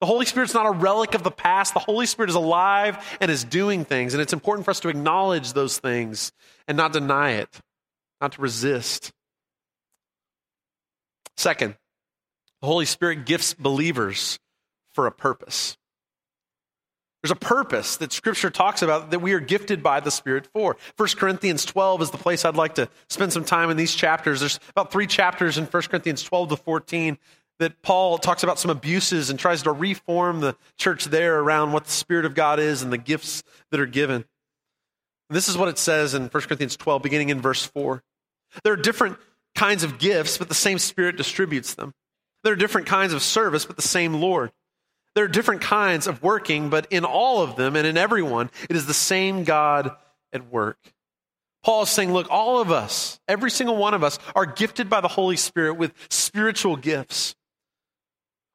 The 0.00 0.06
Holy 0.06 0.26
Spirit's 0.26 0.54
not 0.54 0.66
a 0.66 0.70
relic 0.70 1.14
of 1.14 1.22
the 1.22 1.30
past. 1.30 1.72
The 1.72 1.80
Holy 1.80 2.06
Spirit 2.06 2.28
is 2.28 2.34
alive 2.34 3.16
and 3.20 3.30
is 3.30 3.44
doing 3.44 3.84
things. 3.84 4.12
And 4.12 4.20
it's 4.20 4.32
important 4.32 4.64
for 4.64 4.70
us 4.70 4.80
to 4.80 4.88
acknowledge 4.88 5.52
those 5.52 5.78
things 5.78 6.32
and 6.66 6.76
not 6.76 6.92
deny 6.92 7.32
it, 7.32 7.60
not 8.20 8.32
to 8.32 8.40
resist. 8.40 9.12
Second, 11.36 11.76
the 12.60 12.66
Holy 12.66 12.86
Spirit 12.86 13.26
gifts 13.26 13.54
believers 13.54 14.38
for 14.92 15.06
a 15.06 15.12
purpose. 15.12 15.76
There's 17.22 17.30
a 17.30 17.36
purpose 17.36 17.96
that 17.96 18.12
Scripture 18.12 18.50
talks 18.50 18.82
about 18.82 19.10
that 19.10 19.20
we 19.20 19.32
are 19.32 19.40
gifted 19.40 19.82
by 19.82 20.00
the 20.00 20.10
Spirit 20.10 20.46
for. 20.52 20.76
1 20.98 21.08
Corinthians 21.16 21.64
12 21.64 22.02
is 22.02 22.10
the 22.10 22.18
place 22.18 22.44
I'd 22.44 22.54
like 22.54 22.74
to 22.74 22.88
spend 23.08 23.32
some 23.32 23.44
time 23.44 23.70
in 23.70 23.78
these 23.78 23.94
chapters. 23.94 24.40
There's 24.40 24.60
about 24.70 24.92
three 24.92 25.06
chapters 25.06 25.56
in 25.56 25.64
1 25.64 25.82
Corinthians 25.84 26.22
12 26.22 26.50
to 26.50 26.56
14 26.56 27.16
that 27.60 27.80
Paul 27.80 28.18
talks 28.18 28.42
about 28.42 28.58
some 28.58 28.70
abuses 28.70 29.30
and 29.30 29.38
tries 29.38 29.62
to 29.62 29.72
reform 29.72 30.40
the 30.40 30.54
church 30.76 31.06
there 31.06 31.38
around 31.38 31.72
what 31.72 31.84
the 31.84 31.92
Spirit 31.92 32.26
of 32.26 32.34
God 32.34 32.60
is 32.60 32.82
and 32.82 32.92
the 32.92 32.98
gifts 32.98 33.42
that 33.70 33.80
are 33.80 33.86
given. 33.86 34.26
This 35.30 35.48
is 35.48 35.56
what 35.56 35.68
it 35.68 35.78
says 35.78 36.12
in 36.12 36.28
1 36.28 36.30
Corinthians 36.30 36.76
12, 36.76 37.02
beginning 37.02 37.30
in 37.30 37.40
verse 37.40 37.64
4. 37.64 38.02
There 38.64 38.74
are 38.74 38.76
different 38.76 39.16
kinds 39.54 39.84
of 39.84 39.98
gifts, 39.98 40.38
but 40.38 40.48
the 40.48 40.54
same 40.54 40.78
Spirit 40.78 41.16
distributes 41.16 41.74
them. 41.74 41.94
There 42.42 42.52
are 42.52 42.56
different 42.56 42.86
kinds 42.86 43.12
of 43.12 43.22
service, 43.22 43.64
but 43.64 43.76
the 43.76 43.82
same 43.82 44.14
Lord. 44.14 44.52
There 45.14 45.24
are 45.24 45.28
different 45.28 45.60
kinds 45.60 46.06
of 46.06 46.22
working, 46.22 46.70
but 46.70 46.86
in 46.90 47.04
all 47.04 47.42
of 47.42 47.56
them 47.56 47.76
and 47.76 47.86
in 47.86 47.96
everyone, 47.96 48.50
it 48.68 48.76
is 48.76 48.86
the 48.86 48.94
same 48.94 49.44
God 49.44 49.92
at 50.32 50.50
work. 50.50 50.78
Paul 51.62 51.84
is 51.84 51.88
saying, 51.88 52.12
look, 52.12 52.26
all 52.30 52.60
of 52.60 52.70
us, 52.70 53.18
every 53.26 53.50
single 53.50 53.76
one 53.76 53.94
of 53.94 54.04
us, 54.04 54.18
are 54.34 54.44
gifted 54.44 54.90
by 54.90 55.00
the 55.00 55.08
Holy 55.08 55.36
Spirit 55.36 55.74
with 55.74 55.94
spiritual 56.10 56.76
gifts. 56.76 57.34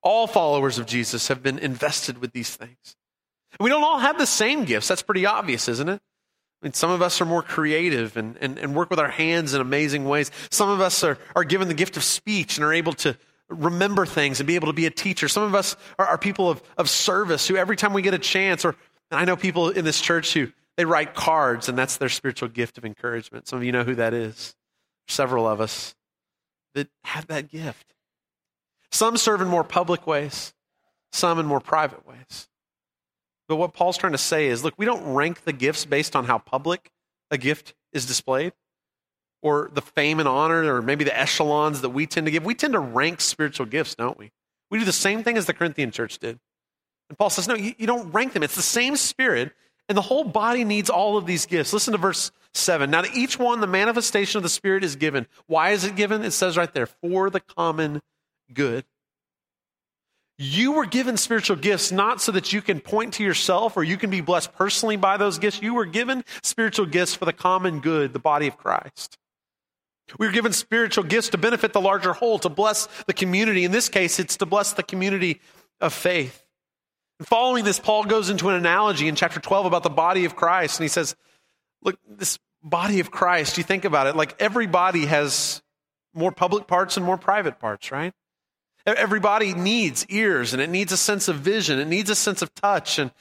All 0.04 0.28
followers 0.28 0.78
of 0.78 0.86
Jesus 0.86 1.30
have 1.30 1.42
been 1.42 1.58
invested 1.58 2.20
with 2.20 2.34
these 2.34 2.56
things. 2.56 2.96
We 3.60 3.70
don't 3.70 3.84
all 3.84 4.00
have 4.00 4.18
the 4.18 4.28
same 4.28 4.64
gifts. 4.66 4.88
That's 4.88 5.02
pretty 5.02 5.26
obvious, 5.26 5.68
isn't 5.68 5.90
it? 5.90 6.02
I 6.62 6.66
mean, 6.66 6.74
some 6.74 6.92
of 6.92 7.02
us 7.02 7.22
are 7.22 7.26
more 7.26 7.42
creative 7.42 8.18
and, 8.18 8.38
and, 8.42 8.58
and 8.58 8.76
work 8.76 8.90
with 8.90 9.00
our 9.00 9.10
hands 9.10 9.54
in 9.54 9.62
amazing 9.62 10.06
ways. 10.06 10.30
Some 10.52 10.70
of 10.70 10.82
us 10.82 11.04
are, 11.04 11.18
are 11.36 11.46
given 11.46 11.70
the 11.70 11.74
gift 11.74 11.96
of 11.96 12.04
speech 12.04 12.58
and 12.58 12.66
are 12.66 12.74
able 12.74 12.94
to 12.94 13.18
remember 13.48 14.06
things 14.06 14.40
and 14.40 14.48
be 14.48 14.56
able 14.56 14.68
to 14.68 14.74
be 14.74 14.86
a 14.86 14.92
teacher. 14.92 15.30
Some 15.30 15.44
of 15.44 15.56
us 15.56 15.78
are, 15.98 16.06
are 16.06 16.18
people 16.18 16.50
of, 16.50 16.62
of 16.78 16.90
service 16.90 17.48
who 17.48 17.56
every 17.56 17.78
time 17.78 17.94
we 17.94 18.02
get 18.02 18.14
a 18.14 18.20
chance, 18.20 18.66
or 18.66 18.76
I 19.10 19.24
know 19.24 19.38
people 19.38 19.70
in 19.70 19.86
this 19.86 20.02
church 20.02 20.34
who 20.34 20.52
they 20.76 20.84
write 20.84 21.16
cards 21.16 21.70
and 21.70 21.78
that's 21.78 21.98
their 21.98 22.10
spiritual 22.10 22.50
gift 22.50 22.78
of 22.78 22.84
encouragement. 22.84 23.48
Some 23.48 23.58
of 23.58 23.64
you 23.64 23.72
know 23.72 23.84
who 23.84 23.96
that 23.96 24.14
is. 24.14 24.54
Several 25.08 25.48
of 25.48 25.62
us 25.62 25.96
that 26.76 26.90
have 27.06 27.28
that 27.28 27.50
gift. 27.50 27.96
Some 28.92 29.16
serve 29.18 29.42
in 29.42 29.48
more 29.48 29.64
public 29.64 30.06
ways, 30.06 30.54
some 31.12 31.40
in 31.40 31.46
more 31.46 31.62
private 31.62 32.06
ways. 32.06 32.49
But 33.50 33.58
what 33.58 33.74
Paul's 33.74 33.98
trying 33.98 34.14
to 34.14 34.20
say 34.20 34.48
is 34.48 34.64
look, 34.64 34.76
we 34.78 34.86
don't 34.86 35.14
rank 35.14 35.44
the 35.44 35.52
gifts 35.52 35.84
based 35.84 36.16
on 36.16 36.26
how 36.26 36.38
public 36.38 36.92
a 37.32 37.38
gift 37.38 37.74
is 37.92 38.06
displayed 38.06 38.54
or 39.42 39.72
the 39.74 39.82
fame 39.82 40.20
and 40.20 40.28
honor 40.28 40.74
or 40.74 40.82
maybe 40.82 41.04
the 41.04 41.20
echelons 41.20 41.82
that 41.82 41.90
we 41.90 42.06
tend 42.06 42.28
to 42.28 42.32
give. 42.32 42.46
We 42.46 42.54
tend 42.54 42.74
to 42.74 42.80
rank 42.80 43.20
spiritual 43.20 43.66
gifts, 43.66 43.96
don't 43.96 44.18
we? 44.18 44.32
We 44.70 44.78
do 44.78 44.86
the 44.86 44.94
same 44.94 45.24
thing 45.24 45.36
as 45.36 45.48
the 45.48 45.54
Corinthian 45.54 45.90
church 45.92 46.20
did. 46.20 46.40
And 47.10 47.18
Paul 47.18 47.32
says, 47.32 47.48
no, 47.48 47.56
you, 47.56 47.74
you 47.78 47.88
don't 47.88 48.12
rank 48.12 48.34
them. 48.34 48.44
It's 48.44 48.56
the 48.56 48.62
same 48.62 48.96
spirit, 48.96 49.52
and 49.88 49.98
the 49.98 50.04
whole 50.04 50.24
body 50.24 50.64
needs 50.64 50.92
all 50.92 51.18
of 51.18 51.26
these 51.26 51.48
gifts. 51.48 51.74
Listen 51.74 51.94
to 51.94 51.98
verse 51.98 52.32
7. 52.54 52.92
Now, 52.92 53.02
to 53.02 53.12
each 53.18 53.40
one, 53.40 53.62
the 53.62 53.68
manifestation 53.68 54.38
of 54.38 54.44
the 54.44 54.50
Spirit 54.50 54.84
is 54.84 54.96
given. 54.96 55.26
Why 55.48 55.72
is 55.72 55.86
it 55.86 55.96
given? 55.96 56.24
It 56.24 56.32
says 56.32 56.56
right 56.56 56.72
there, 56.72 56.86
for 56.86 57.32
the 57.32 57.40
common 57.40 58.02
good. 58.54 58.86
You 60.42 60.72
were 60.72 60.86
given 60.86 61.18
spiritual 61.18 61.58
gifts 61.58 61.92
not 61.92 62.22
so 62.22 62.32
that 62.32 62.54
you 62.54 62.62
can 62.62 62.80
point 62.80 63.16
to 63.16 63.24
yourself 63.26 63.76
or 63.76 63.84
you 63.84 63.98
can 63.98 64.10
be 64.10 64.22
blessed 64.22 64.54
personally 64.56 64.96
by 64.96 65.18
those 65.18 65.38
gifts. 65.38 65.62
You 65.62 65.74
were 65.74 65.86
given 65.86 66.24
spiritual 66.42 66.86
gifts 66.86 67.14
for 67.14 67.26
the 67.26 67.34
common 67.34 67.82
good, 67.82 68.14
the 68.14 68.20
body 68.20 68.48
of 68.48 68.56
Christ. 68.56 69.18
We 70.18 70.28
were 70.28 70.32
given 70.32 70.54
spiritual 70.54 71.04
gifts 71.04 71.28
to 71.30 71.38
benefit 71.38 71.74
the 71.74 71.82
larger 71.82 72.14
whole, 72.14 72.40
to 72.40 72.48
bless 72.48 72.88
the 73.06 73.12
community. 73.12 73.66
In 73.66 73.74
this 73.74 73.90
case, 73.90 74.18
it's 74.18 74.38
to 74.38 74.46
bless 74.46 74.72
the 74.72 74.82
community 74.82 75.42
of 75.82 75.94
faith. 75.94 76.42
And 77.20 77.28
following 77.28 77.66
this, 77.66 77.78
Paul 77.78 78.06
goes 78.06 78.30
into 78.30 78.48
an 78.48 78.56
analogy 78.56 79.10
in 79.10 79.16
chapter 79.16 79.42
12 79.42 79.66
about 79.66 79.84
the 79.84 79.90
body 79.90 80.24
of 80.24 80.38
Christ. 80.38 80.80
And 80.80 80.86
he 80.86 80.90
says, 80.90 81.18
Look, 81.84 82.00
this 82.08 82.40
body 82.64 83.02
of 83.02 83.12
Christ, 83.12 83.58
you 83.58 83.64
think 83.66 83.84
about 83.84 84.08
it, 84.08 84.16
like 84.16 84.42
every 84.42 84.68
body 84.68 85.06
has 85.06 85.62
more 86.14 86.32
public 86.32 86.66
parts 86.66 86.96
and 86.96 87.06
more 87.06 87.18
private 87.18 87.60
parts, 87.60 87.92
right? 87.92 88.14
Everybody 88.86 89.54
needs 89.54 90.06
ears 90.10 90.54
and 90.54 90.62
it 90.62 90.70
needs 90.70 90.92
a 90.92 90.98
sense 90.98 91.28
of 91.28 91.38
vision. 91.38 91.80
It 91.80 91.88
needs 91.88 92.10
a 92.10 92.16
sense 92.16 92.42
of 92.42 92.54
touch 92.56 93.00
and 93.00 93.12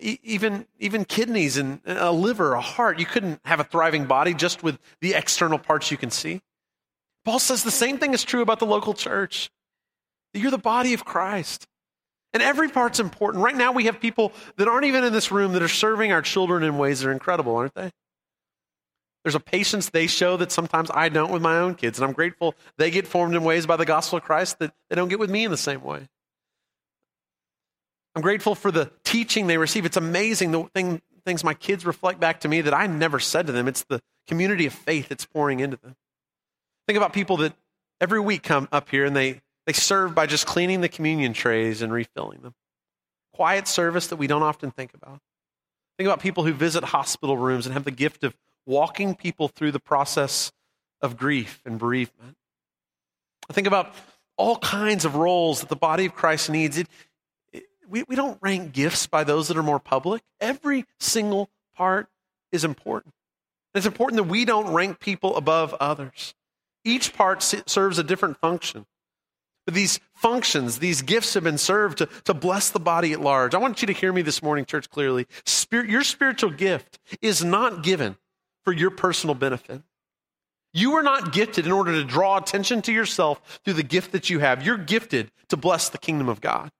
even, 0.00 0.66
even 0.78 1.04
kidneys 1.04 1.56
and 1.56 1.80
a 1.84 2.12
liver, 2.12 2.54
a 2.54 2.60
heart. 2.60 2.98
You 2.98 3.06
couldn't 3.06 3.40
have 3.44 3.60
a 3.60 3.64
thriving 3.64 4.06
body 4.06 4.34
just 4.34 4.62
with 4.62 4.78
the 5.00 5.14
external 5.14 5.58
parts 5.58 5.90
you 5.90 5.96
can 5.96 6.10
see. 6.10 6.40
Paul 7.24 7.38
says 7.38 7.64
the 7.64 7.70
same 7.70 7.98
thing 7.98 8.14
is 8.14 8.24
true 8.24 8.40
about 8.40 8.60
the 8.60 8.66
local 8.66 8.94
church. 8.94 9.50
You're 10.32 10.50
the 10.50 10.58
body 10.58 10.94
of 10.94 11.04
Christ. 11.04 11.66
And 12.32 12.42
every 12.42 12.68
part's 12.68 13.00
important. 13.00 13.42
Right 13.42 13.56
now, 13.56 13.72
we 13.72 13.86
have 13.86 14.00
people 14.00 14.32
that 14.56 14.68
aren't 14.68 14.84
even 14.84 15.02
in 15.02 15.12
this 15.12 15.32
room 15.32 15.52
that 15.54 15.62
are 15.62 15.68
serving 15.68 16.12
our 16.12 16.22
children 16.22 16.62
in 16.62 16.78
ways 16.78 17.00
that 17.00 17.08
are 17.08 17.12
incredible, 17.12 17.56
aren't 17.56 17.74
they? 17.74 17.90
There's 19.22 19.34
a 19.34 19.40
patience 19.40 19.90
they 19.90 20.06
show 20.06 20.36
that 20.38 20.50
sometimes 20.50 20.90
I 20.92 21.08
don't 21.10 21.30
with 21.30 21.42
my 21.42 21.58
own 21.58 21.74
kids. 21.74 21.98
And 21.98 22.06
I'm 22.06 22.14
grateful 22.14 22.54
they 22.78 22.90
get 22.90 23.06
formed 23.06 23.34
in 23.34 23.44
ways 23.44 23.66
by 23.66 23.76
the 23.76 23.84
gospel 23.84 24.18
of 24.18 24.24
Christ 24.24 24.58
that 24.60 24.72
they 24.88 24.96
don't 24.96 25.08
get 25.08 25.18
with 25.18 25.30
me 25.30 25.44
in 25.44 25.50
the 25.50 25.56
same 25.56 25.82
way. 25.82 26.08
I'm 28.14 28.22
grateful 28.22 28.54
for 28.54 28.70
the 28.70 28.90
teaching 29.04 29.46
they 29.46 29.58
receive. 29.58 29.84
It's 29.84 29.96
amazing 29.96 30.50
the 30.50 30.64
thing, 30.74 31.02
things 31.24 31.44
my 31.44 31.54
kids 31.54 31.84
reflect 31.84 32.18
back 32.18 32.40
to 32.40 32.48
me 32.48 32.62
that 32.62 32.74
I 32.74 32.86
never 32.86 33.20
said 33.20 33.46
to 33.46 33.52
them. 33.52 33.68
It's 33.68 33.84
the 33.84 34.00
community 34.26 34.66
of 34.66 34.72
faith 34.72 35.08
that's 35.08 35.26
pouring 35.26 35.60
into 35.60 35.76
them. 35.76 35.96
Think 36.88 36.96
about 36.96 37.12
people 37.12 37.36
that 37.38 37.52
every 38.00 38.20
week 38.20 38.42
come 38.42 38.68
up 38.72 38.88
here 38.88 39.04
and 39.04 39.14
they, 39.14 39.42
they 39.66 39.74
serve 39.74 40.14
by 40.14 40.26
just 40.26 40.46
cleaning 40.46 40.80
the 40.80 40.88
communion 40.88 41.34
trays 41.34 41.82
and 41.82 41.92
refilling 41.92 42.40
them. 42.40 42.54
Quiet 43.34 43.68
service 43.68 44.08
that 44.08 44.16
we 44.16 44.26
don't 44.26 44.42
often 44.42 44.70
think 44.70 44.92
about. 44.94 45.20
Think 45.98 46.08
about 46.08 46.20
people 46.20 46.44
who 46.44 46.52
visit 46.52 46.82
hospital 46.82 47.36
rooms 47.36 47.66
and 47.66 47.74
have 47.74 47.84
the 47.84 47.90
gift 47.90 48.24
of 48.24 48.34
walking 48.66 49.14
people 49.14 49.48
through 49.48 49.72
the 49.72 49.80
process 49.80 50.52
of 51.02 51.16
grief 51.16 51.60
and 51.64 51.78
bereavement. 51.78 52.36
I 53.48 53.52
think 53.52 53.66
about 53.66 53.94
all 54.36 54.56
kinds 54.56 55.04
of 55.04 55.16
roles 55.16 55.60
that 55.60 55.68
the 55.68 55.76
body 55.76 56.06
of 56.06 56.14
Christ 56.14 56.50
needs. 56.50 56.78
It, 56.78 56.88
we, 57.88 58.04
we 58.04 58.16
don't 58.16 58.38
rank 58.40 58.72
gifts 58.72 59.06
by 59.06 59.24
those 59.24 59.48
that 59.48 59.56
are 59.56 59.62
more 59.62 59.80
public. 59.80 60.22
Every 60.40 60.84
single 60.98 61.50
part 61.74 62.08
is 62.52 62.64
important. 62.64 63.14
It's 63.74 63.86
important 63.86 64.16
that 64.16 64.30
we 64.30 64.44
don't 64.44 64.72
rank 64.72 65.00
people 65.00 65.36
above 65.36 65.74
others. 65.80 66.34
Each 66.84 67.12
part 67.12 67.42
serves 67.42 67.98
a 67.98 68.04
different 68.04 68.38
function. 68.38 68.86
But 69.66 69.74
these 69.74 70.00
functions, 70.14 70.78
these 70.78 71.02
gifts 71.02 71.34
have 71.34 71.44
been 71.44 71.58
served 71.58 71.98
to, 71.98 72.06
to 72.24 72.34
bless 72.34 72.70
the 72.70 72.80
body 72.80 73.12
at 73.12 73.20
large. 73.20 73.54
I 73.54 73.58
want 73.58 73.82
you 73.82 73.86
to 73.86 73.92
hear 73.92 74.12
me 74.12 74.22
this 74.22 74.42
morning, 74.42 74.64
church, 74.64 74.88
clearly. 74.88 75.26
Spirit, 75.44 75.90
your 75.90 76.02
spiritual 76.02 76.50
gift 76.50 76.98
is 77.20 77.44
not 77.44 77.82
given 77.82 78.16
for 78.70 78.74
your 78.74 78.92
personal 78.92 79.34
benefit. 79.34 79.82
You 80.72 80.94
are 80.94 81.02
not 81.02 81.32
gifted 81.32 81.66
in 81.66 81.72
order 81.72 81.90
to 81.90 82.04
draw 82.04 82.36
attention 82.36 82.82
to 82.82 82.92
yourself 82.92 83.58
through 83.64 83.74
the 83.74 83.82
gift 83.82 84.12
that 84.12 84.30
you 84.30 84.38
have. 84.38 84.64
You're 84.64 84.78
gifted 84.78 85.32
to 85.48 85.56
bless 85.56 85.88
the 85.88 85.98
kingdom 85.98 86.28
of 86.28 86.40
God. 86.40 86.70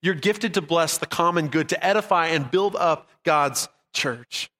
You're 0.00 0.14
gifted 0.14 0.54
to 0.54 0.62
bless 0.62 0.96
the 0.96 1.04
common 1.04 1.48
good, 1.48 1.68
to 1.68 1.84
edify 1.84 2.28
and 2.28 2.50
build 2.50 2.76
up 2.76 3.10
God's 3.26 3.68
church. 3.92 4.50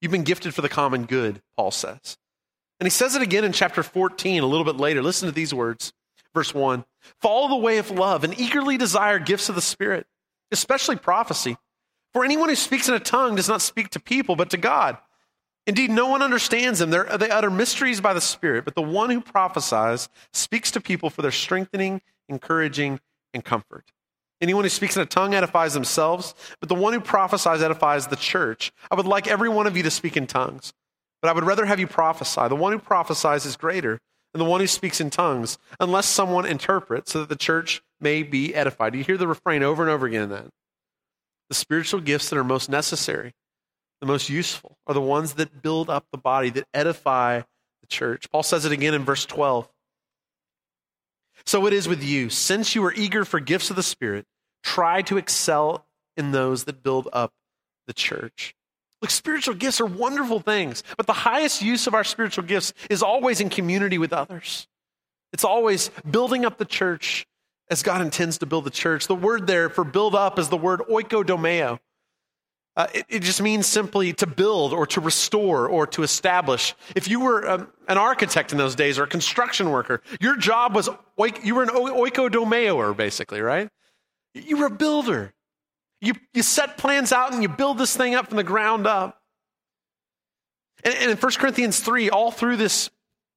You've 0.00 0.12
been 0.12 0.24
gifted 0.24 0.54
for 0.54 0.62
the 0.62 0.70
common 0.70 1.04
good, 1.04 1.42
Paul 1.58 1.72
says. 1.72 2.16
And 2.80 2.86
he 2.86 2.90
says 2.90 3.14
it 3.14 3.20
again 3.20 3.44
in 3.44 3.52
chapter 3.52 3.82
14, 3.82 4.42
a 4.42 4.46
little 4.46 4.64
bit 4.64 4.78
later. 4.78 5.02
Listen 5.02 5.28
to 5.28 5.34
these 5.34 5.52
words. 5.52 5.92
Verse 6.34 6.54
1 6.54 6.86
Follow 7.20 7.48
the 7.48 7.56
way 7.56 7.76
of 7.76 7.90
love 7.90 8.24
and 8.24 8.40
eagerly 8.40 8.78
desire 8.78 9.18
gifts 9.18 9.50
of 9.50 9.54
the 9.54 9.60
Spirit, 9.60 10.06
especially 10.50 10.96
prophecy. 10.96 11.58
For 12.14 12.24
anyone 12.24 12.48
who 12.48 12.54
speaks 12.54 12.88
in 12.88 12.94
a 12.94 12.98
tongue 12.98 13.34
does 13.34 13.50
not 13.50 13.60
speak 13.60 13.90
to 13.90 14.00
people, 14.00 14.36
but 14.36 14.48
to 14.48 14.56
God. 14.56 14.96
Indeed, 15.66 15.90
no 15.90 16.06
one 16.06 16.22
understands 16.22 16.78
them. 16.78 16.90
They're, 16.90 17.04
they 17.18 17.30
utter 17.30 17.50
mysteries 17.50 18.00
by 18.00 18.14
the 18.14 18.20
Spirit, 18.20 18.64
but 18.64 18.74
the 18.76 18.82
one 18.82 19.10
who 19.10 19.20
prophesies 19.20 20.08
speaks 20.32 20.70
to 20.72 20.80
people 20.80 21.10
for 21.10 21.22
their 21.22 21.32
strengthening, 21.32 22.00
encouraging, 22.28 23.00
and 23.34 23.44
comfort. 23.44 23.90
Anyone 24.40 24.64
who 24.64 24.70
speaks 24.70 24.96
in 24.96 25.02
a 25.02 25.06
tongue 25.06 25.34
edifies 25.34 25.74
themselves, 25.74 26.34
but 26.60 26.68
the 26.68 26.74
one 26.74 26.92
who 26.92 27.00
prophesies 27.00 27.62
edifies 27.62 28.06
the 28.06 28.16
church. 28.16 28.70
I 28.90 28.94
would 28.94 29.06
like 29.06 29.26
every 29.26 29.48
one 29.48 29.66
of 29.66 29.76
you 29.76 29.82
to 29.82 29.90
speak 29.90 30.16
in 30.16 30.26
tongues, 30.26 30.72
but 31.20 31.30
I 31.30 31.32
would 31.32 31.44
rather 31.44 31.64
have 31.64 31.80
you 31.80 31.86
prophesy. 31.86 32.46
The 32.48 32.54
one 32.54 32.72
who 32.72 32.78
prophesies 32.78 33.46
is 33.46 33.56
greater 33.56 33.98
than 34.32 34.38
the 34.38 34.50
one 34.50 34.60
who 34.60 34.66
speaks 34.66 35.00
in 35.00 35.10
tongues, 35.10 35.58
unless 35.80 36.06
someone 36.06 36.44
interprets 36.44 37.12
so 37.12 37.20
that 37.20 37.28
the 37.28 37.36
church 37.36 37.82
may 38.00 38.22
be 38.22 38.54
edified. 38.54 38.94
You 38.94 39.02
hear 39.02 39.16
the 39.16 39.26
refrain 39.26 39.62
over 39.62 39.82
and 39.82 39.90
over 39.90 40.06
again 40.06 40.24
in 40.24 40.28
that. 40.30 40.48
The 41.48 41.54
spiritual 41.54 42.00
gifts 42.00 42.28
that 42.28 42.38
are 42.38 42.44
most 42.44 42.68
necessary, 42.68 43.32
the 44.00 44.06
most 44.06 44.28
useful, 44.28 44.76
are 44.86 44.94
the 44.94 45.00
ones 45.00 45.34
that 45.34 45.62
build 45.62 45.88
up 45.88 46.06
the 46.12 46.18
body, 46.18 46.50
that 46.50 46.66
edify 46.74 47.40
the 47.40 47.86
church. 47.88 48.30
Paul 48.30 48.42
says 48.42 48.64
it 48.64 48.72
again 48.72 48.94
in 48.94 49.04
verse 49.04 49.24
12. 49.26 49.68
So 51.44 51.66
it 51.66 51.72
is 51.72 51.88
with 51.88 52.02
you. 52.02 52.28
Since 52.28 52.74
you 52.74 52.84
are 52.84 52.92
eager 52.92 53.24
for 53.24 53.40
gifts 53.40 53.70
of 53.70 53.76
the 53.76 53.82
Spirit, 53.82 54.26
try 54.62 55.02
to 55.02 55.16
excel 55.16 55.86
in 56.16 56.32
those 56.32 56.64
that 56.64 56.82
build 56.82 57.08
up 57.12 57.32
the 57.86 57.92
church. 57.92 58.54
Look, 59.02 59.10
spiritual 59.10 59.54
gifts 59.54 59.80
are 59.80 59.86
wonderful 59.86 60.40
things, 60.40 60.82
but 60.96 61.06
the 61.06 61.12
highest 61.12 61.62
use 61.62 61.86
of 61.86 61.94
our 61.94 62.04
spiritual 62.04 62.44
gifts 62.44 62.72
is 62.88 63.02
always 63.02 63.40
in 63.40 63.50
community 63.50 63.98
with 63.98 64.12
others. 64.12 64.66
It's 65.32 65.44
always 65.44 65.90
building 66.10 66.44
up 66.44 66.58
the 66.58 66.64
church 66.64 67.26
as 67.70 67.82
God 67.82 68.00
intends 68.00 68.38
to 68.38 68.46
build 68.46 68.64
the 68.64 68.70
church. 68.70 69.06
The 69.06 69.14
word 69.14 69.46
there 69.46 69.68
for 69.68 69.84
build 69.84 70.14
up 70.14 70.38
is 70.38 70.48
the 70.48 70.56
word 70.56 70.80
oikodomeo. 70.90 71.78
Uh, 72.76 72.86
it, 72.92 73.06
it, 73.08 73.22
just 73.22 73.40
means 73.40 73.66
simply 73.66 74.12
to 74.12 74.26
build 74.26 74.74
or 74.74 74.86
to 74.86 75.00
restore 75.00 75.66
or 75.66 75.86
to 75.86 76.02
establish. 76.02 76.74
If 76.94 77.08
you 77.08 77.20
were 77.20 77.48
um, 77.48 77.68
an 77.88 77.96
architect 77.96 78.52
in 78.52 78.58
those 78.58 78.74
days 78.74 78.98
or 78.98 79.04
a 79.04 79.06
construction 79.06 79.70
worker, 79.70 80.02
your 80.20 80.36
job 80.36 80.74
was, 80.74 80.90
you 81.42 81.54
were 81.54 81.62
an 81.62 81.70
oikodomeoer, 81.70 82.94
basically, 82.94 83.40
right? 83.40 83.70
You 84.34 84.58
were 84.58 84.66
a 84.66 84.70
builder. 84.70 85.32
You, 86.02 86.12
you 86.34 86.42
set 86.42 86.76
plans 86.76 87.12
out 87.12 87.32
and 87.32 87.42
you 87.42 87.48
build 87.48 87.78
this 87.78 87.96
thing 87.96 88.14
up 88.14 88.28
from 88.28 88.36
the 88.36 88.44
ground 88.44 88.86
up. 88.86 89.22
And, 90.84 90.94
and 90.94 91.10
in 91.10 91.16
1 91.16 91.32
Corinthians 91.32 91.80
3, 91.80 92.10
all 92.10 92.30
through 92.30 92.58
this 92.58 92.90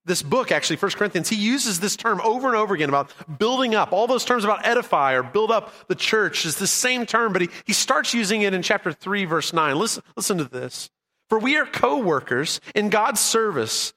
this 0.10 0.24
book, 0.24 0.52
actually, 0.52 0.76
1 0.76 0.92
Corinthians, 0.94 1.30
he 1.30 1.36
uses 1.38 1.80
this 1.80 1.96
term 1.96 2.20
over 2.22 2.48
and 2.48 2.58
over 2.58 2.74
again 2.74 2.90
about 2.90 3.14
building 3.38 3.76
up. 3.76 3.94
All 3.94 4.08
those 4.08 4.26
terms 4.26 4.44
about 4.44 4.66
edify 4.66 5.14
or 5.14 5.24
build 5.24 5.52
up 5.52 5.72
the 5.88 5.96
church 5.96 6.46
is 6.46 6.56
the 6.56 6.68
same 6.68 7.06
term, 7.06 7.32
but 7.32 7.44
he, 7.44 7.50
he 7.66 7.74
starts 7.74 8.14
using 8.14 8.42
it 8.42 8.54
in 8.54 8.62
chapter 8.62 8.92
3, 8.92 9.26
verse 9.26 9.54
9. 9.54 9.78
Listen, 9.78 10.04
listen 10.18 10.40
to 10.40 10.44
this. 10.44 10.90
For 11.30 11.38
we 11.38 11.58
are 11.58 11.66
co 11.66 12.00
workers 12.00 12.60
in 12.74 12.90
God's 12.90 13.20
service. 13.20 13.94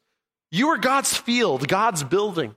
You 0.50 0.68
are 0.68 0.78
God's 0.78 1.16
field, 1.16 1.66
God's 1.66 2.04
building. 2.04 2.54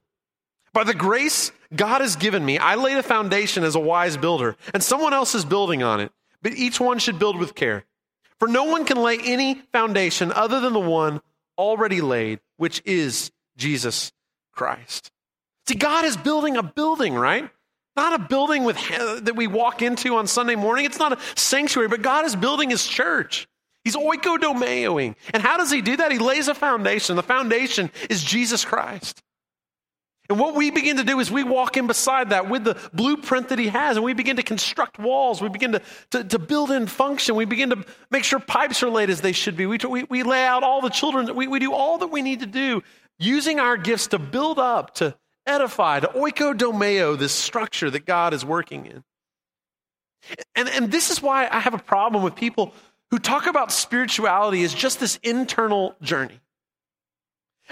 By 0.73 0.83
the 0.83 0.93
grace 0.93 1.53
God 1.73 2.01
has 2.01 2.17
given 2.17 2.45
me, 2.45 2.57
I 2.57 2.75
lay 2.75 2.93
the 2.93 3.03
foundation 3.03 3.63
as 3.63 3.75
a 3.75 3.79
wise 3.79 4.17
builder, 4.17 4.57
and 4.73 4.83
someone 4.83 5.13
else 5.13 5.33
is 5.33 5.45
building 5.45 5.81
on 5.81 6.01
it. 6.01 6.11
But 6.41 6.53
each 6.53 6.79
one 6.79 6.99
should 6.99 7.17
build 7.17 7.39
with 7.39 7.55
care. 7.55 7.85
For 8.37 8.49
no 8.49 8.65
one 8.65 8.83
can 8.83 9.01
lay 9.01 9.17
any 9.17 9.55
foundation 9.71 10.33
other 10.33 10.59
than 10.59 10.73
the 10.73 10.79
one 10.79 11.21
already 11.57 12.01
laid, 12.01 12.41
which 12.57 12.81
is 12.83 13.31
Jesus 13.57 14.11
Christ. 14.53 15.11
See, 15.67 15.75
God 15.75 16.05
is 16.05 16.17
building 16.17 16.57
a 16.57 16.63
building, 16.63 17.13
right? 17.15 17.49
Not 17.95 18.13
a 18.13 18.19
building 18.19 18.63
with 18.63 18.77
that 19.23 19.35
we 19.35 19.47
walk 19.47 19.81
into 19.81 20.15
on 20.15 20.27
Sunday 20.27 20.55
morning. 20.55 20.85
It's 20.85 20.99
not 20.99 21.13
a 21.13 21.39
sanctuary, 21.39 21.87
but 21.87 22.01
God 22.01 22.25
is 22.25 22.35
building 22.35 22.69
his 22.69 22.85
church. 22.85 23.47
He's 23.83 23.95
oikodomeoing. 23.95 25.15
And 25.33 25.43
how 25.43 25.57
does 25.57 25.71
he 25.71 25.81
do 25.81 25.97
that? 25.97 26.11
He 26.11 26.17
lays 26.17 26.47
a 26.47 26.55
foundation. 26.55 27.15
The 27.15 27.23
foundation 27.23 27.91
is 28.09 28.23
Jesus 28.23 28.65
Christ. 28.65 29.21
And 30.27 30.39
what 30.39 30.55
we 30.55 30.71
begin 30.71 30.97
to 30.97 31.03
do 31.03 31.19
is 31.19 31.29
we 31.29 31.43
walk 31.43 31.77
in 31.77 31.85
beside 31.85 32.31
that 32.31 32.49
with 32.49 32.63
the 32.63 32.75
blueprint 32.93 33.49
that 33.49 33.59
he 33.59 33.67
has, 33.67 33.95
and 33.95 34.03
we 34.03 34.13
begin 34.13 34.37
to 34.37 34.43
construct 34.43 34.97
walls. 34.97 35.39
We 35.39 35.49
begin 35.49 35.73
to, 35.73 35.81
to, 36.11 36.23
to 36.23 36.39
build 36.39 36.71
in 36.71 36.87
function. 36.87 37.35
We 37.35 37.45
begin 37.45 37.69
to 37.69 37.85
make 38.09 38.23
sure 38.23 38.39
pipes 38.39 38.81
are 38.81 38.89
laid 38.89 39.11
as 39.11 39.21
they 39.21 39.33
should 39.33 39.55
be. 39.55 39.67
We, 39.67 39.77
we, 39.87 40.03
we 40.05 40.23
lay 40.23 40.43
out 40.43 40.63
all 40.63 40.81
the 40.81 40.89
children. 40.89 41.35
We, 41.35 41.47
we 41.47 41.59
do 41.59 41.73
all 41.73 41.99
that 41.99 42.07
we 42.07 42.23
need 42.23 42.39
to 42.39 42.47
do 42.47 42.81
using 43.19 43.59
our 43.59 43.77
gifts 43.77 44.07
to 44.07 44.19
build 44.19 44.59
up, 44.59 44.95
to 44.95 45.15
edify, 45.45 45.99
to 45.99 46.07
oikodomeo 46.07 47.17
this 47.17 47.31
structure 47.31 47.89
that 47.89 48.05
God 48.05 48.33
is 48.33 48.43
working 48.43 48.85
in. 48.85 49.03
And, 50.55 50.69
and 50.69 50.91
this 50.91 51.11
is 51.11 51.21
why 51.21 51.47
I 51.51 51.59
have 51.59 51.73
a 51.73 51.79
problem 51.79 52.23
with 52.23 52.35
people 52.35 52.73
who 53.11 53.19
talk 53.19 53.45
about 53.45 53.71
spirituality 53.71 54.63
as 54.63 54.73
just 54.73 54.99
this 54.99 55.19
internal 55.21 55.95
journey. 56.01 56.39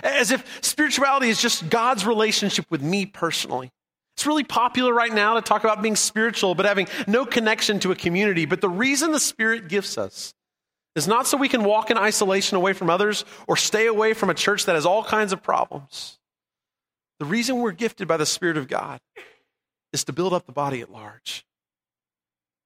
As 0.03 0.31
if 0.31 0.59
spirituality 0.61 1.29
is 1.29 1.41
just 1.41 1.69
God's 1.69 2.05
relationship 2.05 2.65
with 2.69 2.81
me 2.81 3.05
personally. 3.05 3.71
It's 4.15 4.27
really 4.27 4.43
popular 4.43 4.93
right 4.93 5.11
now 5.11 5.35
to 5.35 5.41
talk 5.41 5.63
about 5.63 5.81
being 5.81 5.95
spiritual, 5.95 6.53
but 6.53 6.65
having 6.65 6.87
no 7.07 7.25
connection 7.25 7.79
to 7.79 7.91
a 7.91 7.95
community. 7.95 8.45
But 8.45 8.61
the 8.61 8.69
reason 8.69 9.11
the 9.11 9.19
Spirit 9.19 9.67
gifts 9.67 9.97
us 9.97 10.33
is 10.95 11.07
not 11.07 11.27
so 11.27 11.37
we 11.37 11.49
can 11.49 11.63
walk 11.63 11.89
in 11.89 11.97
isolation 11.97 12.55
away 12.55 12.73
from 12.73 12.89
others 12.89 13.25
or 13.47 13.57
stay 13.57 13.87
away 13.87 14.13
from 14.13 14.29
a 14.29 14.33
church 14.33 14.65
that 14.65 14.75
has 14.75 14.85
all 14.85 15.03
kinds 15.03 15.33
of 15.33 15.41
problems. 15.41 16.19
The 17.19 17.25
reason 17.25 17.57
we're 17.57 17.71
gifted 17.71 18.07
by 18.07 18.17
the 18.17 18.25
Spirit 18.25 18.57
of 18.57 18.67
God 18.67 18.99
is 19.91 20.03
to 20.05 20.13
build 20.13 20.33
up 20.33 20.45
the 20.45 20.51
body 20.51 20.81
at 20.81 20.91
large. 20.91 21.45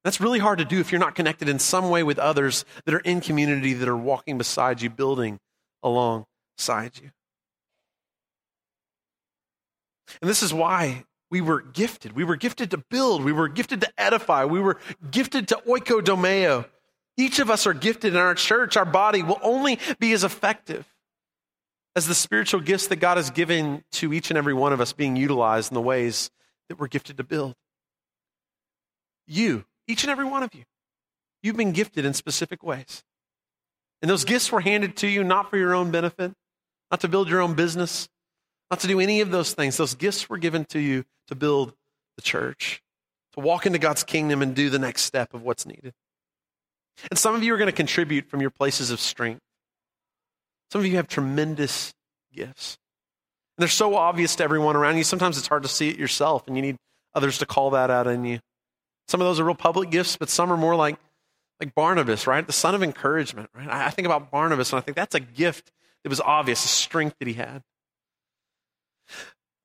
That's 0.03 0.21
really 0.21 0.39
hard 0.39 0.59
to 0.59 0.65
do 0.65 0.79
if 0.79 0.91
you're 0.91 0.99
not 0.99 1.15
connected 1.15 1.49
in 1.49 1.59
some 1.59 1.89
way 1.89 2.03
with 2.03 2.19
others 2.19 2.63
that 2.85 2.93
are 2.93 2.99
in 2.99 3.19
community 3.19 3.73
that 3.73 3.89
are 3.89 3.97
walking 3.97 4.37
beside 4.37 4.81
you, 4.81 4.89
building 4.89 5.39
alongside 5.83 6.91
you. 7.01 7.11
And 10.21 10.29
this 10.29 10.41
is 10.41 10.53
why 10.53 11.03
we 11.29 11.41
were 11.41 11.61
gifted. 11.61 12.13
We 12.13 12.23
were 12.23 12.37
gifted 12.37 12.71
to 12.71 12.77
build. 12.77 13.23
We 13.23 13.33
were 13.33 13.49
gifted 13.49 13.81
to 13.81 13.91
edify. 13.97 14.45
We 14.45 14.61
were 14.61 14.79
gifted 15.11 15.49
to 15.49 15.61
oikodomeo. 15.67 16.65
Each 17.17 17.39
of 17.39 17.49
us 17.49 17.65
are 17.65 17.73
gifted 17.73 18.13
in 18.13 18.19
our 18.19 18.35
church. 18.35 18.77
Our 18.77 18.85
body 18.85 19.23
will 19.23 19.39
only 19.41 19.79
be 19.99 20.13
as 20.13 20.23
effective 20.23 20.85
as 21.95 22.07
the 22.07 22.13
spiritual 22.13 22.61
gifts 22.61 22.87
that 22.87 22.97
God 22.97 23.17
has 23.17 23.31
given 23.31 23.83
to 23.93 24.13
each 24.13 24.29
and 24.29 24.37
every 24.37 24.53
one 24.53 24.71
of 24.71 24.79
us 24.79 24.93
being 24.93 25.15
utilized 25.15 25.71
in 25.71 25.75
the 25.75 25.81
ways 25.81 26.29
that 26.69 26.79
we're 26.79 26.87
gifted 26.87 27.17
to 27.17 27.23
build. 27.23 27.55
You, 29.25 29.65
each 29.87 30.03
and 30.03 30.11
every 30.11 30.25
one 30.25 30.43
of 30.43 30.53
you, 30.53 30.63
you've 31.41 31.57
been 31.57 31.71
gifted 31.71 32.05
in 32.05 32.13
specific 32.13 32.61
ways. 32.61 33.03
And 34.01 34.11
those 34.11 34.25
gifts 34.25 34.51
were 34.51 34.61
handed 34.61 34.95
to 34.97 35.07
you 35.07 35.23
not 35.23 35.49
for 35.49 35.57
your 35.57 35.73
own 35.73 35.89
benefit, 35.89 36.33
not 36.91 37.01
to 37.01 37.07
build 37.07 37.29
your 37.29 37.41
own 37.41 37.55
business, 37.55 38.07
not 38.69 38.79
to 38.81 38.87
do 38.87 38.99
any 38.99 39.21
of 39.21 39.31
those 39.31 39.53
things. 39.53 39.77
Those 39.77 39.95
gifts 39.95 40.29
were 40.29 40.37
given 40.37 40.65
to 40.65 40.79
you 40.79 41.03
to 41.29 41.35
build 41.35 41.73
the 42.15 42.21
church, 42.21 42.83
to 43.33 43.39
walk 43.39 43.65
into 43.65 43.79
God's 43.79 44.03
kingdom 44.03 44.43
and 44.43 44.55
do 44.55 44.69
the 44.69 44.77
next 44.77 45.01
step 45.01 45.33
of 45.33 45.41
what's 45.41 45.65
needed. 45.65 45.93
And 47.09 47.17
some 47.17 47.35
of 47.35 47.43
you 47.43 47.53
are 47.53 47.57
going 47.57 47.67
to 47.67 47.75
contribute 47.75 48.29
from 48.29 48.41
your 48.41 48.49
places 48.49 48.91
of 48.91 48.99
strength. 48.99 49.41
Some 50.71 50.81
of 50.81 50.87
you 50.87 50.95
have 50.97 51.07
tremendous 51.07 51.93
gifts. 52.33 52.77
And 53.57 53.61
they're 53.61 53.69
so 53.69 53.95
obvious 53.95 54.35
to 54.37 54.43
everyone 54.43 54.75
around 54.75 54.97
you. 54.97 55.03
Sometimes 55.03 55.37
it's 55.37 55.47
hard 55.47 55.63
to 55.63 55.69
see 55.69 55.89
it 55.89 55.97
yourself, 55.97 56.47
and 56.47 56.55
you 56.55 56.61
need 56.61 56.77
others 57.13 57.37
to 57.39 57.45
call 57.45 57.71
that 57.71 57.89
out 57.89 58.07
in 58.07 58.25
you. 58.25 58.39
Some 59.07 59.21
of 59.21 59.27
those 59.27 59.39
are 59.39 59.45
real 59.45 59.55
public 59.55 59.89
gifts, 59.89 60.17
but 60.17 60.29
some 60.29 60.51
are 60.51 60.57
more 60.57 60.75
like, 60.75 60.97
like 61.59 61.73
Barnabas, 61.73 62.27
right? 62.27 62.45
The 62.45 62.53
son 62.53 62.75
of 62.75 62.83
encouragement, 62.83 63.49
right? 63.55 63.67
I 63.69 63.89
think 63.89 64.05
about 64.05 64.29
Barnabas, 64.29 64.71
and 64.71 64.77
I 64.77 64.81
think 64.81 64.95
that's 64.95 65.15
a 65.15 65.19
gift 65.19 65.71
that 66.03 66.09
was 66.09 66.21
obvious, 66.21 66.65
a 66.65 66.67
strength 66.67 67.15
that 67.19 67.27
he 67.27 67.33
had. 67.35 67.63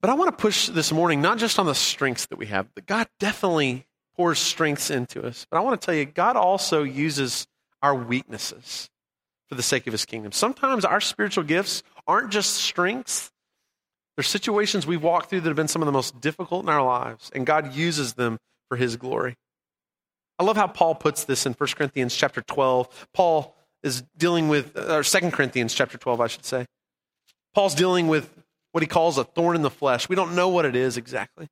But 0.01 0.11
I 0.11 0.15
want 0.15 0.31
to 0.31 0.41
push 0.41 0.69
this 0.69 0.93
morning, 0.93 1.21
not 1.21 1.39
just 1.39 1.59
on 1.59 1.67
the 1.67 1.75
strengths 1.75 2.27
that 2.27 2.39
we 2.39 2.47
have, 2.47 2.69
but 2.75 2.87
God 2.87 3.09
definitely 3.21 3.87
pours 4.17 4.39
strengths 4.39 4.91
into 4.91 5.25
us. 5.27 5.47
But 5.51 5.59
I 5.59 5.61
want 5.61 5.81
to 5.81 5.85
tell 5.85 5.95
you, 5.95 6.05
God 6.05 6.37
also 6.37 6.83
uses 6.83 7.47
our 7.83 7.95
weaknesses 7.95 8.89
for 9.49 9.55
the 9.55 9.63
sake 9.63 9.87
of 9.87 9.93
his 9.93 10.05
kingdom. 10.05 10.33
Sometimes 10.33 10.85
our 10.85 11.01
spiritual 11.01 11.45
gifts 11.45 11.83
aren't 12.07 12.31
just 12.31 12.55
strengths, 12.55 13.31
they're 14.17 14.23
situations 14.23 14.87
we've 14.87 15.03
walked 15.03 15.31
through 15.31 15.41
that 15.41 15.49
have 15.49 15.57
been 15.57 15.69
some 15.69 15.83
of 15.83 15.87
the 15.87 15.93
most 15.93 16.21
difficult 16.21 16.65
in 16.65 16.69
our 16.69 16.85
lives, 16.85 17.31
and 17.35 17.47
God 17.47 17.75
uses 17.75 18.15
them 18.15 18.39
for 18.69 18.77
his 18.77 18.97
glory. 18.97 19.37
I 20.39 20.45
love 20.45 20.57
how 20.57 20.67
Paul 20.67 20.95
puts 20.95 21.25
this 21.25 21.47
in 21.47 21.55
1 21.55 21.69
Corinthians 21.77 22.15
chapter 22.15 22.43
12. 22.43 23.09
Paul 23.15 23.55
is 23.83 24.03
dealing 24.17 24.49
with, 24.49 24.77
uh, 24.77 24.97
or 24.97 25.03
2 25.03 25.31
Corinthians 25.31 25.73
chapter 25.73 25.99
12, 25.99 26.21
I 26.21 26.27
should 26.27 26.45
say. 26.45 26.67
Paul's 27.55 27.75
dealing 27.75 28.09
with 28.09 28.31
what 28.73 28.83
he 28.83 28.87
calls 28.87 29.19
a 29.19 29.25
thorn 29.25 29.57
in 29.57 29.63
the 29.63 29.71
flesh. 29.71 30.09
We 30.09 30.17
don't 30.17 30.35
know 30.35 30.49
what 30.49 30.65
it 30.65 30.77
is 30.77 30.97
exactly. 30.97 31.49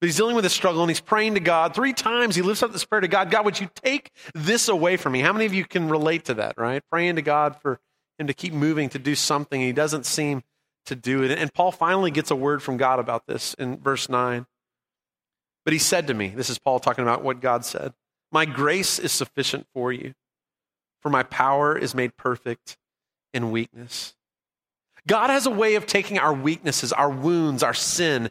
But 0.00 0.06
he's 0.06 0.16
dealing 0.16 0.36
with 0.36 0.44
a 0.44 0.50
struggle 0.50 0.82
and 0.82 0.90
he's 0.90 1.00
praying 1.00 1.34
to 1.34 1.40
God. 1.40 1.74
Three 1.74 1.92
times 1.92 2.36
he 2.36 2.42
lifts 2.42 2.62
up 2.62 2.72
this 2.72 2.84
prayer 2.84 3.00
to 3.00 3.08
God 3.08 3.30
God, 3.30 3.44
would 3.44 3.58
you 3.58 3.68
take 3.74 4.12
this 4.34 4.68
away 4.68 4.96
from 4.96 5.12
me? 5.12 5.20
How 5.20 5.32
many 5.32 5.46
of 5.46 5.54
you 5.54 5.64
can 5.64 5.88
relate 5.88 6.26
to 6.26 6.34
that, 6.34 6.54
right? 6.56 6.82
Praying 6.90 7.16
to 7.16 7.22
God 7.22 7.56
for 7.60 7.80
him 8.18 8.28
to 8.28 8.34
keep 8.34 8.52
moving, 8.52 8.88
to 8.90 8.98
do 8.98 9.14
something. 9.14 9.60
He 9.60 9.72
doesn't 9.72 10.06
seem 10.06 10.42
to 10.86 10.94
do 10.94 11.22
it. 11.22 11.36
And 11.38 11.52
Paul 11.52 11.72
finally 11.72 12.10
gets 12.10 12.30
a 12.30 12.36
word 12.36 12.62
from 12.62 12.76
God 12.76 12.98
about 12.98 13.26
this 13.26 13.54
in 13.54 13.78
verse 13.78 14.08
9. 14.08 14.46
But 15.64 15.72
he 15.72 15.78
said 15.78 16.06
to 16.06 16.14
me, 16.14 16.28
this 16.28 16.48
is 16.48 16.58
Paul 16.58 16.80
talking 16.80 17.02
about 17.02 17.22
what 17.22 17.40
God 17.40 17.64
said 17.64 17.92
My 18.32 18.44
grace 18.44 18.98
is 18.98 19.12
sufficient 19.12 19.66
for 19.74 19.92
you, 19.92 20.14
for 21.02 21.10
my 21.10 21.22
power 21.24 21.76
is 21.76 21.94
made 21.94 22.16
perfect 22.16 22.78
in 23.34 23.50
weakness. 23.50 24.14
God 25.06 25.30
has 25.30 25.46
a 25.46 25.50
way 25.50 25.74
of 25.74 25.86
taking 25.86 26.18
our 26.18 26.34
weaknesses, 26.34 26.92
our 26.92 27.10
wounds, 27.10 27.62
our 27.62 27.74
sin, 27.74 28.30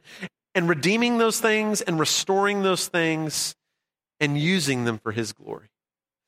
and 0.58 0.68
redeeming 0.68 1.20
those 1.20 1.40
things 1.40 1.82
and 1.82 2.00
restoring 2.00 2.64
those 2.64 2.88
things 2.88 3.56
and 4.20 4.36
using 4.36 4.86
them 4.86 4.98
for 4.98 5.12
His 5.12 5.32
glory. 5.32 5.70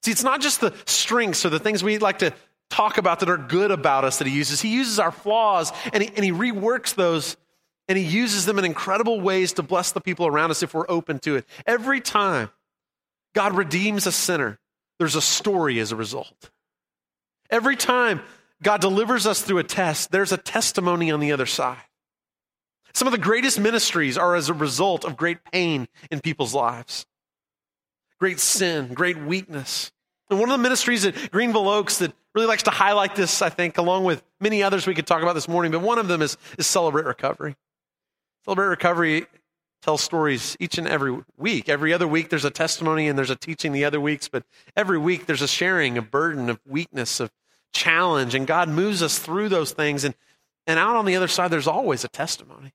See, 0.04 0.12
it's 0.12 0.24
not 0.24 0.40
just 0.40 0.62
the 0.62 0.72
strengths 0.86 1.48
or 1.48 1.50
the 1.50 1.58
things 1.58 1.84
we 1.84 1.98
like 1.98 2.20
to 2.20 2.32
talk 2.70 3.00
about 3.00 3.22
that 3.22 3.30
are 3.32 3.38
good 3.38 3.72
about 3.72 4.06
us 4.06 4.20
that 4.20 4.28
He 4.28 4.36
uses. 4.36 4.62
He 4.62 4.70
uses 4.70 5.00
our 5.00 5.12
flaws 5.12 5.74
and 5.94 6.04
He, 6.04 6.10
and 6.16 6.24
he 6.24 6.32
reworks 6.32 6.94
those 6.94 7.38
and 7.88 7.98
He 7.98 8.04
uses 8.04 8.46
them 8.46 8.60
in 8.60 8.66
incredible 8.66 9.20
ways 9.20 9.54
to 9.54 9.64
bless 9.64 9.94
the 9.94 10.00
people 10.00 10.28
around 10.28 10.52
us 10.52 10.62
if 10.62 10.76
we're 10.76 10.86
open 10.88 11.18
to 11.22 11.36
it. 11.36 11.46
Every 11.66 12.00
time 12.00 12.52
God 13.34 13.56
redeems 13.56 14.06
a 14.06 14.12
sinner, 14.12 14.60
there's 15.00 15.16
a 15.16 15.24
story 15.24 15.80
as 15.80 15.92
a 15.92 15.96
result. 15.96 16.52
Every 17.50 17.76
time 17.76 18.22
God 18.62 18.80
delivers 18.80 19.26
us 19.26 19.42
through 19.42 19.58
a 19.58 19.64
test, 19.64 20.12
there's 20.12 20.32
a 20.32 20.38
testimony 20.38 21.10
on 21.10 21.20
the 21.20 21.32
other 21.32 21.48
side. 21.48 21.80
Some 22.94 23.08
of 23.08 23.12
the 23.12 23.18
greatest 23.18 23.60
ministries 23.60 24.18
are 24.18 24.36
as 24.36 24.50
a 24.50 24.54
result 24.54 25.06
of 25.06 25.18
great 25.18 25.44
pain 25.52 25.88
in 26.12 26.20
people's 26.20 26.54
lives, 26.54 27.06
great 28.20 28.40
sin, 28.40 28.94
great 28.94 29.18
weakness. 29.18 29.92
And 30.30 30.40
one 30.40 30.50
of 30.50 30.58
the 30.58 30.62
ministries 30.62 31.06
at 31.06 31.32
Greenville 31.32 31.70
Oaks 31.70 31.98
that 32.00 32.14
really 32.36 32.48
likes 32.48 32.64
to 32.64 32.72
highlight 32.72 33.16
this, 33.16 33.42
I 33.42 33.50
think, 33.50 33.78
along 33.78 34.04
with 34.04 34.24
many 34.40 34.62
others 34.62 34.86
we 34.86 34.94
could 34.94 35.08
talk 35.08 35.22
about 35.22 35.34
this 35.34 35.48
morning, 35.48 35.72
but 35.72 35.82
one 35.82 35.98
of 35.98 36.08
them 36.08 36.22
is, 36.22 36.38
is 36.58 36.68
Celebrate 36.68 37.06
Recovery. 37.06 37.56
Celebrate 38.46 38.68
Recovery 38.68 39.26
tells 39.82 40.02
stories 40.02 40.58
each 40.60 40.78
and 40.78 40.88
every 40.88 41.18
week. 41.38 41.70
Every 41.70 41.94
other 41.94 42.08
week, 42.08 42.30
there's 42.30 42.46
a 42.46 42.52
testimony 42.52 43.08
and 43.08 43.18
there's 43.18 43.30
a 43.30 43.36
teaching 43.36 43.72
the 43.72 43.86
other 43.86 44.00
weeks, 44.00 44.28
but 44.28 44.44
every 44.76 44.98
week, 44.98 45.26
there's 45.26 45.42
a 45.42 45.48
sharing, 45.48 45.98
a 45.98 46.02
burden 46.02 46.50
of 46.50 46.60
weakness, 46.68 47.20
of 47.20 47.32
challenge, 47.74 48.36
and 48.36 48.46
God 48.46 48.70
moves 48.70 49.02
us 49.02 49.20
through 49.20 49.50
those 49.50 49.72
things. 49.72 50.04
And, 50.04 50.16
and 50.68 50.78
out 50.78 50.96
on 50.96 51.06
the 51.06 51.16
other 51.16 51.28
side, 51.28 51.50
there's 51.52 51.68
always 51.68 52.04
a 52.04 52.10
testimony. 52.10 52.74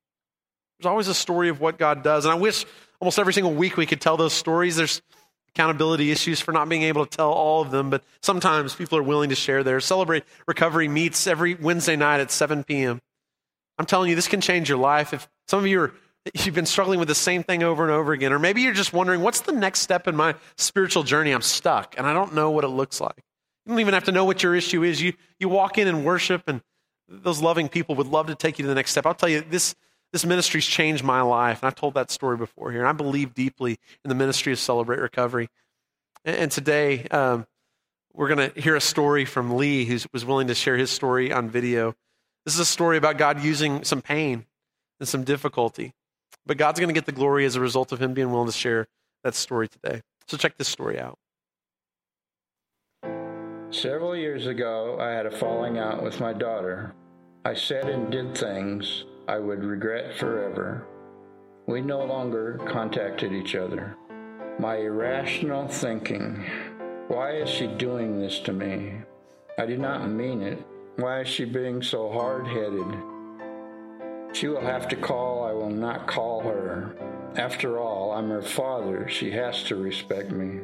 There's 0.79 0.91
always 0.91 1.09
a 1.09 1.15
story 1.15 1.49
of 1.49 1.61
what 1.61 1.79
God 1.79 2.03
does. 2.03 2.25
And 2.25 2.33
I 2.33 2.37
wish 2.37 2.65
almost 3.01 3.19
every 3.19 3.33
single 3.33 3.53
week 3.53 3.77
we 3.77 3.87
could 3.87 4.01
tell 4.01 4.17
those 4.17 4.33
stories. 4.33 4.77
There's 4.77 5.03
accountability 5.51 6.11
issues 6.11 6.41
for 6.41 6.53
not 6.53 6.69
being 6.69 6.83
able 6.83 7.07
to 7.07 7.17
tell 7.17 7.31
all 7.31 7.63
of 7.63 7.71
them, 7.71 7.91
but 7.91 8.03
sometimes 8.23 8.75
people 8.75 8.99
are 8.99 9.03
willing 9.03 9.31
to 9.31 9.37
share 9.37 9.63
theirs. 9.63 9.85
Celebrate 9.85 10.25
Recovery 10.49 10.89
meets 10.89 11.27
every 11.27 11.55
Wednesday 11.55 11.97
night 11.97 12.21
at 12.21 12.31
7 12.31 12.65
p.m. 12.65 13.01
I'm 13.79 13.87
telling 13.87 14.11
you, 14.11 14.17
this 14.17 14.29
can 14.29 14.41
change 14.41 14.69
your 14.69 14.79
life. 14.79 15.13
If 15.13 15.29
some 15.49 15.61
of 15.61 15.67
you 15.67 15.81
are 15.81 15.95
you've 16.35 16.55
been 16.55 16.67
struggling 16.67 16.99
with 16.99 17.09
the 17.09 17.15
same 17.15 17.43
thing 17.43 17.63
over 17.63 17.83
and 17.83 17.93
over 17.93 18.13
again, 18.13 18.33
or 18.33 18.39
maybe 18.39 18.63
you're 18.63 18.73
just 18.73 18.93
wondering, 18.93 19.21
what's 19.21 19.41
the 19.43 19.53
next 19.53 19.81
step 19.81 20.09
in 20.09 20.17
my 20.17 20.35
spiritual 20.57 21.03
journey? 21.03 21.33
I'm 21.33 21.43
stuck 21.43 21.95
and 21.99 22.07
I 22.07 22.13
don't 22.13 22.35
know 22.35 22.51
what 22.51 22.65
it 22.65 22.69
looks 22.69 23.01
like. 23.01 23.23
You 23.67 23.71
don't 23.71 23.81
even 23.81 23.95
have 23.95 24.05
to 24.05 24.13
know 24.13 24.25
what 24.25 24.43
your 24.43 24.55
issue 24.55 24.83
is. 24.83 25.01
You, 25.01 25.15
you 25.39 25.49
walk 25.49 25.79
in 25.79 25.89
and 25.89 26.05
worship, 26.05 26.45
and 26.47 26.63
those 27.09 27.41
loving 27.41 27.69
people 27.69 27.95
would 27.97 28.07
love 28.07 28.27
to 28.27 28.35
take 28.35 28.59
you 28.59 28.65
to 28.65 28.69
the 28.69 28.75
next 28.75 28.91
step. 28.91 29.07
I'll 29.07 29.15
tell 29.15 29.29
you, 29.29 29.41
this, 29.41 29.75
this 30.15 30.25
ministry's 30.25 30.65
changed 30.65 31.05
my 31.05 31.21
life, 31.21 31.61
and 31.61 31.67
I've 31.67 31.75
told 31.75 31.93
that 31.95 32.11
story 32.11 32.39
before 32.39 32.71
here. 32.71 32.81
And 32.81 32.89
I 32.89 32.93
believe 32.93 33.35
deeply 33.35 33.79
in 34.03 34.09
the 34.09 34.15
ministry 34.15 34.53
of 34.53 34.59
Celebrate 34.59 35.01
Recovery. 35.01 35.49
And, 36.25 36.37
and 36.37 36.51
today, 36.51 37.07
um, 37.09 37.47
we're 38.15 38.35
going 38.35 38.51
to 38.51 38.59
hear 38.59 38.77
a 38.77 38.81
story 38.81 39.27
from 39.27 39.57
Lee, 39.57 39.85
who 39.85 39.99
was 40.15 40.25
willing 40.25 40.47
to 40.47 40.55
share 40.55 40.79
his 40.79 40.91
story 40.91 41.33
on 41.33 41.51
video. 41.51 41.95
This 42.47 42.55
is 42.55 42.61
a 42.61 42.65
story 42.65 42.97
about 42.97 43.19
God 43.19 43.43
using 43.43 43.85
some 43.85 44.01
pain 44.01 44.47
and 45.01 45.07
some 45.07 45.25
difficulty 45.25 45.93
but 46.47 46.57
God's 46.57 46.81
going 46.81 46.89
to 46.89 46.95
get 46.95 47.07
the 47.07 47.13
glory 47.13 47.45
as 47.45 47.57
a 47.57 47.61
result 47.61 47.93
of 47.93 48.01
him 48.01 48.15
being 48.15 48.31
willing 48.31 48.47
to 48.47 48.53
share 48.53 48.87
that 49.23 49.35
story 49.35 49.69
today. 49.69 50.03
So 50.27 50.37
check 50.37 50.57
this 50.57 50.69
story 50.69 50.99
out. 50.99 51.19
Several 53.71 54.15
years 54.15 54.47
ago, 54.47 54.99
I 55.01 55.11
had 55.11 55.27
a 55.27 55.31
falling 55.31 55.79
out 55.79 56.03
with 56.03 56.21
my 56.21 56.33
daughter. 56.33 56.95
I 57.45 57.55
said 57.55 57.89
and 57.89 58.11
did 58.11 58.37
things 58.37 59.05
I 59.27 59.39
would 59.39 59.65
regret 59.65 60.17
forever. 60.17 60.87
We 61.67 61.81
no 61.81 62.05
longer 62.05 62.61
contacted 62.69 63.33
each 63.33 63.55
other. 63.55 63.97
My 64.59 64.77
irrational 64.77 65.67
thinking 65.69 66.45
why 67.09 67.33
is 67.33 67.51
she 67.51 67.67
doing 67.67 68.19
this 68.19 68.39
to 68.41 68.53
me? 68.55 68.95
I 69.59 69.67
did 69.67 69.79
not 69.79 70.09
mean 70.09 70.41
it. 70.41 70.59
Why 70.97 71.21
is 71.21 71.29
she 71.29 71.45
being 71.45 71.83
so 71.83 72.11
hard 72.11 72.47
headed? 72.47 72.87
She 74.35 74.49
will 74.49 74.63
have 74.63 74.89
to 74.89 74.97
call, 74.97 75.45
I 75.45 75.53
will 75.53 75.69
not 75.69 76.07
call 76.07 76.41
her. 76.41 76.97
After 77.37 77.79
all, 77.79 78.13
I'm 78.13 78.31
her 78.31 78.43
father. 78.43 79.07
She 79.07 79.31
has 79.33 79.65
to 79.65 79.77
respect 79.77 80.31
me. 80.31 80.61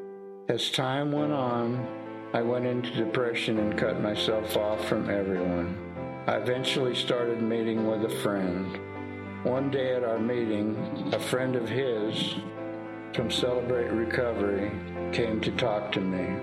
As 0.49 0.71
time 0.71 1.13
went 1.13 1.33
on, 1.33 1.87
I 2.33 2.41
went 2.41 2.65
into 2.65 2.91
depression 2.95 3.59
and 3.59 3.79
cut 3.79 4.01
myself 4.01 4.57
off 4.57 4.89
from 4.89 5.11
everyone. 5.11 5.90
I 6.31 6.35
eventually 6.35 6.95
started 6.95 7.43
meeting 7.43 7.89
with 7.89 8.05
a 8.05 8.21
friend. 8.23 8.79
One 9.43 9.69
day 9.69 9.97
at 9.97 10.05
our 10.05 10.21
meeting, 10.21 11.11
a 11.13 11.19
friend 11.19 11.57
of 11.57 11.69
his 11.69 12.37
from 13.13 13.33
Celebrate 13.33 13.89
Recovery 13.89 14.71
came 15.13 15.41
to 15.41 15.51
talk 15.51 15.91
to 15.91 16.01
me. 16.01 16.39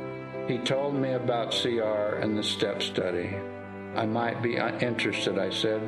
He 0.45 0.57
told 0.57 0.93
me 0.93 1.13
about 1.13 1.55
CR 1.55 2.19
and 2.19 2.37
the 2.37 2.43
STEP 2.43 2.83
study. 2.83 3.37
I 3.95 4.05
might 4.05 4.43
be 4.43 4.59
uh, 4.59 4.77
interested, 4.79 5.39
I 5.39 5.51
said. 5.51 5.81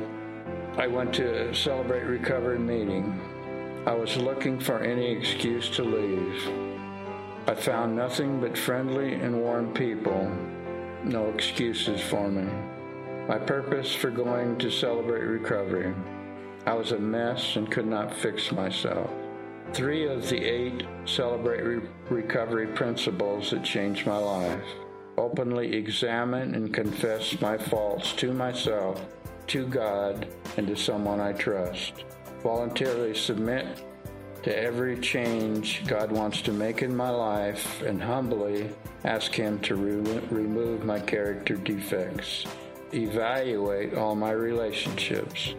I 0.78 0.86
went 0.86 1.12
to 1.16 1.50
a 1.50 1.54
Celebrate 1.54 2.04
Recovery 2.04 2.58
meeting. 2.58 3.20
I 3.86 3.92
was 3.92 4.16
looking 4.16 4.58
for 4.58 4.80
any 4.80 5.12
excuse 5.12 5.68
to 5.76 5.82
leave. 5.82 6.48
I 7.46 7.54
found 7.54 7.96
nothing 7.96 8.40
but 8.40 8.56
friendly 8.56 9.12
and 9.12 9.42
warm 9.42 9.74
people. 9.74 10.34
No 11.04 11.28
excuses 11.28 12.00
for 12.00 12.30
me. 12.30 12.48
My 13.30 13.38
purpose 13.38 13.94
for 13.94 14.10
going 14.10 14.58
to 14.58 14.72
Celebrate 14.72 15.22
Recovery. 15.22 15.94
I 16.66 16.74
was 16.74 16.90
a 16.90 16.98
mess 16.98 17.54
and 17.54 17.70
could 17.70 17.86
not 17.86 18.12
fix 18.12 18.50
myself. 18.50 19.08
Three 19.72 20.08
of 20.08 20.28
the 20.28 20.44
eight 20.44 20.84
Celebrate 21.04 21.62
Re- 21.62 21.88
Recovery 22.08 22.66
principles 22.66 23.52
that 23.52 23.62
changed 23.62 24.04
my 24.04 24.16
life. 24.16 24.64
Openly 25.16 25.72
examine 25.76 26.56
and 26.56 26.74
confess 26.74 27.40
my 27.40 27.56
faults 27.56 28.12
to 28.14 28.32
myself 28.32 29.06
to 29.46 29.64
God 29.64 30.26
and 30.56 30.66
to 30.66 30.74
someone 30.74 31.20
I 31.20 31.32
trust. 31.32 32.02
Voluntarily 32.42 33.14
submit 33.14 33.80
to 34.42 34.58
every 34.60 34.98
change 34.98 35.86
God 35.86 36.10
wants 36.10 36.42
to 36.42 36.52
make 36.52 36.82
in 36.82 36.96
my 36.96 37.10
life 37.10 37.80
and 37.82 38.02
humbly 38.02 38.70
ask 39.04 39.32
Him 39.32 39.60
to 39.60 39.76
re- 39.76 40.18
remove 40.30 40.84
my 40.84 40.98
character 40.98 41.54
defects. 41.54 42.44
Evaluate 42.92 43.94
all 43.94 44.14
my 44.14 44.32
relationships. 44.32 45.54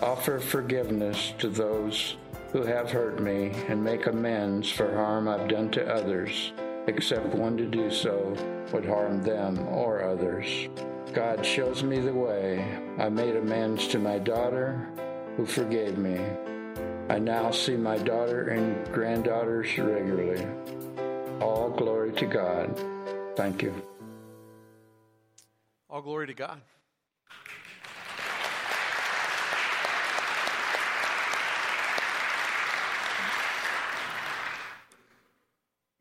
Offer 0.00 0.38
forgiveness 0.38 1.32
to 1.38 1.48
those 1.48 2.16
who 2.52 2.62
have 2.62 2.90
hurt 2.90 3.20
me 3.20 3.52
and 3.68 3.82
make 3.82 4.06
amends 4.06 4.70
for 4.70 4.94
harm 4.94 5.28
I've 5.28 5.48
done 5.48 5.70
to 5.72 5.92
others, 5.92 6.52
except 6.86 7.34
when 7.34 7.56
to 7.56 7.66
do 7.66 7.90
so 7.90 8.34
would 8.72 8.86
harm 8.86 9.22
them 9.22 9.58
or 9.68 10.04
others. 10.04 10.68
God 11.12 11.44
shows 11.44 11.82
me 11.82 11.98
the 11.98 12.12
way. 12.12 12.64
I 12.98 13.08
made 13.08 13.34
amends 13.34 13.88
to 13.88 13.98
my 13.98 14.18
daughter, 14.18 14.88
who 15.36 15.46
forgave 15.46 15.98
me. 15.98 16.20
I 17.08 17.18
now 17.18 17.50
see 17.50 17.76
my 17.76 17.98
daughter 17.98 18.48
and 18.48 18.86
granddaughters 18.92 19.76
regularly. 19.78 20.46
All 21.40 21.70
glory 21.70 22.12
to 22.12 22.26
God. 22.26 22.78
Thank 23.36 23.62
you. 23.62 23.87
All 25.90 26.02
glory 26.02 26.26
to 26.26 26.34
God. 26.34 26.60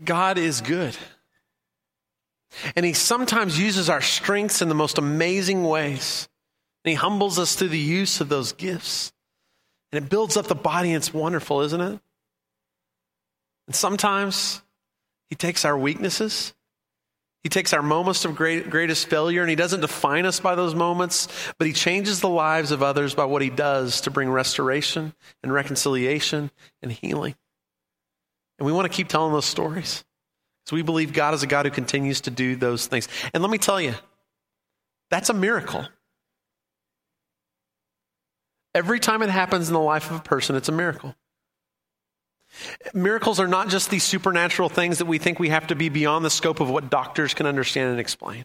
God 0.04 0.38
is 0.38 0.62
good. 0.62 0.96
And 2.76 2.86
He 2.86 2.94
sometimes 2.94 3.60
uses 3.60 3.90
our 3.90 4.02
strengths 4.02 4.62
in 4.62 4.70
the 4.70 4.76
most 4.76 4.98
amazing 4.98 5.64
ways. 5.64 6.28
And 6.84 6.90
He 6.90 6.96
humbles 6.96 7.40
us 7.40 7.56
through 7.56 7.70
the 7.70 7.80
use 7.80 8.20
of 8.20 8.30
those 8.30 8.52
gifts. 8.52 9.14
And 9.92 10.04
it 10.04 10.10
builds 10.10 10.36
up 10.36 10.48
the 10.48 10.56
body, 10.56 10.90
and 10.90 10.98
it's 10.98 11.14
wonderful, 11.14 11.62
isn't 11.62 11.82
it? 11.82 12.00
And 13.68 13.76
sometimes 13.76 14.62
He 15.30 15.36
takes 15.36 15.64
our 15.64 15.78
weaknesses, 15.78 16.54
He 17.44 17.50
takes 17.50 17.72
our 17.72 17.82
moments 17.82 18.26
of 18.26 18.36
great, 18.36 18.70
greatest 18.70 19.08
failure, 19.08 19.42
and 19.42 19.50
He 19.50 19.56
doesn't 19.56 19.82
define 19.82 20.26
us 20.26 20.40
by 20.40 20.56
those 20.56 20.76
moments, 20.76 21.28
but 21.58 21.68
He 21.68 21.74
changes 21.74 22.20
the 22.20 22.30
lives 22.30 22.72
of 22.72 22.84
others 22.84 23.16
by 23.16 23.26
what 23.26 23.42
He 23.42 23.50
does 23.50 24.02
to 24.02 24.12
bring 24.12 24.30
restoration 24.30 25.14
and 25.44 25.54
reconciliation 25.54 26.52
and 26.82 26.92
healing. 26.92 27.36
And 28.60 28.66
we 28.66 28.72
want 28.72 28.92
to 28.92 28.96
keep 28.96 29.08
telling 29.08 29.34
those 29.34 29.46
stories. 29.46 30.04
because 30.66 30.74
we 30.74 30.82
believe 30.82 31.14
God 31.14 31.34
is 31.34 31.44
a 31.44 31.48
God 31.48 31.66
who 31.66 31.72
continues 31.72 32.22
to 32.22 32.32
do 32.32 32.56
those 32.56 32.88
things. 32.88 33.08
And 33.34 33.44
let 33.44 33.52
me 33.52 33.58
tell 33.58 33.80
you, 33.80 33.94
that's 35.10 35.30
a 35.30 35.34
miracle. 35.34 35.88
Every 38.74 39.00
time 39.00 39.22
it 39.22 39.30
happens 39.30 39.70
in 39.70 39.74
the 39.74 39.80
life 39.80 40.10
of 40.12 40.18
a 40.18 40.24
person, 40.24 40.56
it's 40.56 40.70
a 40.70 40.74
miracle. 40.74 41.16
Miracles 42.94 43.40
are 43.40 43.48
not 43.48 43.70
just 43.70 43.90
these 43.90 44.04
supernatural 44.04 44.70
things 44.70 44.98
that 44.98 45.06
we 45.06 45.18
think 45.18 45.40
we 45.40 45.50
have 45.50 45.68
to 45.68 45.76
be 45.76 45.90
beyond 45.90 46.26
the 46.26 46.30
scope 46.30 46.60
of 46.60 46.70
what 46.70 46.90
doctors 46.90 47.34
can 47.34 47.46
understand 47.46 47.92
and 47.92 48.00
explain. 48.00 48.44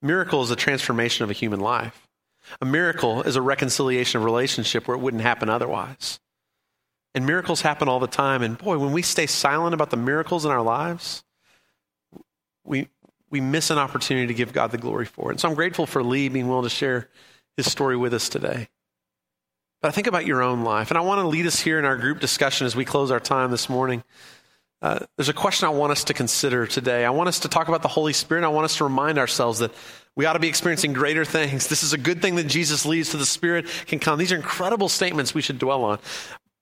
Miracle 0.00 0.42
is 0.42 0.50
a 0.50 0.56
transformation 0.56 1.24
of 1.24 1.30
a 1.30 1.34
human 1.34 1.60
life. 1.60 2.08
A 2.60 2.64
miracle 2.64 3.22
is 3.22 3.36
a 3.36 3.42
reconciliation 3.42 4.18
of 4.18 4.24
relationship 4.24 4.88
where 4.88 4.96
it 4.96 5.00
wouldn't 5.00 5.22
happen 5.22 5.48
otherwise. 5.48 6.18
And 7.14 7.26
miracles 7.26 7.60
happen 7.60 7.88
all 7.88 8.00
the 8.00 8.06
time. 8.06 8.42
And 8.42 8.58
boy, 8.58 8.78
when 8.78 8.92
we 8.92 9.02
stay 9.02 9.26
silent 9.26 9.74
about 9.74 9.90
the 9.90 9.96
miracles 9.96 10.44
in 10.44 10.50
our 10.50 10.62
lives, 10.62 11.22
we, 12.64 12.88
we 13.30 13.40
miss 13.40 13.70
an 13.70 13.78
opportunity 13.78 14.26
to 14.26 14.34
give 14.34 14.52
God 14.52 14.72
the 14.72 14.78
glory 14.78 15.06
for 15.06 15.30
it. 15.30 15.34
And 15.34 15.40
so 15.40 15.48
I'm 15.48 15.54
grateful 15.54 15.86
for 15.86 16.02
Lee 16.02 16.28
being 16.28 16.48
willing 16.48 16.64
to 16.64 16.70
share 16.70 17.08
his 17.56 17.70
story 17.70 17.96
with 17.96 18.14
us 18.14 18.28
today. 18.28 18.68
But 19.82 19.88
I 19.88 19.90
think 19.90 20.06
about 20.06 20.26
your 20.26 20.42
own 20.42 20.62
life, 20.62 20.92
and 20.92 20.96
I 20.96 21.00
want 21.00 21.20
to 21.20 21.26
lead 21.26 21.44
us 21.44 21.58
here 21.58 21.78
in 21.78 21.84
our 21.84 21.96
group 21.96 22.20
discussion 22.20 22.66
as 22.66 22.76
we 22.76 22.84
close 22.84 23.10
our 23.10 23.18
time 23.18 23.50
this 23.50 23.68
morning. 23.68 24.04
Uh, 24.80 25.00
there's 25.16 25.28
a 25.28 25.34
question 25.34 25.66
I 25.66 25.70
want 25.70 25.90
us 25.90 26.04
to 26.04 26.14
consider 26.14 26.68
today. 26.68 27.04
I 27.04 27.10
want 27.10 27.28
us 27.28 27.40
to 27.40 27.48
talk 27.48 27.66
about 27.66 27.82
the 27.82 27.88
Holy 27.88 28.12
Spirit. 28.12 28.44
I 28.44 28.48
want 28.48 28.64
us 28.64 28.76
to 28.76 28.84
remind 28.84 29.18
ourselves 29.18 29.58
that 29.58 29.72
we 30.14 30.24
ought 30.24 30.34
to 30.34 30.38
be 30.38 30.48
experiencing 30.48 30.92
greater 30.92 31.24
things. 31.24 31.66
This 31.66 31.82
is 31.82 31.92
a 31.92 31.98
good 31.98 32.22
thing 32.22 32.36
that 32.36 32.46
Jesus 32.46 32.86
leads 32.86 33.10
to 33.10 33.16
the 33.16 33.26
Spirit 33.26 33.66
can 33.86 33.98
come. 33.98 34.18
These 34.18 34.30
are 34.30 34.36
incredible 34.36 34.88
statements 34.88 35.34
we 35.34 35.42
should 35.42 35.58
dwell 35.58 35.82
on. 35.82 35.98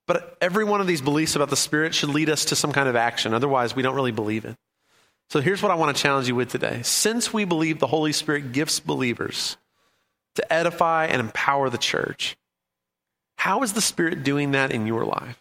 But 0.06 0.38
every 0.40 0.64
one 0.64 0.80
of 0.80 0.86
these 0.86 1.02
beliefs 1.02 1.36
about 1.36 1.50
the 1.50 1.56
Spirit 1.56 1.94
should 1.94 2.08
lead 2.08 2.30
us 2.30 2.46
to 2.46 2.56
some 2.56 2.72
kind 2.72 2.88
of 2.88 2.96
action. 2.96 3.34
Otherwise, 3.34 3.76
we 3.76 3.82
don't 3.82 3.94
really 3.94 4.12
believe 4.12 4.46
it. 4.46 4.56
So 5.28 5.40
here's 5.40 5.62
what 5.62 5.70
I 5.70 5.76
want 5.76 5.94
to 5.94 6.02
challenge 6.02 6.26
you 6.26 6.34
with 6.34 6.50
today. 6.50 6.80
Since 6.82 7.34
we 7.34 7.44
believe 7.44 7.80
the 7.80 7.86
Holy 7.86 8.12
Spirit 8.12 8.52
gifts 8.52 8.80
believers 8.80 9.58
to 10.36 10.52
edify 10.52 11.06
and 11.06 11.20
empower 11.20 11.70
the 11.70 11.78
church, 11.78 12.36
how 13.40 13.62
is 13.62 13.72
the 13.72 13.80
Spirit 13.80 14.22
doing 14.22 14.50
that 14.50 14.70
in 14.70 14.86
your 14.86 15.06
life? 15.06 15.40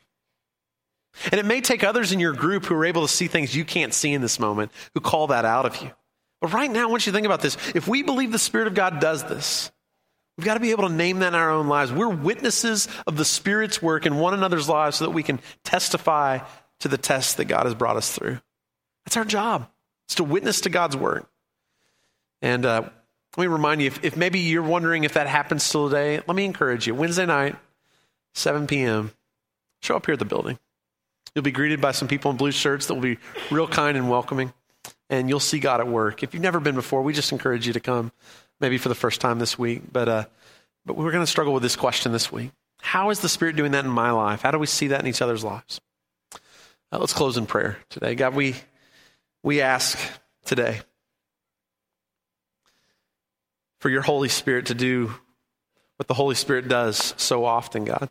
And 1.34 1.38
it 1.38 1.46
may 1.46 1.60
take 1.60 1.84
others 1.84 2.14
in 2.14 2.22
your 2.22 2.32
group 2.32 2.64
who 2.64 2.76
are 2.76 2.86
able 2.86 3.02
to 3.02 3.14
see 3.14 3.28
things 3.28 3.54
you 3.54 3.66
can't 3.66 3.94
see 3.94 4.14
in 4.14 4.22
this 4.22 4.40
moment 4.40 4.72
who 4.94 5.02
call 5.02 5.28
that 5.28 5.44
out 5.44 5.66
of 5.66 5.82
you. 5.82 5.92
But 6.40 6.54
right 6.54 6.72
now, 6.72 6.88
I 6.88 6.90
want 6.90 7.06
you 7.06 7.12
to 7.12 7.18
think 7.18 7.26
about 7.26 7.42
this. 7.42 7.58
If 7.76 7.90
we 7.90 8.02
believe 8.02 8.32
the 8.32 8.40
Spirit 8.40 8.68
of 8.68 8.74
God 8.74 9.02
does 9.02 9.26
this, 9.26 9.70
we've 10.38 10.46
got 10.46 10.54
to 10.54 10.62
be 10.62 10.72
able 10.72 10.88
to 10.88 10.94
name 10.94 11.20
that 11.20 11.28
in 11.28 11.36
our 11.36 11.52
own 11.52 11.68
lives. 11.68 11.92
We're 11.92 12.08
witnesses 12.08 12.88
of 13.06 13.18
the 13.18 13.26
Spirit's 13.26 13.82
work 13.82 14.06
in 14.06 14.16
one 14.16 14.34
another's 14.34 14.70
lives 14.70 14.96
so 14.96 15.04
that 15.04 15.12
we 15.12 15.22
can 15.22 15.42
testify 15.66 16.40
to 16.80 16.88
the 16.88 16.98
test 16.98 17.36
that 17.36 17.46
God 17.46 17.66
has 17.66 17.76
brought 17.76 17.98
us 17.98 18.10
through. 18.10 18.40
That's 19.04 19.18
our 19.18 19.26
job. 19.26 19.70
It's 20.08 20.16
to 20.16 20.24
witness 20.24 20.62
to 20.62 20.70
God's 20.70 20.96
work. 20.96 21.30
And 22.42 22.66
uh, 22.66 22.84
let 23.36 23.44
me 23.44 23.48
remind 23.48 23.82
you 23.82 23.88
if, 23.88 24.06
if 24.06 24.16
maybe 24.16 24.40
you're 24.40 24.64
wondering 24.64 25.04
if 25.04 25.16
that 25.16 25.28
happens 25.28 25.64
still 25.64 25.90
today, 25.90 26.22
let 26.26 26.34
me 26.34 26.46
encourage 26.46 26.88
you. 26.88 26.96
Wednesday 26.96 27.26
night, 27.26 27.58
7 28.34 28.68
p.m., 28.68 29.12
show 29.82 29.96
up 29.96 30.06
here 30.06 30.14
at 30.14 30.20
the 30.20 30.26
building. 30.26 30.60
You'll 31.36 31.44
be 31.44 31.52
greeted 31.52 31.80
by 31.80 31.92
some 31.92 32.08
people 32.08 32.32
in 32.32 32.38
blue 32.38 32.52
shirts 32.52 32.88
that 32.88 32.96
will 32.96 33.02
be 33.02 33.18
real 33.52 33.68
kind 33.68 33.98
and 33.98 34.10
welcoming, 34.10 34.54
and 35.10 35.30
you'll 35.30 35.40
see 35.40 35.60
God 35.60 35.80
at 35.80 35.88
work. 35.88 36.24
If 36.24 36.34
you've 36.34 36.44
never 36.44 36.60
been 36.60 36.76
before, 36.76 37.02
we 37.02 37.14
just 37.14 37.32
encourage 37.32 37.68
you 37.68 37.74
to 37.74 37.80
come, 37.80 38.12
maybe 38.60 38.78
for 38.78 38.90
the 38.90 38.96
first 38.96 39.22
time 39.22 39.40
this 39.40 39.58
week. 39.58 39.84
But, 39.92 40.10
uh, 40.10 40.26
but 40.86 40.98
we're 40.98 41.12
going 41.12 41.24
to 41.24 41.28
struggle 41.28 41.54
with 41.54 41.64
this 41.64 41.76
question 41.76 42.12
this 42.12 42.32
week 42.32 42.52
How 42.82 43.10
is 43.10 43.20
the 43.20 43.30
Spirit 43.30 43.56
doing 43.56 43.72
that 43.72 43.86
in 43.86 43.92
my 43.92 44.12
life? 44.12 44.42
How 44.42 44.52
do 44.52 44.60
we 44.60 44.68
see 44.68 44.88
that 44.88 45.02
in 45.02 45.08
each 45.08 45.22
other's 45.22 45.44
lives? 45.44 45.80
Uh, 46.92 46.98
let's 46.98 47.14
close 47.14 47.38
in 47.38 47.46
prayer 47.46 47.78
today. 47.90 48.16
God, 48.16 48.34
we, 48.34 48.56
we 49.44 49.62
ask 49.62 50.00
today 50.46 50.82
for 53.80 53.90
your 53.90 54.02
Holy 54.02 54.30
Spirit 54.30 54.68
to 54.68 54.74
do 54.74 55.14
what 55.98 56.08
the 56.08 56.14
Holy 56.14 56.36
Spirit 56.36 56.68
does 56.68 57.14
so 57.18 57.46
often, 57.46 57.86
God. 57.86 58.10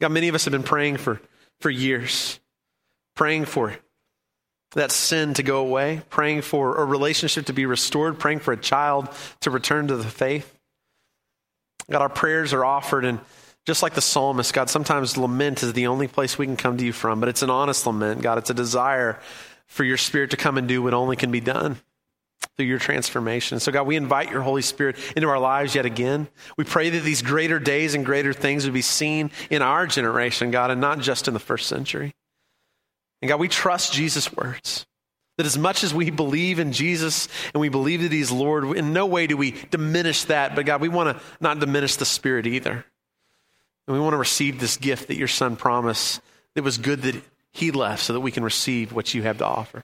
God, 0.00 0.12
many 0.12 0.28
of 0.28 0.34
us 0.34 0.44
have 0.44 0.52
been 0.52 0.62
praying 0.62 0.98
for, 0.98 1.20
for 1.60 1.70
years, 1.70 2.38
praying 3.16 3.46
for 3.46 3.74
that 4.72 4.92
sin 4.92 5.34
to 5.34 5.42
go 5.42 5.60
away, 5.60 6.02
praying 6.10 6.42
for 6.42 6.76
a 6.76 6.84
relationship 6.84 7.46
to 7.46 7.52
be 7.52 7.66
restored, 7.66 8.18
praying 8.18 8.40
for 8.40 8.52
a 8.52 8.56
child 8.56 9.08
to 9.40 9.50
return 9.50 9.88
to 9.88 9.96
the 9.96 10.04
faith. 10.04 10.54
God, 11.90 12.02
our 12.02 12.08
prayers 12.08 12.52
are 12.52 12.64
offered, 12.64 13.04
and 13.04 13.18
just 13.66 13.82
like 13.82 13.94
the 13.94 14.02
psalmist, 14.02 14.52
God, 14.52 14.68
sometimes 14.68 15.16
lament 15.16 15.62
is 15.62 15.72
the 15.72 15.86
only 15.86 16.06
place 16.06 16.38
we 16.38 16.46
can 16.46 16.56
come 16.56 16.76
to 16.76 16.84
you 16.84 16.92
from, 16.92 17.18
but 17.18 17.28
it's 17.28 17.42
an 17.42 17.50
honest 17.50 17.86
lament, 17.86 18.20
God. 18.20 18.38
It's 18.38 18.50
a 18.50 18.54
desire 18.54 19.18
for 19.66 19.84
your 19.84 19.96
spirit 19.96 20.30
to 20.30 20.36
come 20.36 20.58
and 20.58 20.68
do 20.68 20.82
what 20.82 20.94
only 20.94 21.16
can 21.16 21.30
be 21.30 21.40
done 21.40 21.78
through 22.56 22.66
your 22.66 22.78
transformation. 22.78 23.60
So, 23.60 23.70
God, 23.70 23.86
we 23.86 23.96
invite 23.96 24.30
your 24.30 24.42
Holy 24.42 24.62
Spirit 24.62 24.96
into 25.16 25.28
our 25.28 25.38
lives 25.38 25.74
yet 25.74 25.86
again. 25.86 26.28
We 26.56 26.64
pray 26.64 26.90
that 26.90 27.04
these 27.04 27.22
greater 27.22 27.58
days 27.58 27.94
and 27.94 28.04
greater 28.04 28.32
things 28.32 28.64
would 28.64 28.74
be 28.74 28.82
seen 28.82 29.30
in 29.48 29.62
our 29.62 29.86
generation, 29.86 30.50
God, 30.50 30.70
and 30.70 30.80
not 30.80 30.98
just 30.98 31.28
in 31.28 31.34
the 31.34 31.40
first 31.40 31.68
century. 31.68 32.14
And 33.22 33.28
God, 33.28 33.40
we 33.40 33.48
trust 33.48 33.92
Jesus' 33.92 34.32
words. 34.32 34.86
That 35.36 35.46
as 35.46 35.56
much 35.56 35.84
as 35.84 35.94
we 35.94 36.10
believe 36.10 36.58
in 36.58 36.72
Jesus 36.72 37.28
and 37.54 37.60
we 37.60 37.68
believe 37.68 38.02
that 38.02 38.10
He's 38.10 38.32
Lord, 38.32 38.76
in 38.76 38.92
no 38.92 39.06
way 39.06 39.28
do 39.28 39.36
we 39.36 39.52
diminish 39.70 40.24
that. 40.24 40.56
But 40.56 40.66
God, 40.66 40.80
we 40.80 40.88
want 40.88 41.16
to 41.16 41.24
not 41.40 41.60
diminish 41.60 41.94
the 41.94 42.04
Spirit 42.04 42.46
either. 42.46 42.84
And 43.86 43.96
we 43.96 44.00
want 44.00 44.14
to 44.14 44.18
receive 44.18 44.58
this 44.58 44.76
gift 44.76 45.08
that 45.08 45.16
your 45.16 45.28
Son 45.28 45.54
promised 45.54 46.20
that 46.54 46.64
was 46.64 46.76
good 46.76 47.02
that 47.02 47.22
He 47.52 47.70
left 47.70 48.02
so 48.02 48.14
that 48.14 48.20
we 48.20 48.32
can 48.32 48.42
receive 48.42 48.92
what 48.92 49.14
you 49.14 49.22
have 49.22 49.38
to 49.38 49.46
offer. 49.46 49.80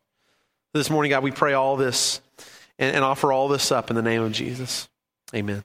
This 0.72 0.90
morning, 0.90 1.11
God, 1.11 1.22
we 1.22 1.30
pray 1.30 1.52
all 1.52 1.76
this 1.76 2.20
and, 2.79 2.97
and 2.97 3.05
offer 3.05 3.33
all 3.33 3.49
this 3.49 3.70
up 3.72 3.91
in 3.91 3.97
the 3.97 4.03
name 4.03 4.22
of 4.22 4.33
Jesus. 4.33 4.89
Amen. 5.35 5.64